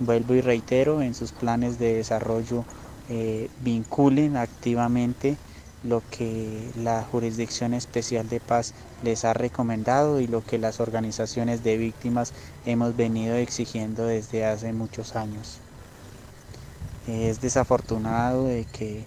vuelvo 0.00 0.34
y 0.34 0.40
reitero, 0.40 1.02
en 1.02 1.14
sus 1.14 1.32
planes 1.32 1.78
de 1.78 1.94
desarrollo 1.94 2.64
eh, 3.08 3.48
vinculen 3.62 4.36
activamente 4.36 5.36
lo 5.84 6.02
que 6.10 6.70
la 6.76 7.02
Jurisdicción 7.02 7.72
Especial 7.72 8.28
de 8.28 8.40
Paz 8.40 8.74
les 9.02 9.24
ha 9.24 9.32
recomendado 9.32 10.20
y 10.20 10.26
lo 10.26 10.44
que 10.44 10.58
las 10.58 10.80
organizaciones 10.80 11.62
de 11.62 11.76
víctimas 11.76 12.32
hemos 12.66 12.96
venido 12.96 13.36
exigiendo 13.36 14.04
desde 14.06 14.44
hace 14.44 14.72
muchos 14.72 15.14
años. 15.14 15.58
Es 17.06 17.40
desafortunado 17.40 18.44
de 18.44 18.66
que 18.66 19.04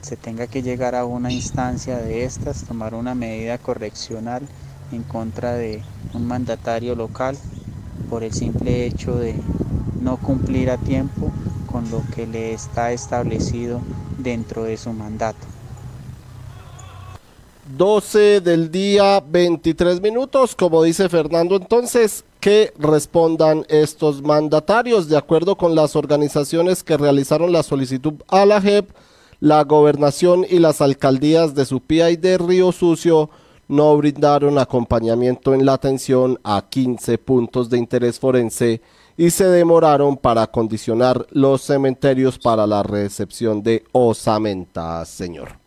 se 0.00 0.16
tenga 0.16 0.46
que 0.46 0.62
llegar 0.62 0.94
a 0.94 1.04
una 1.04 1.32
instancia 1.32 1.98
de 1.98 2.24
estas, 2.24 2.62
tomar 2.62 2.94
una 2.94 3.14
medida 3.14 3.58
correccional 3.58 4.48
en 4.92 5.02
contra 5.02 5.54
de 5.54 5.82
un 6.14 6.26
mandatario 6.26 6.94
local 6.94 7.36
por 8.08 8.22
el 8.22 8.32
simple 8.32 8.86
hecho 8.86 9.16
de 9.16 9.34
no 10.06 10.16
cumplir 10.18 10.70
a 10.70 10.78
tiempo 10.78 11.32
con 11.70 11.90
lo 11.90 12.00
que 12.14 12.28
le 12.28 12.52
está 12.52 12.92
establecido 12.92 13.80
dentro 14.18 14.62
de 14.62 14.76
su 14.76 14.92
mandato. 14.92 15.44
12 17.76 18.40
del 18.40 18.70
día 18.70 19.20
23 19.20 20.00
minutos, 20.00 20.54
como 20.54 20.84
dice 20.84 21.08
Fernando 21.08 21.56
entonces, 21.56 22.24
que 22.38 22.72
respondan 22.78 23.66
estos 23.68 24.22
mandatarios 24.22 25.08
de 25.08 25.16
acuerdo 25.16 25.56
con 25.56 25.74
las 25.74 25.96
organizaciones 25.96 26.84
que 26.84 26.96
realizaron 26.96 27.50
la 27.50 27.64
solicitud 27.64 28.14
a 28.28 28.46
la 28.46 28.60
JEP, 28.60 28.88
la 29.40 29.64
gobernación 29.64 30.46
y 30.48 30.60
las 30.60 30.80
alcaldías 30.80 31.56
de 31.56 31.64
Supía 31.64 32.10
y 32.10 32.16
de 32.16 32.38
Río 32.38 32.70
Sucio 32.70 33.28
no 33.66 33.96
brindaron 33.96 34.56
acompañamiento 34.60 35.52
en 35.52 35.66
la 35.66 35.72
atención 35.72 36.38
a 36.44 36.64
15 36.70 37.18
puntos 37.18 37.68
de 37.68 37.78
interés 37.78 38.20
forense 38.20 38.80
y 39.16 39.30
se 39.30 39.44
demoraron 39.46 40.16
para 40.16 40.42
acondicionar 40.42 41.26
los 41.30 41.62
cementerios 41.62 42.38
para 42.38 42.66
la 42.66 42.82
recepción 42.82 43.62
de 43.62 43.84
osamentas, 43.92 45.08
señor. 45.08 45.66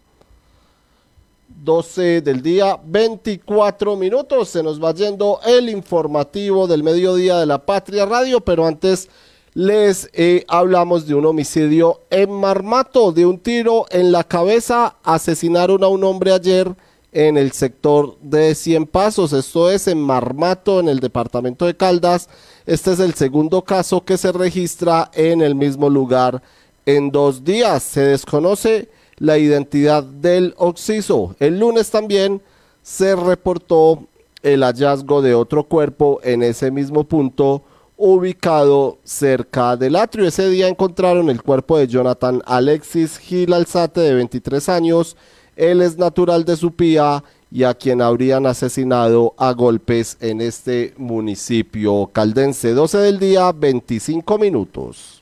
12 1.64 2.22
del 2.22 2.41
día, 2.41 2.80
24 2.84 3.95
minutos. 3.95 4.50
Se 4.50 4.64
nos 4.64 4.82
va 4.82 4.93
yendo 4.93 5.39
el 5.45 5.70
informativo 5.70 6.68
del 6.68 6.84
mediodía 6.84 7.38
de 7.38 7.45
la 7.45 7.66
Patria 7.66 8.06
Radio, 8.06 8.39
pero 8.39 8.66
antes 8.66 9.10
les 9.56 10.10
eh, 10.14 10.45
hablamos 10.47 11.08
de 11.08 11.16
un 11.16 11.26
homicidio 11.26 12.02
en 12.12 12.32
Marmato, 12.32 13.12
de 13.12 13.26
un 13.26 13.39
tiro 13.39 13.86
en 13.89 14.12
la 14.12 14.24
cabeza. 14.24 14.95
Asesinaron 15.04 15.84
a 15.84 15.88
un 15.88 16.04
hombre 16.04 16.32
ayer 16.32 16.74
en 17.12 17.38
el 17.38 17.51
sector 17.51 18.18
de 18.22 18.53
Cien 18.55 18.86
Pasos, 18.86 19.34
esto 19.34 19.70
es 19.70 19.88
en 19.88 19.99
Marmato, 19.99 20.80
en 20.80 20.89
el 20.89 20.99
departamento 20.99 21.66
de 21.66 21.76
Caldas. 21.76 22.30
Este 22.66 22.93
es 22.93 22.99
el 22.99 23.16
segundo 23.16 23.64
caso 23.64 24.05
que 24.05 24.18
se 24.18 24.32
registra 24.32 25.10
en 25.14 25.41
el 25.41 25.55
mismo 25.55 25.89
lugar 25.89 26.41
en 26.86 27.12
dos 27.12 27.43
días. 27.43 27.82
Se 27.84 28.01
desconoce 28.01 28.89
la 29.18 29.38
identidad 29.38 30.03
del 30.03 30.53
occiso. 30.57 31.36
El 31.39 31.60
lunes 31.60 31.89
también 31.89 32.41
se 32.84 33.16
reportó 33.16 34.05
el 34.41 34.64
hallazgo 34.64 35.22
de 35.22 35.34
otro 35.34 35.64
cuerpo 35.64 36.20
en 36.24 36.43
ese 36.43 36.72
mismo 36.72 37.03
punto 37.03 37.64
ubicado 37.97 38.97
cerca 39.03 39.76
del 39.76 39.97
atrio. 39.97 40.26
Ese 40.26 40.47
día 40.49 40.68
encontraron 40.68 41.30
el 41.30 41.43
cuerpo 41.43 41.78
de 41.78 41.88
Jonathan 41.88 42.41
Alexis 42.45 43.18
Gil 43.18 43.51
Alzate 43.51 43.99
de 43.99 44.14
23 44.14 44.70
años. 44.70 45.18
Él 45.60 45.82
es 45.82 45.97
natural 45.97 46.45
de 46.45 46.55
Supía 46.55 47.22
y 47.51 47.64
a 47.64 47.74
quien 47.74 48.01
habrían 48.01 48.45
asesinado 48.45 49.34
a 49.38 49.51
golpes 49.51 50.16
en 50.22 50.39
este 50.39 50.93
municipio 50.97 52.10
caldense. 52.14 52.72
12 52.74 52.97
del 52.99 53.20
día, 53.20 53.51
25 53.51 54.38
minutos. 54.38 55.22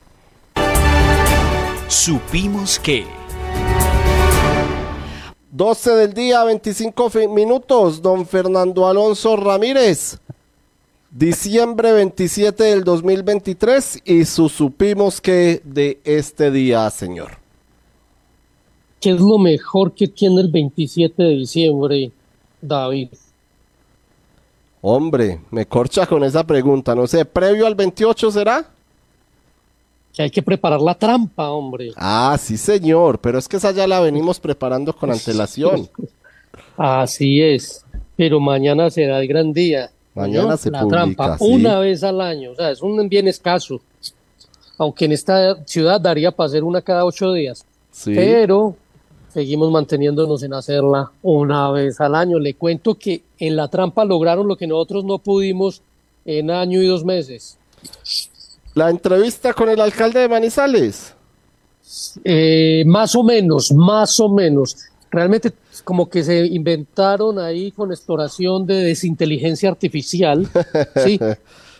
Supimos 1.88 2.77
que... 2.79 3.05
12 5.51 5.91
del 5.95 6.13
día, 6.13 6.43
25 6.43 7.09
fi- 7.09 7.27
minutos. 7.27 7.99
Don 8.01 8.27
Fernando 8.27 8.88
Alonso 8.88 9.35
Ramírez. 9.38 10.19
Diciembre 11.09 11.93
27 11.93 12.63
del 12.63 12.83
2023 12.83 14.01
y 14.05 14.25
su 14.25 14.49
supimos 14.49 15.19
que 15.19 15.61
de 15.63 15.99
este 16.03 16.51
día, 16.51 16.88
señor. 16.91 17.39
¿Qué 18.99 19.11
es 19.11 19.19
lo 19.19 19.37
mejor 19.37 19.93
que 19.93 20.07
tiene 20.07 20.41
el 20.41 20.49
27 20.49 21.21
de 21.21 21.29
diciembre, 21.29 22.11
David? 22.61 23.09
Hombre, 24.81 25.41
me 25.51 25.65
corcha 25.65 26.05
con 26.07 26.23
esa 26.23 26.45
pregunta. 26.45 26.95
No 26.95 27.07
sé, 27.07 27.25
¿previo 27.25 27.67
al 27.67 27.75
28 27.75 28.31
será? 28.31 28.65
Que 30.13 30.23
hay 30.23 30.31
que 30.31 30.41
preparar 30.41 30.81
la 30.81 30.95
trampa, 30.95 31.49
hombre. 31.51 31.91
Ah, 31.95 32.37
sí, 32.39 32.57
señor, 32.57 33.19
pero 33.19 33.37
es 33.37 33.47
que 33.47 33.57
esa 33.57 33.71
ya 33.71 33.85
la 33.85 33.99
venimos 33.99 34.39
preparando 34.39 34.95
con 34.95 35.11
antelación. 35.11 35.89
Así 36.77 37.41
es. 37.41 37.83
Pero 38.15 38.39
mañana 38.39 38.89
será 38.89 39.19
el 39.19 39.27
gran 39.27 39.53
día. 39.53 39.91
Mañana 40.15 40.49
¿no? 40.49 40.57
se 40.57 40.71
La 40.71 40.79
publica, 40.81 40.97
trampa, 40.97 41.37
sí. 41.37 41.45
una 41.47 41.79
vez 41.79 42.03
al 42.03 42.19
año. 42.21 42.51
O 42.51 42.55
sea, 42.55 42.71
es 42.71 42.81
un 42.81 43.07
bien 43.07 43.27
escaso. 43.27 43.79
Aunque 44.79 45.05
en 45.05 45.11
esta 45.11 45.63
ciudad 45.65 46.01
daría 46.01 46.31
para 46.31 46.47
hacer 46.47 46.63
una 46.63 46.81
cada 46.81 47.05
ocho 47.05 47.33
días. 47.33 47.65
Sí. 47.91 48.13
Pero 48.15 48.75
seguimos 49.30 49.71
manteniéndonos 49.71 50.43
en 50.43 50.53
hacerla 50.53 51.11
una 51.21 51.71
vez 51.71 51.99
al 52.01 52.15
año. 52.15 52.39
Le 52.39 52.53
cuento 52.55 52.95
que 52.95 53.23
en 53.39 53.55
la 53.55 53.67
trampa 53.67 54.05
lograron 54.05 54.47
lo 54.47 54.55
que 54.55 54.67
nosotros 54.67 55.03
no 55.03 55.19
pudimos 55.19 55.82
en 56.25 56.51
año 56.51 56.82
y 56.82 56.88
dos 56.88 57.03
meses. 57.03 57.57
La 58.73 58.89
entrevista 58.89 59.53
con 59.53 59.69
el 59.69 59.82
alcalde 59.82 60.19
de 60.19 60.30
Manizales. 60.30 61.13
Eh, 62.23 62.84
más 62.86 63.15
o 63.15 63.23
menos, 63.23 63.71
más 63.71 64.19
o 64.19 64.30
menos. 64.30 64.75
Realmente 65.09 65.53
como 65.84 66.09
que 66.09 66.23
se 66.23 66.45
inventaron 66.45 67.39
ahí 67.39 67.71
con 67.71 67.91
exploración 67.91 68.65
de 68.65 68.75
desinteligencia 68.84 69.69
artificial, 69.69 70.47
¿sí? 70.95 71.19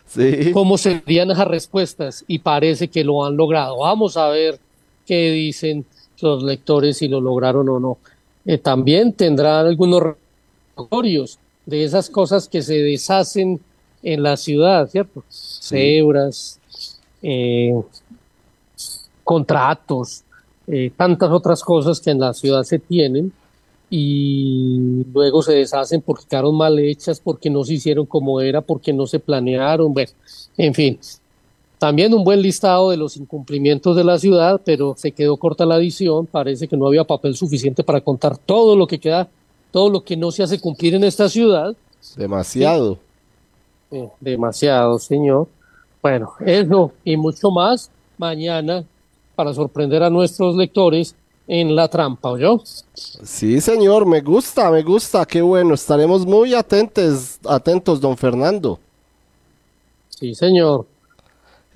Sí. 0.06 0.52
¿Cómo 0.54 0.78
serían 0.78 1.30
esas 1.32 1.48
respuestas? 1.48 2.24
Y 2.28 2.40
parece 2.40 2.88
que 2.88 3.04
lo 3.04 3.26
han 3.26 3.36
logrado. 3.36 3.80
Vamos 3.80 4.16
a 4.16 4.30
ver 4.30 4.58
qué 5.06 5.32
dicen 5.32 5.86
los 6.22 6.44
lectores, 6.44 6.98
si 6.98 7.08
lo 7.08 7.22
lograron 7.22 7.70
o 7.70 7.80
no. 7.80 7.98
Eh, 8.46 8.58
también 8.58 9.14
tendrán 9.14 9.66
algunos 9.66 10.02
recordatorios 10.04 11.40
de 11.66 11.84
esas 11.84 12.10
cosas 12.10 12.48
que 12.48 12.62
se 12.62 12.76
deshacen 12.76 13.60
en 14.04 14.24
la 14.24 14.38
ciudad, 14.38 14.90
¿cierto? 14.90 15.24
Cebras, 15.30 16.60
eh, 17.22 17.74
contratos, 19.24 20.24
eh, 20.68 20.92
tantas 20.96 21.30
otras 21.32 21.62
cosas 21.62 22.00
que 22.00 22.12
en 22.12 22.20
la 22.20 22.34
ciudad 22.34 22.64
se 22.64 22.80
tienen 22.80 23.34
y 23.90 25.06
luego 25.14 25.42
se 25.42 25.54
deshacen 25.54 26.02
porque 26.02 26.26
quedaron 26.30 26.56
mal 26.56 26.78
hechas, 26.80 27.20
porque 27.20 27.50
no 27.50 27.64
se 27.64 27.76
hicieron 27.76 28.06
como 28.06 28.42
era, 28.42 28.62
porque 28.62 28.94
no 28.94 29.08
se 29.08 29.20
planearon, 29.20 29.94
bueno, 29.94 30.12
en 30.58 30.74
fin. 30.74 31.00
También 31.80 32.14
un 32.14 32.24
buen 32.24 32.42
listado 32.42 32.90
de 32.90 32.98
los 32.98 33.18
incumplimientos 33.18 33.96
de 33.96 34.04
la 34.04 34.18
ciudad, 34.18 34.60
pero 34.66 34.96
se 34.98 35.12
quedó 35.12 35.38
corta 35.38 35.66
la 35.66 35.78
edición, 35.78 36.26
parece 36.26 36.68
que 36.68 36.76
no 36.76 36.88
había 36.88 37.04
papel 37.04 37.36
suficiente 37.36 37.84
para 37.84 38.02
contar 38.02 38.38
todo 38.38 38.76
lo 38.76 38.88
que 38.88 39.00
queda, 39.00 39.28
todo 39.72 39.90
lo 39.90 40.04
que 40.04 40.18
no 40.18 40.32
se 40.32 40.42
hace 40.42 40.60
cumplir 40.60 40.96
en 40.96 41.04
esta 41.04 41.30
ciudad. 41.30 41.76
Demasiado. 42.16 42.98
Eh, 43.92 44.10
demasiado, 44.20 44.98
señor. 44.98 45.48
Bueno, 46.02 46.32
eso 46.46 46.94
y 47.04 47.16
mucho 47.16 47.52
más 47.52 47.92
mañana 48.18 48.84
para 49.36 49.54
sorprender 49.54 50.02
a 50.02 50.10
nuestros 50.10 50.56
lectores 50.56 51.16
en 51.48 51.76
la 51.76 51.88
trampa, 51.88 52.32
¿oyó? 52.32 52.62
Sí, 52.94 53.62
señor, 53.62 54.06
me 54.06 54.22
gusta, 54.22 54.72
me 54.72 54.82
gusta, 54.84 55.26
qué 55.26 55.42
bueno. 55.42 55.76
Estaremos 55.76 56.26
muy 56.26 56.54
atentos, 56.54 57.40
atentos, 57.46 58.02
don 58.02 58.18
Fernando. 58.18 58.80
Sí, 60.10 60.34
señor. 60.34 60.86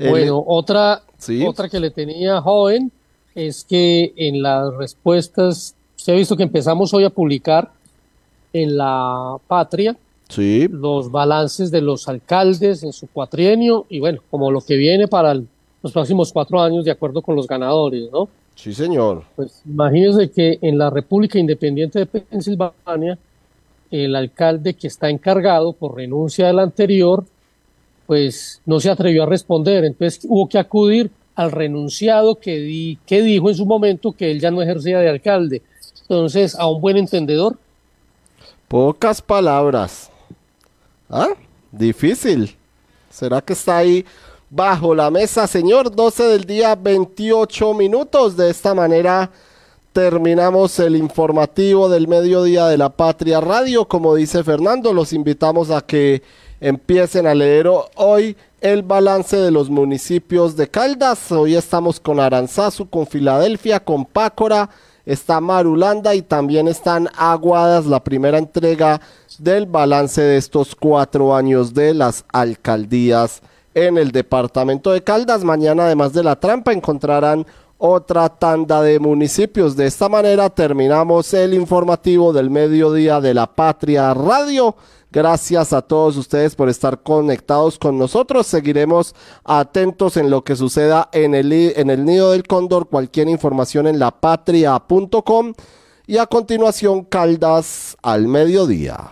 El- 0.05 0.09
Bueno, 0.09 0.43
otra, 0.47 1.01
Sí. 1.17 1.45
otra 1.45 1.69
que 1.69 1.79
le 1.79 1.91
tenía 1.91 2.41
joven 2.41 2.91
es 3.35 3.63
que 3.63 4.13
en 4.15 4.41
las 4.41 4.73
respuestas, 4.75 5.75
usted 5.97 6.13
ha 6.13 6.15
visto 6.15 6.35
que 6.35 6.43
empezamos 6.43 6.93
hoy 6.93 7.03
a 7.03 7.09
publicar 7.09 7.71
en 8.53 8.77
la 8.77 9.37
patria 9.47 9.95
Sí. 10.29 10.67
los 10.69 11.11
balances 11.11 11.71
de 11.71 11.81
los 11.81 12.07
alcaldes 12.07 12.83
en 12.83 12.93
su 12.93 13.07
cuatrienio 13.07 13.85
y 13.89 13.99
bueno, 13.99 14.21
como 14.29 14.49
lo 14.51 14.61
que 14.61 14.75
viene 14.75 15.07
para 15.07 15.31
el- 15.33 15.47
los 15.83 15.91
próximos 15.91 16.31
cuatro 16.33 16.59
años 16.61 16.85
de 16.85 16.91
acuerdo 16.91 17.21
con 17.21 17.35
los 17.35 17.47
ganadores, 17.47 18.09
¿no? 18.11 18.27
Sí, 18.55 18.73
señor. 18.73 19.23
Pues 19.35 19.61
imagínense 19.65 20.29
que 20.29 20.59
en 20.61 20.77
la 20.77 20.89
República 20.89 21.39
Independiente 21.39 21.99
de 21.99 22.05
Pensilvania, 22.05 23.17
el 23.89 24.15
alcalde 24.15 24.73
que 24.73 24.87
está 24.87 25.09
encargado 25.09 25.73
por 25.73 25.95
renuncia 25.95 26.47
del 26.47 26.59
anterior, 26.59 27.25
pues 28.11 28.61
no 28.65 28.81
se 28.81 28.89
atrevió 28.89 29.23
a 29.23 29.25
responder. 29.25 29.85
Entonces 29.85 30.25
hubo 30.27 30.49
que 30.49 30.59
acudir 30.59 31.09
al 31.33 31.49
renunciado 31.49 32.35
que, 32.35 32.59
di- 32.59 32.99
que 33.05 33.21
dijo 33.21 33.49
en 33.49 33.55
su 33.55 33.65
momento 33.65 34.11
que 34.11 34.29
él 34.31 34.41
ya 34.41 34.51
no 34.51 34.61
ejercía 34.61 34.99
de 34.99 35.07
alcalde. 35.07 35.61
Entonces, 36.01 36.53
a 36.55 36.67
un 36.67 36.81
buen 36.81 36.97
entendedor, 36.97 37.57
Pocas 38.67 39.21
palabras. 39.21 40.09
¿Ah? 41.09 41.29
Difícil. 41.71 42.53
¿Será 43.09 43.39
que 43.39 43.53
está 43.53 43.77
ahí 43.77 44.05
bajo 44.49 44.93
la 44.93 45.09
mesa, 45.09 45.47
señor? 45.47 45.95
12 45.95 46.23
del 46.23 46.43
día, 46.43 46.75
28 46.75 47.73
minutos. 47.75 48.35
De 48.35 48.49
esta 48.49 48.73
manera 48.73 49.31
terminamos 49.93 50.79
el 50.79 50.95
informativo 50.95 51.89
del 51.89 52.07
mediodía 52.07 52.67
de 52.67 52.77
la 52.77 52.89
Patria 52.89 53.41
Radio. 53.41 53.85
Como 53.87 54.15
dice 54.15 54.43
Fernando, 54.43 54.93
los 54.93 55.13
invitamos 55.13 55.69
a 55.69 55.81
que 55.81 56.21
empiecen 56.59 57.27
a 57.27 57.33
leer 57.35 57.67
ho- 57.67 57.89
hoy 57.95 58.37
el 58.61 58.83
balance 58.83 59.35
de 59.37 59.51
los 59.51 59.69
municipios 59.69 60.55
de 60.55 60.69
Caldas. 60.69 61.31
Hoy 61.31 61.55
estamos 61.55 61.99
con 61.99 62.19
Aranzazu, 62.19 62.89
con 62.89 63.07
Filadelfia, 63.07 63.79
con 63.83 64.05
Pácora 64.05 64.69
está 65.03 65.41
Marulanda 65.41 66.13
y 66.13 66.21
también 66.21 66.67
están 66.67 67.09
Aguadas, 67.17 67.87
la 67.87 68.03
primera 68.03 68.37
entrega 68.37 69.01
del 69.39 69.65
balance 69.65 70.21
de 70.21 70.37
estos 70.37 70.75
cuatro 70.75 71.35
años 71.35 71.73
de 71.73 71.95
las 71.95 72.23
alcaldías 72.31 73.41
en 73.73 73.97
el 73.97 74.11
departamento 74.11 74.91
de 74.91 75.03
Caldas. 75.03 75.43
Mañana, 75.43 75.85
además 75.85 76.13
de 76.13 76.23
la 76.23 76.35
trampa, 76.39 76.71
encontrarán 76.71 77.47
otra 77.83 78.29
tanda 78.29 78.83
de 78.83 78.99
municipios. 78.99 79.75
De 79.75 79.87
esta 79.87 80.07
manera 80.07 80.51
terminamos 80.51 81.33
el 81.33 81.55
informativo 81.55 82.31
del 82.31 82.51
mediodía 82.51 83.19
de 83.19 83.33
la 83.33 83.47
Patria 83.47 84.13
Radio. 84.13 84.75
Gracias 85.11 85.73
a 85.73 85.81
todos 85.81 86.15
ustedes 86.15 86.53
por 86.53 86.69
estar 86.69 87.01
conectados 87.01 87.79
con 87.79 87.97
nosotros. 87.97 88.45
Seguiremos 88.45 89.15
atentos 89.43 90.15
en 90.15 90.29
lo 90.29 90.43
que 90.43 90.55
suceda 90.55 91.09
en 91.11 91.33
el, 91.33 91.51
en 91.51 91.89
el 91.89 92.05
nido 92.05 92.31
del 92.31 92.43
cóndor. 92.43 92.87
Cualquier 92.87 93.27
información 93.27 93.87
en 93.87 93.97
lapatria.com. 93.97 95.53
Y 96.05 96.17
a 96.17 96.27
continuación, 96.27 97.03
Caldas 97.05 97.97
al 98.03 98.27
mediodía. 98.27 99.11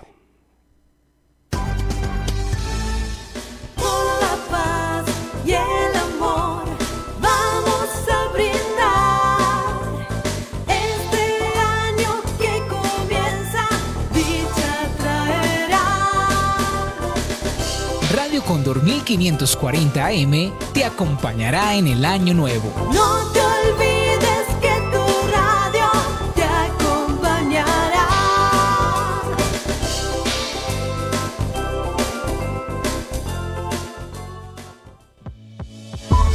Condor 18.49 18.81
1540 18.81 20.07
AM 20.07 20.51
te 20.73 20.83
acompañará 20.83 21.75
en 21.75 21.85
el 21.85 22.03
año 22.03 22.33
nuevo. 22.33 22.73
No 22.91 23.31
te 23.31 23.39
olvides 23.39 24.47
que 24.59 24.73
tu 24.91 25.03
radio 25.31 25.87
te 26.33 26.41
acompañará. 26.41 28.07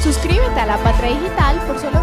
Suscríbete 0.05 0.61
a 0.61 0.67
La 0.67 0.79
Patria 0.85 1.19
Digital 1.19 1.61
por 1.67 1.81
solo 1.81 1.99